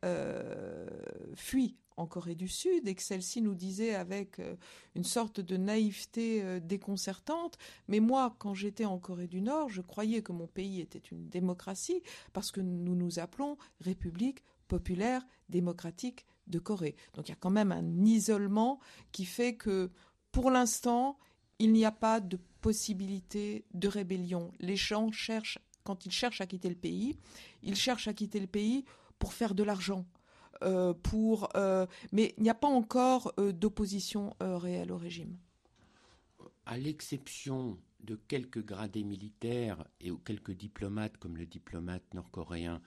fui 1.36 1.76
en 1.96 2.06
Corée 2.06 2.34
du 2.34 2.48
Sud 2.48 2.88
et 2.88 2.94
que 2.94 3.02
celle-ci 3.02 3.40
nous 3.40 3.54
disait 3.54 3.94
avec 3.94 4.38
euh, 4.38 4.56
une 4.94 5.04
sorte 5.04 5.40
de 5.40 5.56
naïveté 5.56 6.42
euh, 6.42 6.60
déconcertante, 6.60 7.58
mais 7.88 8.00
moi, 8.00 8.34
quand 8.38 8.54
j'étais 8.54 8.84
en 8.84 8.98
Corée 8.98 9.26
du 9.26 9.40
Nord, 9.40 9.68
je 9.68 9.82
croyais 9.82 10.22
que 10.22 10.32
mon 10.32 10.46
pays 10.46 10.80
était 10.80 10.98
une 10.98 11.28
démocratie 11.28 12.02
parce 12.32 12.50
que 12.50 12.60
nous 12.60 12.94
nous 12.94 13.18
appelons 13.18 13.56
République 13.80 14.42
populaire 14.68 15.26
démocratique 15.48 16.24
de 16.46 16.58
Corée. 16.58 16.96
Donc 17.14 17.28
il 17.28 17.32
y 17.32 17.34
a 17.34 17.38
quand 17.38 17.50
même 17.50 17.72
un 17.72 18.04
isolement 18.04 18.80
qui 19.12 19.24
fait 19.24 19.54
que 19.54 19.90
pour 20.30 20.50
l'instant, 20.50 21.18
il 21.58 21.72
n'y 21.72 21.84
a 21.84 21.92
pas 21.92 22.20
de 22.20 22.38
possibilité 22.60 23.64
de 23.74 23.88
rébellion. 23.88 24.50
Les 24.60 24.76
gens 24.76 25.12
cherchent, 25.12 25.58
quand 25.84 26.06
ils 26.06 26.12
cherchent 26.12 26.40
à 26.40 26.46
quitter 26.46 26.68
le 26.68 26.74
pays, 26.74 27.16
ils 27.62 27.76
cherchent 27.76 28.08
à 28.08 28.14
quitter 28.14 28.40
le 28.40 28.46
pays 28.46 28.84
pour 29.18 29.34
faire 29.34 29.54
de 29.54 29.62
l'argent 29.62 30.04
euh, 30.62 30.94
pour, 30.94 31.48
euh, 31.56 31.86
mais 32.12 32.34
il 32.36 32.44
n'y 32.44 32.50
a 32.50 32.54
pas 32.54 32.68
encore 32.68 33.32
euh, 33.38 33.52
d'opposition 33.52 34.34
réelle 34.40 34.92
au 34.92 34.96
régime. 34.96 35.36
À 36.66 36.76
l'exception 36.76 37.78
de 38.00 38.16
quelques 38.28 38.64
gradés 38.64 39.02
militaires 39.02 39.84
et 40.00 40.12
quelques 40.24 40.52
diplomates, 40.52 41.16
comme 41.16 41.36
le 41.36 41.46
diplomate 41.46 42.02
nord-coréen 42.14 42.80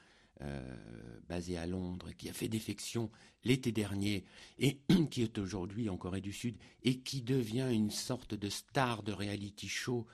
basé 1.27 1.57
à 1.57 1.65
Londres, 1.65 2.11
qui 2.17 2.29
a 2.29 2.33
fait 2.33 2.47
défection 2.47 3.09
l'été 3.43 3.71
dernier 3.71 4.25
et 4.59 4.79
qui 5.09 5.21
est 5.21 5.37
aujourd'hui 5.37 5.89
en 5.89 5.97
Corée 5.97 6.21
du 6.21 6.33
Sud 6.33 6.57
et 6.83 6.99
qui 6.99 7.21
devient 7.21 7.69
une 7.71 7.91
sorte 7.91 8.33
de 8.33 8.49
star 8.49 9.01
de 9.03 9.13
reality 9.13 9.67
show 9.67 10.05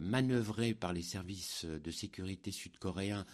manœuvré 0.00 0.72
par 0.72 0.92
les 0.92 1.02
services 1.02 1.64
de 1.64 1.90
sécurité 1.90 2.50
sud-coréens 2.50 3.26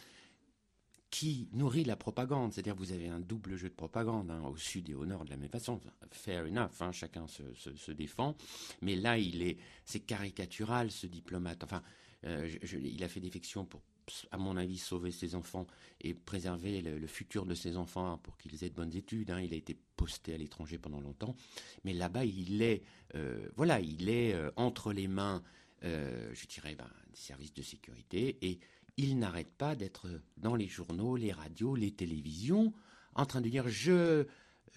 qui 1.11 1.49
nourrit 1.53 1.85
la 1.85 1.97
propagande. 1.97 2.53
C'est-à-dire 2.53 2.77
vous 2.77 2.93
avez 2.93 3.09
un 3.09 3.21
double 3.21 3.57
jeu 3.57 3.69
de 3.69 3.75
propagande 3.75 4.31
hein, 4.31 4.43
au 4.45 4.57
sud 4.57 4.89
et 4.89 4.95
au 4.95 5.05
nord 5.05 5.25
de 5.25 5.31
la 5.31 5.37
même 5.37 5.51
façon. 5.51 5.81
Fair 6.13 6.45
enough, 6.45 6.81
hein, 6.81 6.93
chacun 6.93 7.27
se, 7.27 7.91
défend. 7.93 8.37
Mais 8.81 8.97
là, 8.97 9.19
il 9.19 9.43
est, 9.43 9.59
c'est 9.85 10.01
caricatural 10.01 10.91
ce 10.91 11.07
diplomate. 11.07 11.65
Enfin, 11.65 11.83
euh, 12.25 12.49
il 12.73 13.03
a 13.03 13.09
fait 13.09 13.21
défection 13.21 13.65
pour, 13.65 13.83
à 14.31 14.39
mon 14.39 14.57
avis, 14.57 14.79
sauver 14.79 15.11
ses 15.11 15.35
enfants 15.35 15.67
et 16.01 16.15
préserver 16.15 16.81
le, 16.83 17.07
futur 17.07 17.47
de 17.47 17.55
ses 17.55 17.77
enfants 17.77 18.19
pour 18.19 18.37
qu'ils 18.37 18.65
aient 18.65 18.71
de 18.71 18.75
bonnes 18.75 18.95
études. 18.95 19.31
Hein. 19.31 19.41
Il 19.41 19.53
a 19.53 19.57
été 19.57 19.77
posté 19.97 20.35
à 20.35 20.37
l'étranger 20.37 20.79
pendant 20.79 21.01
longtemps, 21.01 21.37
mais 21.85 21.93
là-bas, 21.93 22.25
il 22.25 22.63
est, 22.63 22.83
euh, 23.15 23.49
voilà, 23.57 23.81
il 23.81 24.09
est 24.09 24.35
euh, 24.35 24.51
entre 24.57 24.93
les 24.93 25.09
mains, 25.09 25.43
je 25.83 26.47
dirais, 26.47 26.75
ben, 26.75 26.89
des 27.11 27.17
services 27.17 27.55
de 27.55 27.63
sécurité 27.63 28.37
et 28.43 28.61
il 28.97 29.19
n'arrête 29.19 29.51
pas 29.57 29.75
d'être 29.75 30.09
dans 30.37 30.55
les 30.55 30.69
journaux, 30.69 31.17
les 31.17 31.33
radios, 31.33 31.75
les 31.75 31.91
télévisions, 31.91 32.75
en 33.15 33.25
train 33.25 33.41
de 33.41 33.49
dire 33.49 33.67
je 33.69 34.27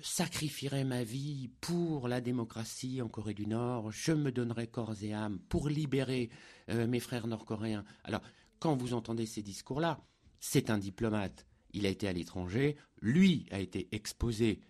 sacrifierai 0.02 0.84
ma 0.84 1.04
vie 1.04 1.50
pour 1.62 2.08
la 2.08 2.22
démocratie 2.22 3.02
en 3.02 3.08
Corée 3.08 3.34
du 3.34 3.48
Nord, 3.48 3.92
je 3.92 4.12
me 4.12 4.32
donnerai 4.32 4.68
corps 4.68 4.96
et 5.02 5.14
âme 5.14 5.40
pour 5.50 5.70
libérer 5.70 6.30
euh, 6.70 6.88
mes 6.88 7.00
frères 7.00 7.28
nord-coréens. 7.28 7.84
Alors, 8.04 8.22
quand 8.64 8.78
vous 8.78 8.94
entendez 8.94 9.26
ces 9.26 9.42
discours-là, 9.42 10.00
c'est 10.40 10.70
un 10.70 10.78
diplomate. 10.78 11.46
Il 11.74 11.86
a 11.86 11.90
été 11.90 12.08
à 12.08 12.14
l'étranger, 12.14 12.78
lui 13.02 13.46
a 13.52 13.60
été 13.60 13.90
exposé 13.92 14.62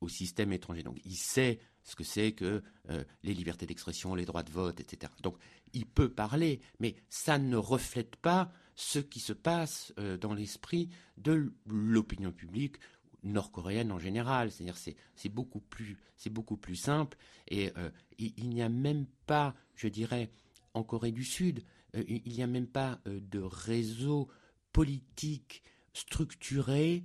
au 0.00 0.08
système 0.08 0.54
étranger. 0.54 0.82
Donc, 0.82 0.98
il 1.04 1.16
sait 1.16 1.58
ce 1.82 1.94
que 1.94 2.02
c'est 2.02 2.32
que 2.32 2.62
euh, 2.88 3.04
les 3.24 3.34
libertés 3.34 3.66
d'expression, 3.66 4.14
les 4.14 4.24
droits 4.24 4.42
de 4.42 4.50
vote, 4.50 4.80
etc. 4.80 5.12
Donc, 5.22 5.36
il 5.74 5.84
peut 5.84 6.08
parler, 6.08 6.60
mais 6.80 6.96
ça 7.10 7.38
ne 7.38 7.58
reflète 7.58 8.16
pas 8.16 8.50
ce 8.74 9.00
qui 9.00 9.20
se 9.20 9.34
passe 9.34 9.92
euh, 9.98 10.16
dans 10.16 10.32
l'esprit 10.32 10.88
de 11.18 11.52
l'opinion 11.66 12.32
publique 12.32 12.76
nord-coréenne 13.22 13.92
en 13.92 13.98
général. 13.98 14.50
C'est-à-dire 14.50 14.78
c'est, 14.78 15.28
beaucoup 15.28 15.60
plus 15.60 15.98
c'est 16.16 16.30
beaucoup 16.30 16.56
plus 16.56 16.76
simple 16.76 17.18
et 17.48 17.70
euh, 17.76 17.90
il, 18.16 18.48
n'y 18.48 18.62
a 18.62 18.70
même 18.70 19.04
pas, 19.26 19.54
je 19.74 19.88
dirais, 19.88 20.30
en 20.72 20.82
Corée 20.84 21.12
du 21.12 21.24
Sud, 21.24 21.62
il 22.08 22.32
n'y 22.32 22.42
a 22.42 22.46
même 22.46 22.66
pas 22.66 23.00
de 23.06 23.40
réseau 23.40 24.28
politique 24.72 25.62
structuré 25.92 27.04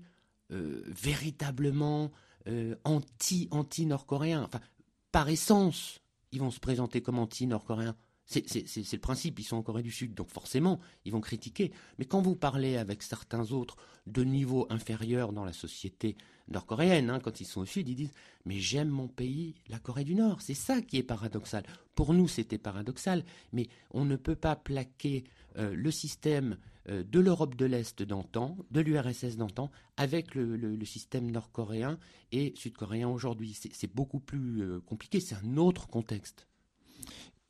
véritablement 0.49 2.11
anti 2.83 3.47
anti 3.51 3.85
nord-coréen. 3.85 4.43
Enfin, 4.43 4.59
par 5.11 5.29
essence, 5.29 6.01
ils 6.31 6.39
vont 6.39 6.51
se 6.51 6.59
présenter 6.59 7.01
comme 7.01 7.19
anti 7.19 7.47
nord-coréens. 7.47 7.95
C'est 8.31 8.93
le 8.93 8.99
principe, 8.99 9.39
ils 9.39 9.43
sont 9.43 9.57
en 9.57 9.63
Corée 9.63 9.83
du 9.83 9.91
Sud, 9.91 10.13
donc 10.13 10.29
forcément, 10.29 10.79
ils 11.05 11.11
vont 11.11 11.21
critiquer. 11.21 11.71
Mais 11.99 12.05
quand 12.05 12.21
vous 12.21 12.35
parlez 12.35 12.77
avec 12.77 13.03
certains 13.03 13.51
autres 13.51 13.75
de 14.07 14.23
niveau 14.23 14.67
inférieur 14.69 15.33
dans 15.33 15.43
la 15.43 15.53
société 15.53 16.15
nord-coréenne, 16.47 17.09
hein, 17.09 17.19
quand 17.19 17.41
ils 17.41 17.45
sont 17.45 17.61
au 17.61 17.65
Sud, 17.65 17.89
ils 17.89 17.95
disent 17.95 18.13
Mais 18.45 18.59
j'aime 18.59 18.89
mon 18.89 19.07
pays, 19.07 19.55
la 19.67 19.79
Corée 19.79 20.03
du 20.05 20.15
Nord. 20.15 20.41
C'est 20.41 20.53
ça 20.53 20.81
qui 20.81 20.97
est 20.97 21.03
paradoxal. 21.03 21.63
Pour 21.95 22.13
nous, 22.13 22.27
c'était 22.27 22.57
paradoxal, 22.57 23.25
mais 23.51 23.67
on 23.91 24.05
ne 24.05 24.15
peut 24.15 24.35
pas 24.35 24.55
plaquer 24.55 25.25
euh, 25.57 25.73
le 25.75 25.91
système 25.91 26.57
euh, 26.89 27.03
de 27.03 27.19
l'Europe 27.19 27.55
de 27.55 27.65
l'Est 27.65 28.01
d'antan, 28.01 28.57
de 28.71 28.81
l'URSS 28.81 29.35
d'antan, 29.35 29.69
avec 29.97 30.33
le, 30.33 30.83
système 30.85 31.29
nord-coréen 31.29 31.99
et 32.31 32.53
sud-coréen 32.55 33.07
aujourd'hui. 33.07 33.57
C'est 33.71 33.93
beaucoup 33.93 34.19
plus 34.19 34.63
euh, 34.63 34.79
compliqué, 34.79 35.19
c'est 35.19 35.35
un 35.35 35.57
autre 35.57 35.87
contexte. 35.87 36.47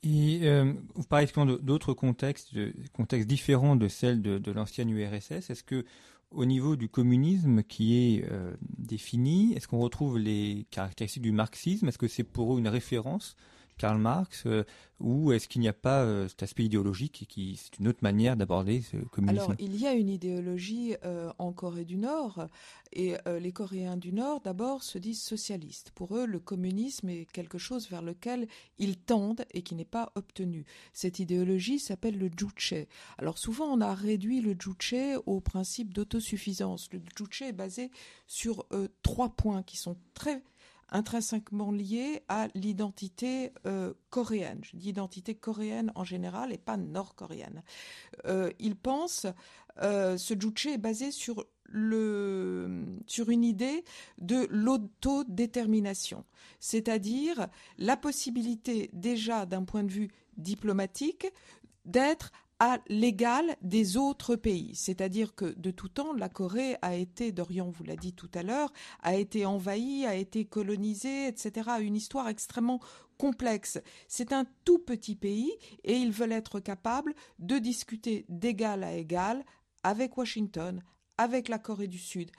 Et 0.04 0.40
euh, 0.44 0.74
vous 0.96 1.04
parlez 1.04 1.28
d'autres 1.62 1.94
contextes, 1.94 2.56
contextes 2.94 3.28
différents 3.28 3.76
de 3.76 3.88
celles 3.88 4.22
de, 4.22 4.52
l'ancienne 4.52 4.90
URSS. 4.90 5.50
Est-ce 5.50 5.64
que 5.64 5.86
au 6.32 6.46
niveau 6.46 6.76
du 6.76 6.90
communisme 6.90 7.62
qui 7.62 7.98
est 7.98 8.26
euh, 8.32 8.56
défini, 8.78 9.54
est-ce 9.54 9.68
qu'on 9.68 9.80
retrouve 9.80 10.18
les 10.18 10.66
caractéristiques 10.72 11.22
du 11.22 11.32
marxisme? 11.32 11.88
Est-ce 11.88 11.98
que 11.98 12.08
c'est 12.08 12.24
pour 12.24 12.56
eux 12.56 12.60
une 12.60 12.70
référence 12.70 13.36
Karl 13.78 13.98
Marx 13.98 14.44
euh, 14.46 14.64
ou 15.00 15.32
est-ce 15.32 15.48
qu'il 15.48 15.62
n'y 15.62 15.68
a 15.68 15.74
pas 15.74 16.04
euh, 16.04 16.28
cet 16.28 16.44
aspect 16.44 16.64
idéologique 16.64 17.26
qui 17.28 17.60
c'est 17.60 17.80
une 17.80 17.88
autre 17.88 18.00
manière 18.02 18.38
d'aborder 18.38 18.82
ce 18.82 18.98
communisme? 18.98 19.44
Alors 19.46 19.56
il 19.60 19.76
y 19.76 19.88
a 19.88 19.94
une 19.94 20.10
idéologie 20.10 20.96
euh, 21.04 21.32
en 21.40 21.52
Corée 21.52 21.86
du 21.86 21.98
Nord 21.98 22.48
et 22.94 23.16
les 23.40 23.54
Coréens 23.54 23.96
du 23.96 24.12
Nord 24.12 24.42
d'abord 24.42 24.84
se 24.84 24.98
disent 24.98 25.22
socialistes. 25.22 25.92
Pour 25.96 26.18
eux, 26.18 26.26
le 26.26 26.40
communisme 26.40 27.08
est 27.08 27.26
quelque 27.32 27.58
chose 27.58 27.90
vers 27.90 28.02
lequel 28.02 28.50
ils 28.80 28.98
tendent 28.98 29.46
et 29.54 29.62
qui 29.62 29.76
n'est 29.76 29.86
pas 29.86 30.12
obtenu. 30.16 30.66
Cette 30.92 31.20
idéologie 31.20 31.80
s'appelle 31.80 32.18
le 32.18 32.30
juche. 32.36 32.74
Alors 33.18 33.38
souvent 33.38 33.66
on 33.66 33.80
a 33.80 33.94
réduit 33.96 34.42
le 34.42 34.58
juche 34.60 34.94
au 35.26 35.40
principe 35.40 35.94
d'autosuffisance. 35.94 36.90
Le 36.92 37.02
juche 37.18 37.44
est 37.44 37.54
basé 37.54 37.92
sur 38.28 38.68
trois 39.04 39.30
points 39.30 39.64
qui 39.64 39.78
sont 39.78 39.96
très 40.14 40.44
intrinsèquement 40.92 41.72
lié 41.72 42.24
à 42.28 42.48
l'identité 42.54 43.54
euh, 43.66 43.94
coréenne. 44.10 44.60
Je 44.64 44.76
dis 44.76 44.90
identité 44.90 45.36
coréenne 45.36 45.92
en 45.96 46.04
général 46.04 46.52
et 46.52 46.58
pas 46.58 46.78
nord-coréenne. 46.78 47.64
Euh, 48.26 48.52
il 48.60 48.76
pense, 48.76 49.26
euh, 49.82 50.18
ce 50.18 50.34
juche 50.40 50.68
est 50.68 50.78
basé 50.78 51.12
sur 51.12 51.46
le, 51.64 52.86
sur 53.08 53.30
une 53.30 53.46
idée 53.46 53.86
de 54.18 54.46
l'autodétermination, 54.50 56.26
c'est-à-dire 56.60 57.48
la 57.78 57.96
possibilité 57.96 58.90
déjà 58.92 59.46
d'un 59.46 59.64
point 59.64 59.84
de 59.84 59.92
vue 59.92 60.10
diplomatique 60.38 61.28
d'être 61.86 62.32
à 62.64 62.78
l'égal 62.90 63.58
des 63.64 63.98
autres 63.98 64.36
pays. 64.36 64.76
C'est-à-dire 64.76 65.34
que 65.34 65.46
de 65.46 65.72
tout 65.72 65.90
temps, 65.90 66.14
la 66.14 66.30
Corée 66.30 66.76
a 66.84 66.94
été, 66.94 67.32
Dorian 67.32 67.72
vous 67.72 67.84
l'a 67.84 67.96
dit 67.96 68.14
tout 68.14 68.30
à 68.36 68.44
l'heure, 68.44 68.72
a 69.02 69.16
été 69.16 69.48
envahie, 69.48 70.06
a 70.06 70.14
été 70.14 70.46
colonisée, 70.46 71.26
etc. 71.26 71.72
Une 71.80 71.96
histoire 71.96 72.28
extrêmement 72.28 72.80
complexe. 73.18 73.80
C'est 74.08 74.32
un 74.32 74.46
tout 74.64 74.78
petit 74.78 75.16
pays 75.16 75.52
et 75.84 75.96
ils 75.96 76.12
veulent 76.12 76.34
être 76.34 76.60
capables 76.60 77.16
de 77.40 77.58
discuter 77.58 78.26
d'égal 78.30 78.84
à 78.84 78.94
égal 78.94 79.44
avec 79.82 80.16
Washington, 80.16 80.84
avec 81.18 81.50
la 81.50 81.58
Corée 81.58 81.88
du 81.88 81.98
Sud, 81.98 82.30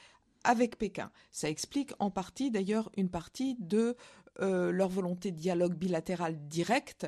avec 0.45 0.79
Pékin. 0.79 1.11
Ça 1.33 1.51
explique 1.51 1.95
en 1.99 2.13
partie 2.13 2.53
d'ailleurs 2.53 2.93
une 2.97 3.11
partie 3.11 3.57
de 3.59 3.97
euh, 4.41 4.73
leur 4.73 4.89
volonté 4.89 5.31
de 5.31 5.37
dialogue 5.37 5.75
bilatéral 5.75 6.37
direct 6.49 7.07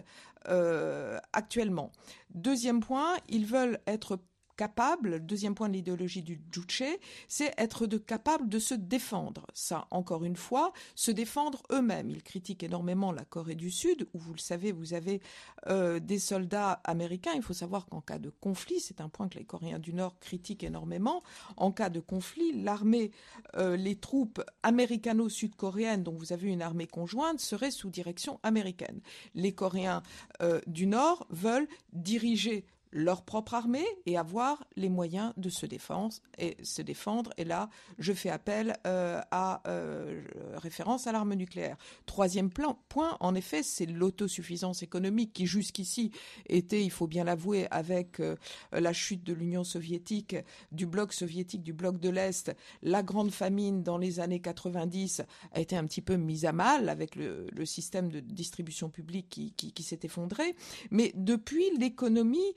euh, 0.49 1.19
actuellement. 1.33 1.91
Deuxième 2.35 2.81
point, 2.81 3.17
ils 3.29 3.47
veulent 3.47 3.79
être 3.87 4.19
capable, 4.57 5.25
deuxième 5.25 5.55
point 5.55 5.69
de 5.69 5.75
l'idéologie 5.75 6.23
du 6.23 6.41
Juche, 6.51 6.83
c'est 7.29 7.53
être 7.59 7.87
capable 7.99 8.49
de 8.49 8.59
se 8.59 8.75
défendre. 8.75 9.47
Ça, 9.55 9.87
encore 9.91 10.25
une 10.25 10.37
fois, 10.37 10.73
se 10.95 11.11
défendre 11.11 11.63
eux-mêmes. 11.71 12.11
Ils 12.11 12.23
critiquent 12.23 12.63
énormément 12.63 13.13
la 13.13 13.25
Corée 13.25 13.55
du 13.55 13.71
Sud, 13.71 14.07
où 14.15 14.19
vous 14.19 14.33
le 14.33 14.39
savez, 14.39 14.73
vous 14.73 14.95
avez 14.95 15.21
euh, 15.69 16.01
des 16.01 16.19
soldats 16.19 16.81
américains. 16.85 17.33
Il 17.35 17.43
faut 17.43 17.53
savoir 17.53 17.87
qu'en 17.87 18.01
cas 18.01 18.19
de 18.19 18.31
conflit, 18.31 18.81
c'est 18.81 19.01
un 19.01 19.09
point 19.09 19.29
que 19.29 19.39
les 19.39 19.45
Coréens 19.45 19.79
du 19.79 19.93
Nord 19.93 20.19
critiquent 20.21 20.65
énormément, 20.65 21.23
en 21.57 21.73
cas 21.73 21.91
de 21.91 22.01
conflit, 22.01 22.63
l'armée, 22.63 23.11
euh, 23.57 23.77
les 23.77 23.97
troupes 23.97 24.43
américano-sud-coréennes, 24.63 26.03
dont 26.03 26.15
vous 26.15 26.33
avez 26.33 26.49
une 26.49 26.63
armée 26.63 26.87
conjointe, 26.87 27.41
seraient 27.41 27.71
sous 27.71 27.91
direction 27.91 28.41
américaine. 28.43 29.01
Les 29.35 29.53
Coréens 29.53 30.03
euh, 30.43 30.61
du 30.67 30.87
Nord 30.87 31.27
veulent 31.31 31.69
diriger 31.93 32.65
leur 32.95 33.23
propre 33.23 33.55
armée 33.55 33.85
et 34.07 34.17
avoir 34.17 34.65
les 34.77 34.89
moyens 34.89 35.35
de 35.37 35.51
se 35.51 35.67
défendre. 35.67 36.15
Et, 36.39 36.57
se 36.63 36.81
défendre. 36.81 37.33
et 37.37 37.45
là, 37.45 37.69
je 37.99 38.13
fais 38.13 38.31
appel 38.31 38.77
euh, 38.87 39.21
à 39.31 39.63
euh, 39.67 40.23
référence 40.55 41.07
à 41.07 41.13
l'arme 41.13 41.35
nucléaire. 41.35 41.77
Troisième 42.07 42.51
plan, 42.51 42.79
point, 42.89 43.17
en 43.21 43.35
effet, 43.35 43.63
c'est 43.63 43.87
l'autosuffisance 43.87 44.83
économique 44.83 45.33
qui 45.33 45.47
jusqu'ici 45.47 46.13
était, 46.49 46.83
il 46.83 46.91
faut 46.91 47.09
bien 47.09 47.25
l'avouer, 47.25 47.67
avec 47.73 48.21
euh, 48.21 48.37
la 48.73 48.93
chute 48.93 49.25
de 49.25 49.33
l'Union 49.33 49.65
soviétique, 49.65 50.37
du 50.71 50.87
bloc 50.87 51.13
soviétique, 51.13 51.63
du 51.63 51.73
bloc 51.73 51.99
de 51.99 52.11
l'Est, 52.11 52.55
la 52.83 53.03
grande 53.03 53.33
famine 53.33 53.83
dans 53.83 53.99
les 53.99 54.21
années 54.21 54.41
90 54.41 55.23
a 55.53 55.61
été 55.61 55.77
un 55.77 55.85
petit 55.85 56.01
peu 56.03 56.17
mise 56.17 56.45
à 56.45 56.53
mal 56.53 56.89
avec 56.89 57.17
le, 57.17 57.49
système 57.65 58.11
de 58.11 58.21
distribution 58.21 58.91
publique 58.91 59.29
qui, 59.31 59.53
qui 59.53 59.83
s'est 59.83 60.01
effondré. 60.03 60.55
Mais 60.91 61.13
depuis, 61.17 61.65
l'économie 61.79 62.55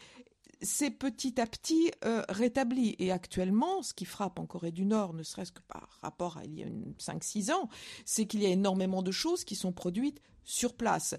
c'est 0.61 0.91
petit 0.91 1.39
à 1.39 1.45
petit 1.45 1.91
euh, 2.05 2.23
rétabli. 2.29 2.95
Et 2.99 3.11
actuellement, 3.11 3.81
ce 3.83 3.93
qui 3.93 4.05
frappe 4.05 4.39
en 4.39 4.45
Corée 4.45 4.71
du 4.71 4.85
Nord, 4.85 5.13
ne 5.13 5.23
serait-ce 5.23 5.51
que 5.51 5.61
par 5.67 5.99
rapport 6.01 6.37
à 6.37 6.45
il 6.45 6.53
y 6.53 6.63
a 6.63 6.67
5-6 6.99 7.51
ans, 7.51 7.69
c'est 8.05 8.25
qu'il 8.25 8.41
y 8.41 8.45
a 8.45 8.49
énormément 8.49 9.01
de 9.01 9.11
choses 9.11 9.43
qui 9.43 9.55
sont 9.55 9.71
produites 9.71 10.21
sur 10.43 10.73
place. 10.73 11.13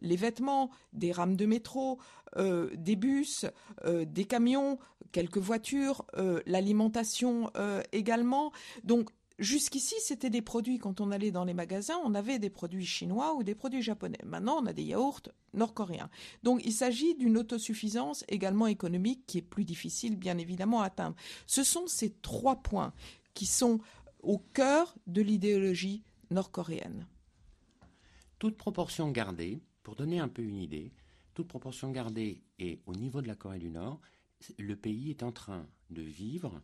les 0.00 0.14
vêtements, 0.14 0.70
des 0.92 1.10
rames 1.10 1.34
de 1.34 1.44
métro, 1.44 1.98
des 2.36 2.94
bus, 2.94 3.44
des 3.84 4.24
camions, 4.24 4.78
quelques 5.10 5.38
voitures, 5.38 6.04
l'alimentation 6.46 7.50
également. 7.90 8.52
Donc 8.84 9.10
Jusqu'ici, 9.40 9.94
c'était 10.00 10.28
des 10.28 10.42
produits, 10.42 10.78
quand 10.78 11.00
on 11.00 11.10
allait 11.10 11.30
dans 11.30 11.46
les 11.46 11.54
magasins, 11.54 11.98
on 12.04 12.14
avait 12.14 12.38
des 12.38 12.50
produits 12.50 12.84
chinois 12.84 13.34
ou 13.34 13.42
des 13.42 13.54
produits 13.54 13.80
japonais. 13.80 14.18
Maintenant, 14.26 14.62
on 14.62 14.66
a 14.66 14.74
des 14.74 14.82
yaourts 14.82 15.22
nord-coréens. 15.54 16.10
Donc, 16.42 16.60
il 16.62 16.72
s'agit 16.72 17.14
d'une 17.14 17.38
autosuffisance 17.38 18.22
également 18.28 18.66
économique 18.66 19.24
qui 19.26 19.38
est 19.38 19.42
plus 19.42 19.64
difficile, 19.64 20.16
bien 20.16 20.36
évidemment, 20.36 20.82
à 20.82 20.86
atteindre. 20.86 21.16
Ce 21.46 21.64
sont 21.64 21.86
ces 21.86 22.10
trois 22.10 22.56
points 22.56 22.92
qui 23.32 23.46
sont 23.46 23.80
au 24.22 24.36
cœur 24.36 24.94
de 25.06 25.22
l'idéologie 25.22 26.02
nord-coréenne. 26.30 27.06
Toute 28.38 28.58
proportion 28.58 29.10
gardée, 29.10 29.62
pour 29.82 29.96
donner 29.96 30.20
un 30.20 30.28
peu 30.28 30.42
une 30.42 30.58
idée, 30.58 30.92
toute 31.32 31.48
proportion 31.48 31.90
gardée 31.90 32.42
et 32.58 32.82
au 32.84 32.94
niveau 32.94 33.22
de 33.22 33.28
la 33.28 33.36
Corée 33.36 33.58
du 33.58 33.70
Nord, 33.70 34.02
le 34.58 34.76
pays 34.76 35.08
est 35.08 35.22
en 35.22 35.32
train 35.32 35.66
de 35.88 36.02
vivre 36.02 36.60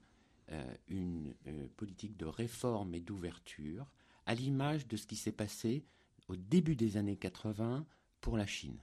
une 0.89 1.35
euh, 1.47 1.69
politique 1.77 2.17
de 2.17 2.27
réforme 2.27 2.95
et 2.95 3.01
d'ouverture, 3.01 3.91
à 4.27 4.35
l'image 4.35 4.87
de 4.87 4.97
ce 4.97 5.07
qui 5.07 5.17
s'est 5.17 5.33
passé 5.33 5.85
au 6.29 6.37
début 6.37 6.77
des 6.77 6.97
années 6.97 7.17
80 7.17 7.87
pour 8.21 8.37
la 8.37 8.47
Chine. 8.47 8.79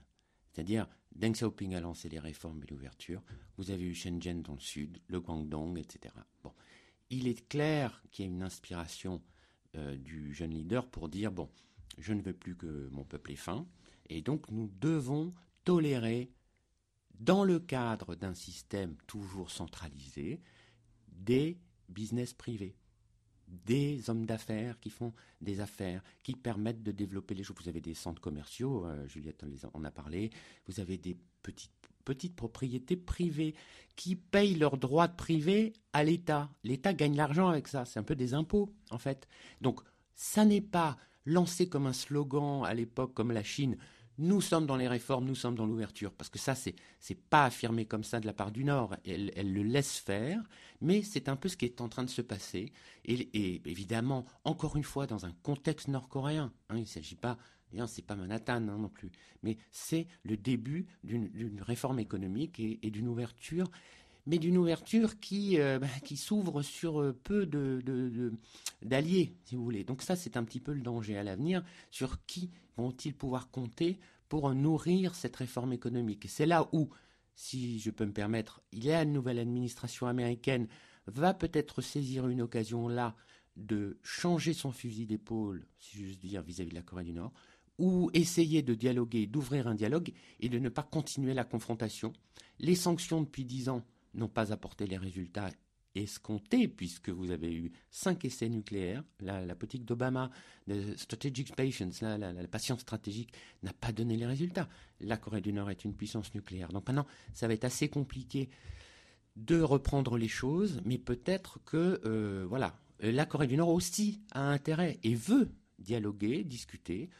C'est-à-dire, 0.52 0.88
Deng 1.14 1.32
Xiaoping 1.32 1.74
a 1.74 1.80
lancé 1.80 2.08
les 2.08 2.18
réformes 2.18 2.62
et 2.62 2.66
l'ouverture, 2.70 3.22
vous 3.56 3.70
avez 3.70 3.84
eu 3.84 3.94
Shenzhen 3.94 4.42
dans 4.42 4.54
le 4.54 4.60
sud, 4.60 5.00
le 5.08 5.20
Guangdong, 5.20 5.78
etc. 5.78 6.14
Bon. 6.42 6.52
Il 7.10 7.28
est 7.28 7.46
clair 7.48 8.02
qu'il 8.10 8.24
y 8.24 8.28
a 8.28 8.30
une 8.30 8.42
inspiration 8.42 9.22
euh, 9.76 9.96
du 9.96 10.32
jeune 10.32 10.52
leader 10.52 10.88
pour 10.88 11.08
dire, 11.08 11.32
bon, 11.32 11.50
je 11.98 12.12
ne 12.12 12.22
veux 12.22 12.32
plus 12.32 12.56
que 12.56 12.88
mon 12.92 13.04
peuple 13.04 13.32
ait 13.32 13.36
faim, 13.36 13.66
et 14.08 14.22
donc 14.22 14.50
nous 14.50 14.70
devons 14.80 15.34
tolérer, 15.64 16.32
dans 17.20 17.44
le 17.44 17.60
cadre 17.60 18.14
d'un 18.16 18.34
système 18.34 18.96
toujours 19.06 19.50
centralisé, 19.50 20.40
des 21.24 21.58
business 21.88 22.32
privés, 22.32 22.76
des 23.48 24.08
hommes 24.10 24.26
d'affaires 24.26 24.78
qui 24.80 24.90
font 24.90 25.12
des 25.40 25.60
affaires, 25.60 26.02
qui 26.22 26.34
permettent 26.34 26.82
de 26.82 26.92
développer 26.92 27.34
les 27.34 27.42
choses. 27.42 27.56
Vous 27.62 27.68
avez 27.68 27.80
des 27.80 27.94
centres 27.94 28.20
commerciaux, 28.20 28.86
euh, 28.86 29.06
Juliette 29.08 29.44
en 29.72 29.84
a 29.84 29.90
parlé, 29.90 30.30
vous 30.66 30.80
avez 30.80 30.98
des 30.98 31.16
petites, 31.42 31.70
petites 32.04 32.36
propriétés 32.36 32.96
privées 32.96 33.54
qui 33.96 34.16
payent 34.16 34.56
leurs 34.56 34.76
droits 34.76 35.08
de 35.08 35.16
privé 35.16 35.72
à 35.92 36.04
l'État. 36.04 36.50
L'État 36.64 36.92
gagne 36.92 37.16
l'argent 37.16 37.48
avec 37.48 37.68
ça, 37.68 37.84
c'est 37.84 37.98
un 37.98 38.04
peu 38.04 38.16
des 38.16 38.34
impôts 38.34 38.72
en 38.90 38.98
fait. 38.98 39.28
Donc 39.60 39.80
ça 40.14 40.44
n'est 40.44 40.60
pas 40.60 40.96
lancé 41.26 41.68
comme 41.68 41.86
un 41.86 41.92
slogan 41.92 42.62
à 42.64 42.74
l'époque 42.74 43.14
comme 43.14 43.32
la 43.32 43.42
Chine, 43.42 43.76
nous 44.18 44.40
sommes 44.40 44.66
dans 44.66 44.76
les 44.76 44.88
réformes, 44.88 45.24
nous 45.24 45.34
sommes 45.34 45.54
dans 45.54 45.66
l'ouverture, 45.66 46.12
parce 46.12 46.30
que 46.30 46.38
ça, 46.38 46.54
c'est 46.54 46.74
n'est 47.10 47.16
pas 47.16 47.44
affirmé 47.44 47.84
comme 47.84 48.04
ça 48.04 48.20
de 48.20 48.26
la 48.26 48.32
part 48.32 48.50
du 48.50 48.64
Nord. 48.64 48.96
Elle, 49.04 49.52
le 49.52 49.62
laisse 49.62 49.98
faire, 49.98 50.42
mais 50.80 51.02
c'est 51.02 51.28
un 51.28 51.36
peu 51.36 51.48
ce 51.48 51.56
qui 51.56 51.64
est 51.64 51.80
en 51.80 51.88
train 51.88 52.04
de 52.04 52.10
se 52.10 52.22
passer. 52.22 52.72
Et, 53.04 53.60
évidemment, 53.68 54.24
encore 54.44 54.76
une 54.76 54.84
fois, 54.84 55.06
dans 55.06 55.26
un 55.26 55.32
contexte 55.42 55.88
nord-coréen. 55.88 56.52
Hein, 56.70 56.76
il 56.76 56.82
ne 56.82 56.86
s'agit 56.86 57.16
pas, 57.16 57.38
c'est 57.86 58.06
pas 58.06 58.16
Manhattan 58.16 58.68
hein, 58.68 58.78
non 58.78 58.88
plus, 58.88 59.10
mais 59.42 59.56
c'est 59.70 60.06
le 60.22 60.36
début 60.36 60.86
d'une 61.02 61.60
réforme 61.60 61.98
économique 61.98 62.60
et, 62.60 62.90
d'une 62.90 63.08
ouverture 63.08 63.70
mais 64.26 64.38
d'une 64.38 64.56
ouverture 64.58 65.20
qui, 65.20 65.60
euh, 65.60 65.78
bah, 65.78 65.86
qui 66.02 66.16
s'ouvre 66.16 66.62
sur 66.62 67.00
euh, 67.00 67.12
peu 67.12 67.46
d'alliés, 67.46 69.26
de, 69.26 69.32
si 69.44 69.56
vous 69.56 69.64
voulez. 69.64 69.84
Donc 69.84 70.02
ça, 70.02 70.16
c'est 70.16 70.36
un 70.36 70.44
petit 70.44 70.60
peu 70.60 70.72
le 70.72 70.80
danger 70.80 71.16
à 71.16 71.22
l'avenir, 71.22 71.62
sur 71.90 72.24
qui 72.26 72.50
vont-ils 72.76 73.14
pouvoir 73.14 73.50
compter 73.50 73.98
pour 74.28 74.52
nourrir 74.54 75.14
cette 75.14 75.36
réforme 75.36 75.72
économique? 75.72 76.26
C'est 76.28 76.46
là 76.46 76.68
où, 76.72 76.88
si 77.34 77.78
je 77.78 77.90
peux 77.90 78.06
me 78.06 78.12
permettre, 78.12 78.62
il 78.72 78.84
y 78.84 78.92
a 78.92 79.02
une 79.02 79.12
nouvelle 79.12 79.38
administration 79.38 80.06
américaine 80.06 80.68
va 81.06 81.34
peut-être 81.34 81.82
saisir 81.82 82.28
une 82.28 82.40
occasion 82.40 82.88
là 82.88 83.14
de 83.56 83.98
changer 84.02 84.52
son 84.52 84.72
fusil 84.72 85.06
d'épaule, 85.06 85.66
si 85.78 85.98
j'ose 85.98 86.18
dire, 86.18 86.42
vis-à-vis 86.42 86.70
de 86.70 86.74
la 86.74 86.82
Corée 86.82 87.04
du 87.04 87.12
Nord, 87.12 87.32
ou 87.78 88.10
essayer 88.14 88.62
de 88.62 88.74
dialoguer, 88.74 89.26
d'ouvrir 89.26 89.68
un 89.68 89.74
dialogue 89.74 90.12
et 90.40 90.48
de 90.48 90.58
ne 90.58 90.68
pas 90.68 90.82
continuer 90.82 91.34
la 91.34 91.44
confrontation. 91.44 92.12
Les 92.58 92.74
sanctions 92.74 93.20
depuis 93.20 93.44
dix 93.44 93.68
ans 93.68 93.84
n'ont 94.14 94.28
pas 94.28 94.52
apporté 94.52 94.86
les 94.86 94.96
résultats 94.96 95.50
escompté, 95.94 96.66
puisque 96.66 97.08
vous 97.10 97.30
avez 97.30 97.54
eu 97.54 97.72
cinq 97.90 98.24
essais 98.24 98.48
nucléaires. 98.48 99.04
La, 99.20 99.54
politique 99.54 99.84
d'Obama, 99.84 100.30
la, 100.66 100.74
patience 102.50 102.80
stratégique, 102.80 103.32
n'a 103.62 103.72
pas 103.72 103.92
donné 103.92 104.16
les 104.16 104.26
résultats. 104.26 104.68
La 105.00 105.16
Corée 105.16 105.40
du 105.40 105.52
Nord 105.52 105.70
est 105.70 105.84
une 105.84 105.94
puissance 105.94 106.34
nucléaire. 106.34 106.68
Donc 106.68 106.86
maintenant, 106.88 107.06
ça 107.32 107.46
va 107.46 107.54
être 107.54 107.64
assez 107.64 107.88
compliqué 107.88 108.48
de 109.36 109.60
reprendre 109.60 110.16
les 110.16 110.28
choses, 110.28 110.80
mais 110.84 110.98
peut-être 110.98 111.60
que, 111.64 112.00
euh, 112.04 112.44
voilà, 112.48 112.76
la 113.00 113.26
Corée 113.26 113.46
du 113.46 113.56
Nord 113.56 113.68
aussi 113.68 114.20
a 114.32 114.50
intérêt 114.50 114.98
et 115.02 115.14
veut 115.14 115.50
dialoguer, 115.78 116.44
discuter, 116.44 117.10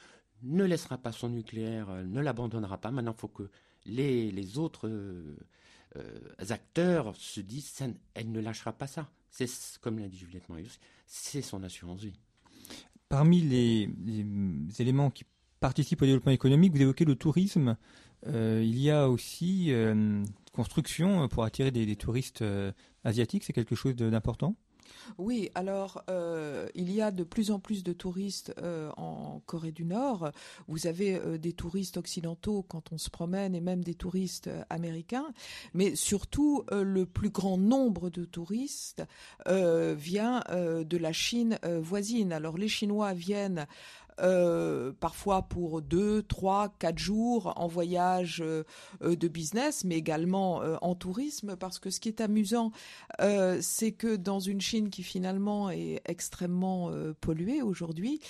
ne 0.42 0.64
laissera 0.64 0.99
pas 0.99 1.12
son 1.12 1.28
nucléaire, 1.30 1.90
euh, 1.90 2.05
ne 2.05 2.20
l'abandonnera 2.20 2.78
pas. 2.78 2.90
Maintenant, 2.90 3.14
il 3.16 3.20
faut 3.20 3.28
que 3.28 3.51
les, 3.86 4.59
autres 4.59 4.88
euh, 4.88 4.90
euh, 4.90 5.36
acteurs 6.51 7.14
se 7.16 7.40
disent 7.40 7.82
elle 8.14 8.32
ne 8.32 8.40
lâchera 8.40 8.72
pas 8.72 8.86
ça. 8.86 9.09
C'est 9.30 9.49
comme 9.80 9.99
l'a 9.99 10.09
dit 10.09 10.16
Juliette 10.18 10.49
Marius, 10.49 10.78
c'est 11.07 11.42
son 11.42 11.62
assurance 11.62 12.01
vie. 12.01 12.18
Parmi 13.09 13.40
les, 13.40 13.88
éléments 14.78 15.11
qui 15.11 15.24
participent 15.61 16.03
au 16.03 16.07
développement 16.07 16.32
économique, 16.32 16.72
vous 16.72 16.82
évoquez 16.82 17.05
le 17.05 17.16
tourisme. 17.16 17.76
Euh, 18.26 18.62
il 18.64 18.78
y 18.78 18.90
a 18.90 19.09
aussi 19.09 19.72
euh, 19.72 20.24
construction 20.53 21.28
pour 21.28 21.45
attirer 21.45 21.70
des 21.70 21.97
touristes 21.97 22.45
asiatiques. 23.05 23.45
C'est 23.45 23.53
quelque 23.53 23.74
chose 23.74 23.95
d'important? 23.95 24.57
Oui, 25.18 25.51
alors 25.55 26.03
euh, 26.11 26.68
il 26.74 26.93
y 26.93 27.03
a 27.03 27.11
de 27.11 27.24
plus 27.24 27.51
en 27.51 27.59
plus 27.59 27.85
de 27.85 27.93
touristes 27.93 28.55
euh, 28.59 28.91
en 28.97 29.41
Corée 29.47 29.72
du 29.72 29.85
Nord. 29.85 30.30
Vous 30.68 30.87
avez 30.87 31.16
euh, 31.16 31.39
des 31.39 31.53
touristes 31.53 31.97
occidentaux 31.97 32.64
quand 32.68 32.93
on 32.93 32.99
se 32.99 33.11
promène 33.11 33.55
et 33.55 33.61
même 33.61 33.85
des 33.85 33.95
touristes 33.95 34.51
américains, 34.70 35.26
mais 35.72 35.95
surtout 35.97 36.64
le 36.70 37.07
plus 37.07 37.30
grand 37.30 37.59
nombre 37.59 38.11
de 38.11 38.24
touristes 38.24 39.03
vient 39.47 40.43
de 40.51 40.97
la 40.97 41.12
Chine 41.12 41.59
voisine. 41.80 42.32
Alors 42.32 42.59
les 42.59 42.68
Chinois 42.68 43.12
viennent 43.12 43.66
euh, 44.20 44.92
parfois 45.00 45.42
pour 45.42 45.82
deux, 45.82 46.22
trois, 46.22 46.68
quatre 46.78 46.98
jours 46.98 47.52
en 47.56 47.66
voyage 47.66 48.40
euh, 48.44 48.62
euh, 49.02 49.16
de 49.16 49.28
business, 49.28 49.84
mais 49.84 49.96
également 49.96 50.62
en 50.82 50.94
tourisme, 50.94 51.56
parce 51.56 51.78
que 51.78 51.90
ce 51.90 52.00
qui 52.00 52.08
est 52.08 52.20
amusant, 52.20 52.70
c'est 53.60 53.92
que 53.92 54.16
dans 54.16 54.40
une 54.40 54.60
Chine 54.60 54.90
qui 54.90 55.02
finalement 55.02 55.70
est 55.70 56.00
extrêmement 56.04 56.90
polluée 57.20 57.62
aujourd'hui, 57.62 58.20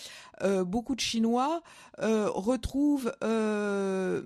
beaucoup 0.67 0.95
de 0.95 1.01
Chinois 1.01 1.63
retrouvent 1.99 3.13
un 3.23 4.23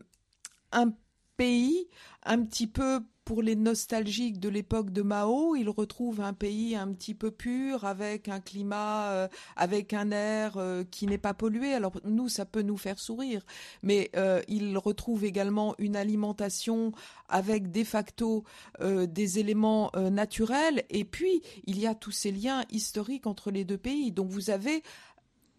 pays 1.36 1.88
un 2.24 2.44
petit 2.44 2.66
peu 2.66 3.00
pour 3.28 3.42
les 3.42 3.56
nostalgiques 3.56 4.40
de 4.40 4.48
l'époque 4.48 4.90
de 4.90 5.02
Mao, 5.02 5.54
ils 5.54 5.68
retrouvent 5.68 6.22
un 6.22 6.32
pays 6.32 6.74
un 6.74 6.90
petit 6.94 7.12
peu 7.12 7.30
pur, 7.30 7.84
avec 7.84 8.26
un 8.30 8.40
climat, 8.40 9.10
euh, 9.10 9.28
avec 9.54 9.92
un 9.92 10.10
air 10.12 10.56
euh, 10.56 10.82
qui 10.90 11.06
n'est 11.06 11.18
pas 11.18 11.34
pollué. 11.34 11.74
Alors 11.74 11.92
nous, 12.04 12.30
ça 12.30 12.46
peut 12.46 12.62
nous 12.62 12.78
faire 12.78 12.98
sourire, 12.98 13.44
mais 13.82 14.10
euh, 14.16 14.40
ils 14.48 14.78
retrouvent 14.78 15.26
également 15.26 15.74
une 15.76 15.94
alimentation 15.94 16.92
avec 17.28 17.70
de 17.70 17.84
facto 17.84 18.44
des 18.80 19.38
éléments 19.38 19.92
naturels. 19.94 20.84
Et 20.88 21.04
puis, 21.04 21.42
il 21.66 21.78
y 21.78 21.86
a 21.86 21.94
tous 21.94 22.12
ces 22.12 22.32
liens 22.32 22.64
historiques 22.70 23.26
entre 23.26 23.50
les 23.50 23.66
deux 23.66 23.76
pays. 23.76 24.10
Donc 24.10 24.30
vous 24.30 24.48
avez 24.48 24.82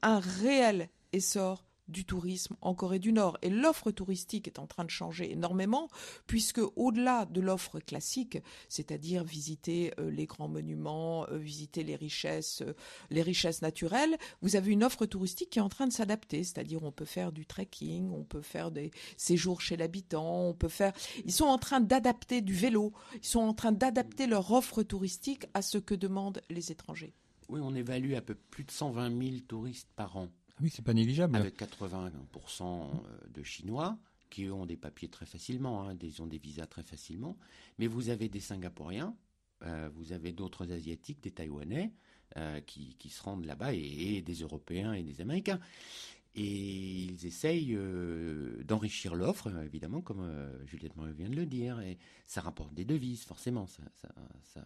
un 0.02 0.18
réel 0.18 0.90
essor 1.14 1.69
du 1.90 2.06
tourisme 2.06 2.56
en 2.62 2.74
Corée 2.74 3.00
du 3.00 3.12
Nord. 3.12 3.38
Et 3.42 3.50
l'offre 3.50 3.92
touristique 3.92 4.48
est 4.48 4.60
en 4.60 4.68
train 4.68 4.86
de 4.86 4.90
changer 4.90 5.32
énormément, 5.32 5.90
puisque 6.28 6.62
au-delà 6.76 7.26
de 7.26 7.42
l'offre 7.42 7.80
classique, 7.80 8.38
c'est-à-dire 8.68 9.24
visiter 9.24 9.94
euh, 10.00 10.10
les 10.10 10.26
grands 10.26 10.48
monuments, 10.48 11.28
euh, 11.30 11.38
visiter 11.38 11.84
les 11.84 11.96
richesses, 11.96 12.62
euh, 12.62 12.74
les 13.10 13.22
richesses 13.22 13.62
naturelles, 13.62 14.18
vous 14.42 14.56
avez 14.56 14.72
une 14.72 14.84
offre 14.84 15.06
touristique 15.06 15.52
qui 15.52 15.60
est 15.60 15.64
en 15.64 15.70
train 15.70 15.88
de 15.88 15.94
s'adapter, 15.94 16.44
c'est-à-dire 16.44 16.84
on 16.84 16.92
peut 16.92 17.06
faire 17.06 17.32
du 17.32 17.46
trekking, 17.46 18.12
on 18.12 18.24
peut 18.24 18.42
faire 18.42 18.72
des 18.72 18.92
séjours 19.18 19.62
chez 19.62 19.78
l'habitant, 19.78 20.44
on 20.44 20.54
peut 20.54 20.70
faire. 20.70 20.94
Ils 21.26 21.34
sont 21.34 21.46
en 21.46 21.58
train 21.58 21.80
d'adapter 21.80 22.42
du 22.42 22.54
vélo, 22.54 22.94
ils 23.16 23.26
sont 23.26 23.40
en 23.40 23.54
train 23.54 23.72
d'adapter 23.72 24.28
leur 24.28 24.52
offre 24.52 24.84
touristique 24.84 25.46
à 25.54 25.62
ce 25.62 25.78
que 25.78 25.96
demandent 25.96 26.42
les 26.50 26.72
étrangers. 26.72 27.14
Oui, 27.50 27.60
on 27.64 27.74
évalue 27.74 28.14
à 28.14 28.22
peu 28.22 28.36
plus 28.36 28.64
de 28.64 28.72
120 28.72 29.10
000 29.10 29.40
touristes 29.48 29.90
par 29.96 30.18
an. 30.18 30.30
Oui, 30.62 30.70
c'est 30.70 30.84
pas 30.84 30.94
négligeable. 30.94 31.36
Avec 31.36 31.58
80% 31.60 32.12
euh, 32.64 32.88
de 33.34 33.44
Chinois 33.44 33.98
qui 34.30 34.50
ont 34.50 34.66
des 34.66 34.78
papiers 34.78 35.10
très 35.10 35.26
facilement, 35.26 35.88
hein, 35.88 35.98
ils 36.02 36.22
ont 36.22 36.28
des 36.28 36.38
visas 36.38 36.68
très 36.68 36.84
facilement. 36.84 37.38
Mais 37.80 37.88
vous 37.88 38.10
avez 38.10 38.30
des 38.30 38.40
Singapouriens, 38.40 39.16
euh, 39.64 39.90
vous 39.96 40.12
avez 40.12 40.32
d'autres 40.34 40.72
Asiatiques, 40.72 41.22
des 41.24 41.32
Taïwanais 41.32 41.92
euh, 42.38 42.62
qui, 42.62 42.96
se 43.10 43.24
rendent 43.24 43.46
là-bas 43.46 43.74
et, 43.74 44.22
des 44.22 44.36
Européens 44.36 44.94
et 44.94 45.02
des 45.02 45.22
Américains. 45.22 45.60
Et 46.36 46.46
ils 46.46 47.26
essayent 47.26 47.76
d'enrichir 48.64 49.16
l'offre, 49.16 49.52
évidemment, 49.64 50.02
comme 50.02 50.32
Juliette 50.68 50.96
Moreau 50.96 51.12
vient 51.12 51.28
de 51.28 51.36
le 51.36 51.48
dire, 51.48 51.80
et 51.80 51.98
ça 52.28 52.42
rapporte 52.42 52.74
des 52.76 52.86
devises, 52.86 53.24
forcément. 53.24 53.66
Ça, 53.66 54.64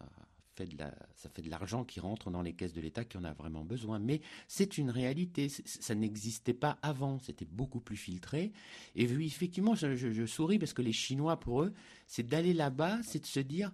ça 1.15 1.29
fait 1.29 1.41
de 1.41 1.49
l'argent 1.49 1.83
qui 1.83 1.99
rentre 1.99 2.29
dans 2.29 2.41
les 2.41 2.53
caisses 2.53 2.73
de 2.73 2.81
l'État 2.81 3.03
qui 3.03 3.17
en 3.17 3.23
a 3.23 3.33
vraiment 3.33 3.63
besoin. 3.63 3.99
Mais 3.99 4.21
c'est 4.47 4.77
une 4.77 4.89
réalité. 4.89 5.49
Ça 5.49 5.95
n'existait 5.95 6.53
pas 6.53 6.77
avant. 6.81 7.19
C'était 7.19 7.45
beaucoup 7.45 7.79
plus 7.79 7.97
filtré. 7.97 8.51
Et 8.95 9.03
effectivement, 9.03 9.75
je, 9.75 10.25
souris 10.25 10.59
parce 10.59 10.73
que 10.73 10.81
les 10.81 10.93
Chinois, 10.93 11.39
pour 11.39 11.63
eux, 11.63 11.73
c'est 12.07 12.23
d'aller 12.23 12.53
là-bas, 12.53 13.01
c'est 13.03 13.19
de 13.19 13.25
se 13.25 13.39
dire, 13.39 13.71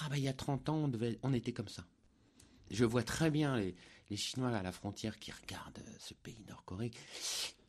ah 0.00 0.08
ben 0.08 0.16
il 0.16 0.24
y 0.24 0.28
a 0.28 0.32
30 0.32 0.68
ans, 0.68 0.90
on, 1.22 1.32
était 1.32 1.52
comme 1.52 1.68
ça. 1.68 1.84
Je 2.70 2.84
vois 2.84 3.02
très 3.02 3.30
bien 3.30 3.56
les, 3.56 3.74
les 4.10 4.16
Chinois 4.16 4.50
à 4.50 4.62
la 4.62 4.72
frontière 4.72 5.18
qui 5.18 5.32
regardent 5.32 5.78
euh, 5.78 5.96
ce 5.98 6.14
pays 6.14 6.44
nord-coréen, 6.48 6.90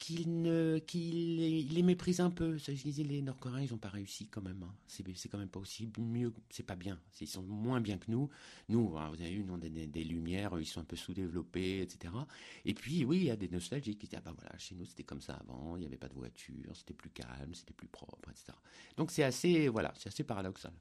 qu'ils 0.02 0.41
ne, 0.41 0.80
qu'ils 0.80 1.70
les, 1.72 1.84
méprisent 1.84 2.22
un 2.22 2.32
peu. 2.32 2.58
Je 2.58 2.72
disais, 2.72 3.04
les 3.04 3.22
Nord-Coréens, 3.22 3.62
ils 3.62 3.72
n'ont 3.72 3.78
pas 3.78 3.89
réussi 3.89 4.28
quand 4.28 4.41
même. 4.41 4.64
Hein. 4.64 4.74
C'est, 4.88 5.06
c'est 5.16 5.30
quand 5.30 5.38
même 5.38 5.47
pas 5.47 5.60
aussi 5.60 5.88
mieux, 5.99 6.34
c'est 6.49 6.66
pas 6.66 6.76
bien. 6.76 6.99
Ils 7.22 7.28
sont 7.28 7.43
moins 7.43 7.80
bien 7.82 7.99
que 7.99 8.10
nous. 8.10 8.28
Nous, 8.68 8.97
hein, 8.97 9.10
vous 9.10 9.22
avez 9.22 9.32
vu, 9.32 9.43
nous, 9.43 9.54
on 9.54 9.58
a 9.58 9.70
des, 9.70 10.04
lumières, 10.04 10.60
ils 10.60 10.66
sont 10.66 10.82
un 10.82 10.86
peu 10.86 10.95
sous-développés, 10.95 11.82
etc. 11.82 12.12
Et 12.66 12.74
puis, 12.74 13.06
oui, 13.06 13.18
il 13.18 13.24
y 13.26 13.30
a 13.30 13.36
des 13.36 13.47
nostalgiques 13.47 13.99
qui 13.99 14.08
disent, 14.08 14.18
ah 14.18 14.24
ben 14.26 14.34
voilà, 14.36 14.58
chez 14.58 14.74
nous, 14.74 14.86
c'était 14.86 15.04
comme 15.04 15.22
ça 15.22 15.36
avant, 15.36 15.76
il 15.78 15.82
n'y 15.82 15.86
avait 15.86 15.97
pas 15.97 16.10
de 16.10 16.16
voiture, 16.16 16.76
c'était 16.76 16.95
plus 16.95 17.12
calme, 17.12 17.54
c'était 17.54 17.74
plus 17.74 17.88
propre, 17.88 18.28
etc. 18.32 18.58
Donc 18.97 19.12
c'est 19.12 19.24
assez, 19.24 19.68
voilà, 19.68 19.93
c'est 19.97 20.08
assez 20.08 20.24
paradoxal. 20.24 20.74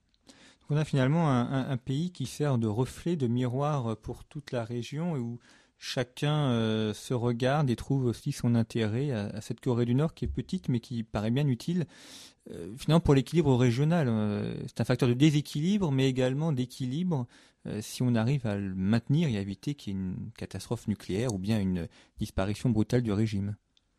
On 0.70 0.76
a 0.76 0.84
finalement 0.84 1.28
un, 1.28 1.76
pays 1.76 2.12
qui 2.12 2.26
sert 2.26 2.56
de 2.56 2.68
reflet, 2.68 3.16
de 3.16 3.26
miroir 3.26 3.96
pour 3.96 4.24
toute 4.24 4.52
la 4.52 4.64
région 4.64 5.16
et 5.16 5.18
où 5.18 5.40
chacun 5.80 6.50
euh, 6.50 6.92
se 6.92 7.14
regarde 7.14 7.70
et 7.70 7.74
trouve 7.74 8.04
aussi 8.04 8.32
son 8.32 8.54
intérêt 8.54 9.10
à, 9.10 9.40
cette 9.40 9.60
Corée 9.60 9.86
du 9.86 9.94
Nord 9.94 10.12
qui 10.12 10.26
est 10.26 10.28
petite 10.28 10.68
mais 10.68 10.78
qui 10.78 11.02
paraît 11.02 11.30
bien 11.30 11.48
utile 11.48 11.86
euh, 12.50 12.76
finalement 12.76 13.00
pour 13.00 13.14
l'équilibre 13.14 13.56
régional. 13.56 14.06
Euh, 14.08 14.54
c'est 14.66 14.82
un 14.82 14.84
facteur 14.84 15.08
de 15.08 15.14
déséquilibre 15.14 15.90
mais 15.90 16.08
également 16.08 16.52
d'équilibre 16.52 17.26
si 17.82 18.02
on 18.02 18.14
arrive 18.14 18.46
à 18.46 18.56
le 18.56 18.74
maintenir 18.74 19.28
et 19.28 19.36
à 19.36 19.40
éviter 19.42 19.74
qu'il 19.74 19.92
y 19.92 19.96
ait 19.96 20.00
une 20.00 20.30
catastrophe 20.38 20.88
nucléaire 20.88 21.34
ou 21.34 21.38
bien 21.38 21.60
une 21.60 21.88
disparition 22.18 22.70
brutale 22.70 23.02
du 23.02 23.12
régime. 23.12 23.54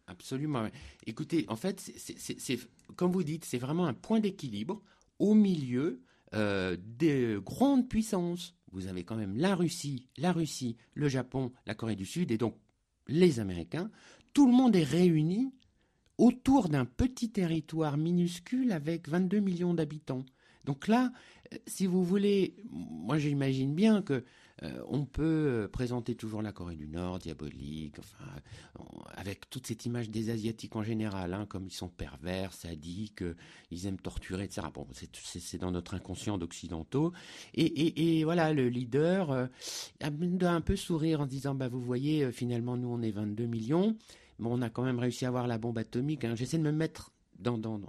Absolument. 0.07 0.67
Écoutez, 1.05 1.45
en 1.47 1.55
fait, 1.55 1.79
c'est 1.79 2.59
comme 2.95 3.11
vous 3.11 3.21
dites, 3.21 3.45
c'est 3.45 3.59
vraiment 3.59 3.85
un 3.85 3.93
point 3.93 4.19
d'équilibre 4.19 4.81
au 5.19 5.35
milieu 5.35 6.01
des 6.33 7.37
grandes 7.45 7.87
puissances. 7.87 8.55
Vous 8.71 8.87
avez 8.87 9.03
quand 9.03 9.15
même 9.15 9.35
la 9.37 9.55
Russie, 9.55 10.07
la 10.17 10.31
Russie, 10.31 10.77
le 10.93 11.09
Japon, 11.09 11.51
la 11.65 11.75
Corée 11.75 11.95
du 11.95 12.05
Sud 12.05 12.31
et 12.31 12.37
donc 12.37 12.55
les 13.07 13.39
Américains. 13.39 13.91
Tout 14.33 14.47
le 14.47 14.53
monde 14.53 14.75
est 14.75 14.83
réuni 14.83 15.53
autour 16.17 16.69
d'un 16.69 16.85
petit 16.85 17.31
territoire 17.31 17.97
minuscule 17.97 18.71
avec 18.71 19.09
22 19.09 19.39
millions 19.39 19.73
d'habitants. 19.73 20.25
Donc 20.65 20.87
là, 20.87 21.11
euh, 21.53 21.57
si 21.67 21.87
vous 21.87 22.03
voulez, 22.03 22.55
moi 22.69 23.17
j'imagine 23.17 23.73
bien 23.73 24.01
que 24.01 24.23
euh, 24.63 24.81
on 24.87 25.05
peut 25.05 25.23
euh, 25.23 25.67
présenter 25.67 26.15
toujours 26.15 26.41
la 26.41 26.51
Corée 26.51 26.75
du 26.75 26.87
Nord 26.87 27.19
diabolique, 27.19 27.97
enfin, 27.99 28.29
avec 29.15 29.49
toute 29.49 29.65
cette 29.65 29.85
image 29.85 30.09
des 30.09 30.29
Asiatiques 30.29 30.75
en 30.75 30.83
général, 30.83 31.33
hein, 31.33 31.45
comme 31.47 31.65
ils 31.65 31.73
sont 31.73 31.89
pervers, 31.89 32.53
sadiques, 32.53 33.23
ils 33.71 33.87
aiment 33.87 33.99
torturer, 33.99 34.43
etc. 34.43 34.67
Bon, 34.73 34.85
c'est 34.93 35.57
dans 35.57 35.71
notre 35.71 35.95
inconscient 35.95 36.37
d'occidentaux. 36.37 37.11
Et, 37.55 38.23
voilà, 38.23 38.53
le 38.53 38.69
leader 38.69 39.31
a 39.31 40.09
un 40.47 40.61
peu 40.61 40.75
sourire 40.75 41.21
en 41.21 41.25
disant, 41.25 41.55
bah 41.55 41.67
vous 41.67 41.81
voyez, 41.81 42.31
finalement 42.31 42.77
nous 42.77 42.89
on 42.89 43.01
est 43.01 43.11
22 43.11 43.45
millions, 43.45 43.95
mais 44.39 44.47
on 44.49 44.61
a 44.61 44.69
quand 44.69 44.83
même 44.83 44.99
réussi 44.99 45.25
à 45.25 45.29
avoir 45.29 45.47
la 45.47 45.57
bombe 45.57 45.77
atomique. 45.77 46.23
Hein. 46.25 46.35
J'essaie 46.35 46.57
de 46.57 46.63
me 46.63 46.71
mettre 46.71 47.11
dans, 47.41 47.79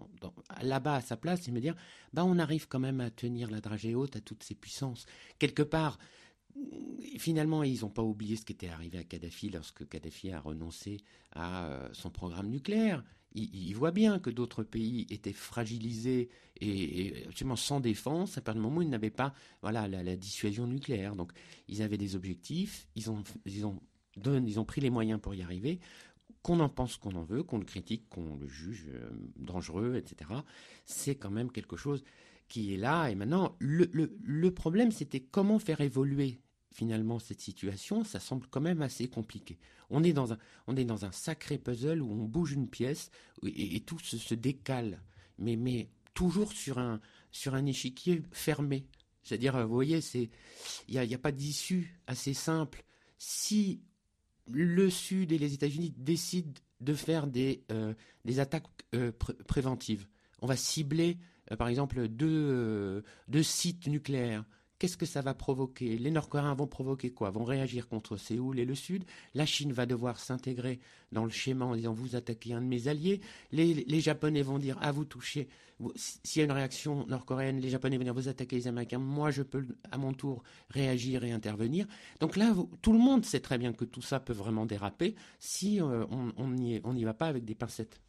là-bas 0.62 0.96
à 0.96 1.00
sa 1.00 1.16
place 1.16 1.46
et 1.48 1.52
me 1.52 1.60
dire, 1.60 1.74
bah 2.12 2.24
on 2.24 2.38
arrive 2.38 2.68
quand 2.68 2.78
même 2.78 3.00
à 3.00 3.10
tenir 3.10 3.50
la 3.50 3.60
dragée 3.60 3.94
haute 3.94 4.16
à 4.16 4.20
toutes 4.20 4.42
ces 4.42 4.54
puissances. 4.54 5.06
Quelque 5.38 5.62
part, 5.62 5.98
finalement, 7.18 7.62
ils 7.62 7.80
n'ont 7.80 7.90
pas 7.90 8.02
oublié 8.02 8.36
ce 8.36 8.44
qui 8.44 8.52
était 8.52 8.68
arrivé 8.68 8.98
à 8.98 9.04
Kadhafi 9.04 9.50
lorsque 9.50 9.88
Kadhafi 9.88 10.30
a 10.30 10.40
renoncé 10.40 10.98
à 11.32 11.66
euh, 11.66 11.88
son 11.92 12.10
programme 12.10 12.48
nucléaire. 12.48 13.02
Ils, 13.34 13.72
voient 13.72 13.92
bien 13.92 14.18
que 14.18 14.28
d'autres 14.28 14.62
pays 14.62 15.06
étaient 15.08 15.32
fragilisés 15.32 16.28
et, 16.60 17.24
absolument 17.26 17.56
sans 17.56 17.80
défense 17.80 18.36
à 18.36 18.42
partir 18.42 18.60
du 18.60 18.68
moment 18.68 18.80
où 18.80 18.82
ils 18.82 18.90
n'avaient 18.90 19.08
pas 19.08 19.32
voilà, 19.62 19.88
la, 19.88 20.16
dissuasion 20.16 20.66
nucléaire. 20.66 21.16
Donc, 21.16 21.32
ils 21.66 21.80
avaient 21.80 21.96
des 21.96 22.14
objectifs, 22.14 22.88
ils 22.94 23.10
ont, 23.10 23.24
ils 23.46 23.64
ont, 23.64 23.80
ils 24.16 24.60
ont 24.60 24.66
pris 24.66 24.82
les 24.82 24.90
moyens 24.90 25.18
pour 25.18 25.34
y 25.34 25.40
arriver 25.40 25.80
qu'on 26.42 26.60
en 26.60 26.68
pense 26.68 26.96
qu'on 26.96 27.14
en 27.14 27.22
veut, 27.22 27.42
qu'on 27.42 27.58
le 27.58 27.64
critique, 27.64 28.08
qu'on 28.08 28.36
le 28.36 28.48
juge 28.48 28.86
euh, 28.88 29.10
dangereux, 29.36 29.96
etc. 29.96 30.30
C'est 30.84 31.14
quand 31.14 31.30
même 31.30 31.50
quelque 31.50 31.76
chose 31.76 32.02
qui 32.48 32.74
est 32.74 32.76
là. 32.76 33.08
Et 33.08 33.14
maintenant, 33.14 33.56
le, 33.60 33.90
le, 33.92 34.50
problème, 34.54 34.90
c'était 34.90 35.20
comment 35.20 35.58
faire 35.58 35.80
évoluer 35.80 36.40
finalement 36.72 37.18
cette 37.18 37.40
situation. 37.40 38.02
Ça 38.04 38.18
semble 38.18 38.46
quand 38.48 38.60
même 38.60 38.82
assez 38.82 39.08
compliqué. 39.08 39.58
On 39.88 40.02
est 40.02 40.12
dans 40.12 40.32
un, 40.32 40.38
on 40.66 40.76
est 40.76 40.84
dans 40.84 41.04
un 41.04 41.12
sacré 41.12 41.58
puzzle 41.58 42.02
où 42.02 42.10
on 42.10 42.24
bouge 42.24 42.52
une 42.52 42.68
pièce 42.68 43.10
et, 43.44 43.80
tout 43.80 43.98
se, 44.00 44.34
décale, 44.34 45.00
mais, 45.38 45.56
mais 45.56 45.90
toujours 46.14 46.52
sur 46.52 46.78
un, 46.78 47.00
sur 47.30 47.54
un 47.54 47.66
échiquier 47.66 48.22
fermé. 48.32 48.86
C'est-à-dire, 49.22 49.66
vous 49.66 49.74
voyez, 49.74 50.00
il 50.14 50.28
n'y 50.88 50.98
a, 50.98 51.16
a 51.16 51.18
pas 51.18 51.30
d'issue 51.30 52.00
assez 52.08 52.34
simple. 52.34 52.84
Si 53.18 53.82
le 54.52 54.90
Sud 54.90 55.32
et 55.32 55.38
les 55.38 55.54
États-Unis 55.54 55.94
décident 55.96 56.60
de 56.80 56.94
faire 56.94 57.26
des, 57.26 57.64
euh, 57.70 57.94
attaques 58.38 58.66
euh, 58.94 59.12
préventives. 59.46 60.06
On 60.40 60.46
va 60.46 60.56
cibler, 60.56 61.18
euh, 61.50 61.56
par 61.56 61.68
exemple, 61.68 62.08
deux 62.08 63.02
sites 63.42 63.86
nucléaires 63.86 64.44
Qu'est-ce 64.82 64.96
que 64.96 65.06
ça 65.06 65.20
va 65.20 65.32
provoquer? 65.32 65.96
Les 65.96 66.10
Nord-Coréens 66.10 66.54
vont 66.54 66.66
provoquer 66.66 67.10
quoi? 67.10 67.30
Vont 67.30 67.44
réagir 67.44 67.86
contre 67.86 68.16
Séoul 68.16 68.58
et 68.58 68.64
le 68.64 68.74
Sud? 68.74 69.04
La 69.32 69.46
Chine 69.46 69.72
va 69.72 69.86
devoir 69.86 70.18
s'intégrer 70.18 70.80
dans 71.12 71.22
le 71.22 71.30
schéma 71.30 71.66
en 71.66 71.76
disant 71.76 71.92
vous 71.92 72.16
attaquez 72.16 72.52
un 72.52 72.60
de 72.60 72.66
mes 72.66 72.88
alliés. 72.88 73.20
Les, 73.52 74.00
Japonais 74.00 74.42
vont 74.42 74.58
dire 74.58 74.76
ah 74.80 74.90
vous 74.90 75.04
touchez. 75.04 75.46
S'il 75.94 76.40
y 76.40 76.42
a 76.42 76.46
une 76.46 76.50
réaction 76.50 77.06
nord-coréenne, 77.06 77.60
les 77.60 77.70
Japonais 77.70 77.96
vont 77.96 78.02
dire 78.02 78.12
vous 78.12 78.26
attaquez 78.26 78.56
les 78.56 78.66
Américains. 78.66 78.98
Moi 78.98 79.30
je 79.30 79.44
peux 79.44 79.64
à 79.92 79.98
mon 79.98 80.14
tour 80.14 80.42
réagir 80.70 81.22
et 81.22 81.30
intervenir. 81.30 81.86
Donc 82.18 82.34
là 82.34 82.52
tout 82.80 82.92
le 82.92 82.98
monde 82.98 83.24
sait 83.24 83.38
très 83.38 83.58
bien 83.58 83.72
que 83.72 83.84
tout 83.84 84.02
ça 84.02 84.18
peut 84.18 84.32
vraiment 84.32 84.66
déraper 84.66 85.14
si 85.38 85.80
euh, 85.80 86.04
on 86.10 86.48
n'y 86.92 87.04
va 87.04 87.14
pas 87.14 87.28
avec 87.28 87.44
des 87.44 87.54
pincettes. 87.54 88.00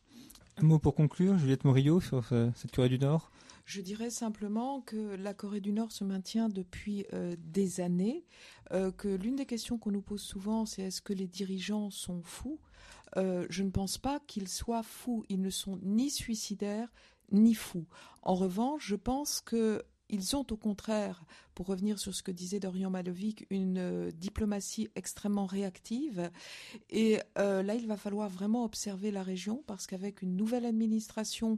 Un 0.58 0.64
mot 0.64 0.78
pour 0.78 0.94
conclure, 0.94 1.38
Juliette 1.38 1.64
Morillo, 1.64 2.00
sur 2.00 2.22
euh, 2.32 2.50
cette 2.56 2.72
Corée 2.72 2.90
du 2.90 3.00
Nord 3.00 3.32
je 3.66 3.80
dirais 3.80 4.10
simplement 4.10 4.82
que 4.82 5.16
la 5.16 5.34
Corée 5.34 5.62
du 5.62 5.72
Nord 5.72 5.94
se 5.94 6.04
maintient 6.04 6.50
depuis 6.50 7.06
euh, 7.14 7.34
des 7.40 7.80
années, 7.80 8.26
euh, 8.74 8.92
que 8.92 9.08
l'une 9.08 9.38
des 9.38 9.46
questions 9.46 9.78
qu'on 9.78 9.92
nous 9.92 10.02
pose 10.02 10.22
souvent, 10.22 10.66
c'est 10.66 10.82
est-ce 10.82 11.02
que 11.02 11.14
les 11.14 11.28
dirigeants 11.28 11.90
sont 11.90 12.22
fous? 12.24 12.60
Je 13.16 13.64
ne 13.64 13.70
pense 13.70 13.98
pas 13.98 14.20
qu'ils 14.28 14.50
soient 14.50 14.84
fous. 14.84 15.24
Ils 15.30 15.40
ne 15.40 15.50
sont 15.50 15.80
ni 15.82 16.10
suicidaires 16.10 16.92
ni 17.32 17.54
fous. 17.54 17.86
En 18.22 18.36
revanche, 18.36 18.86
je 18.86 18.96
pense 18.98 19.40
que 19.40 19.82
ils 20.14 20.36
ont 20.36 20.46
au 20.52 20.56
contraire, 20.56 21.26
pour 21.56 21.66
revenir 21.66 21.98
sur 21.98 22.14
ce 22.14 22.22
que 22.22 22.32
disait 22.32 22.60
Dorian 22.60 22.92
Malovic, 22.92 23.48
une 23.50 23.80
euh, 23.80 24.12
diplomatie 24.12 24.90
extrêmement 24.96 25.48
réactive. 25.48 26.30
Et 26.92 27.20
euh, 27.40 27.64
là, 27.64 27.74
il 27.74 27.88
va 27.88 27.98
falloir 27.98 28.30
vraiment 28.30 28.64
observer 28.64 29.10
la 29.10 29.24
région 29.24 29.64
parce 29.66 29.88
qu'avec 29.88 30.22
une 30.22 30.36
nouvelle 30.36 30.66
administration 30.66 31.58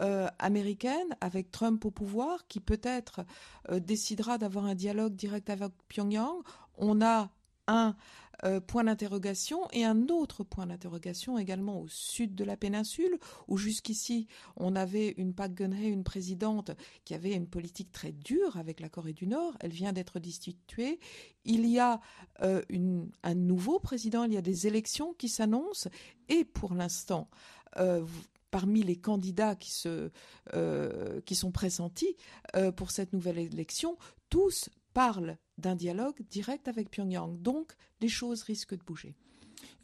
euh, 0.00 0.28
américaine, 0.38 1.16
avec 1.20 1.50
Trump 1.50 1.84
au 1.84 1.90
pouvoir, 1.90 2.46
qui 2.46 2.60
peut-être 2.60 3.24
décidera 3.72 4.38
d'avoir 4.38 4.66
un 4.66 4.76
dialogue 4.76 5.16
direct 5.16 5.50
avec 5.50 5.72
Pyongyang, 5.88 6.42
on 6.78 7.02
a 7.02 7.30
un 7.66 7.96
euh, 8.44 8.60
point 8.60 8.84
d'interrogation 8.84 9.66
et 9.72 9.84
un 9.84 10.08
autre 10.08 10.44
point 10.44 10.66
d'interrogation 10.66 11.38
également 11.38 11.80
au 11.80 11.88
sud 11.88 12.34
de 12.34 12.44
la 12.44 12.56
péninsule 12.56 13.18
où 13.48 13.56
jusqu'ici 13.56 14.26
on 14.56 14.76
avait 14.76 15.14
une 15.16 15.32
Park 15.32 15.52
Geun-hye, 15.56 15.88
une 15.88 16.04
présidente 16.04 16.72
qui 17.06 17.14
avait 17.14 17.32
une 17.32 17.46
politique 17.46 17.92
très 17.92 18.12
dure 18.12 18.58
avec 18.58 18.80
la 18.80 18.90
Corée 18.90 19.14
du 19.14 19.26
Nord. 19.26 19.56
Elle 19.60 19.70
vient 19.70 19.94
d'être 19.94 20.20
destituée. 20.20 21.00
Il 21.44 21.66
y 21.66 21.78
a 21.78 22.00
euh, 22.42 22.60
un 23.22 23.34
nouveau 23.34 23.78
président, 23.78 24.24
il 24.24 24.34
y 24.34 24.36
a 24.36 24.42
des 24.42 24.66
élections 24.66 25.14
qui 25.14 25.30
s'annoncent 25.30 25.88
et 26.28 26.44
pour 26.44 26.74
l'instant 26.74 27.30
euh, 27.78 28.04
parmi 28.50 28.82
les 28.82 28.96
candidats 28.96 29.54
qui, 29.54 29.70
se, 29.70 30.10
qui 31.26 31.34
sont 31.34 31.50
pressentis 31.50 32.16
pour 32.76 32.90
cette 32.90 33.12
nouvelle 33.12 33.38
élection, 33.38 33.98
tous 34.30 34.70
parlent 34.94 35.36
d'un 35.58 35.74
dialogue 35.74 36.20
direct 36.30 36.68
avec 36.68 36.90
Pyongyang. 36.90 37.40
Donc, 37.40 37.72
les 38.00 38.08
choses 38.08 38.42
risquent 38.42 38.76
de 38.76 38.84
bouger. 38.84 39.14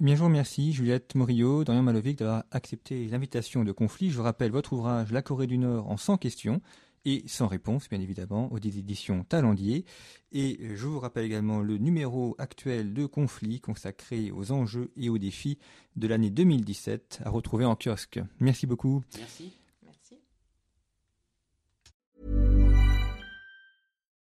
Bien, 0.00 0.14
je 0.14 0.20
vous 0.20 0.26
remercie, 0.26 0.72
Juliette 0.72 1.14
Morillo, 1.14 1.64
Dorian 1.64 1.82
Malovic, 1.82 2.18
d'avoir 2.18 2.44
accepté 2.50 3.06
l'invitation 3.06 3.64
de 3.64 3.72
conflit. 3.72 4.10
Je 4.10 4.16
vous 4.16 4.22
rappelle 4.22 4.50
votre 4.50 4.72
ouvrage 4.72 5.12
La 5.12 5.22
Corée 5.22 5.46
du 5.46 5.58
Nord 5.58 5.88
en 5.88 5.96
100 5.96 6.16
questions, 6.16 6.60
et 7.04 7.24
sans 7.26 7.46
réponse, 7.46 7.88
bien 7.88 8.00
évidemment, 8.00 8.52
aux 8.52 8.58
éditions 8.58 9.24
Talendier. 9.24 9.84
Et 10.30 10.58
je 10.74 10.86
vous 10.86 11.00
rappelle 11.00 11.24
également 11.24 11.60
le 11.60 11.78
numéro 11.78 12.34
actuel 12.38 12.94
de 12.94 13.06
Conflit 13.06 13.60
consacré 13.60 14.30
aux 14.30 14.52
enjeux 14.52 14.92
et 14.96 15.08
aux 15.08 15.18
défis 15.18 15.58
de 15.96 16.06
l'année 16.06 16.30
2017 16.30 17.20
à 17.24 17.30
retrouver 17.30 17.64
en 17.64 17.76
kiosque. 17.76 18.20
Merci 18.40 18.66
beaucoup. 18.66 19.02
Merci. 19.16 19.52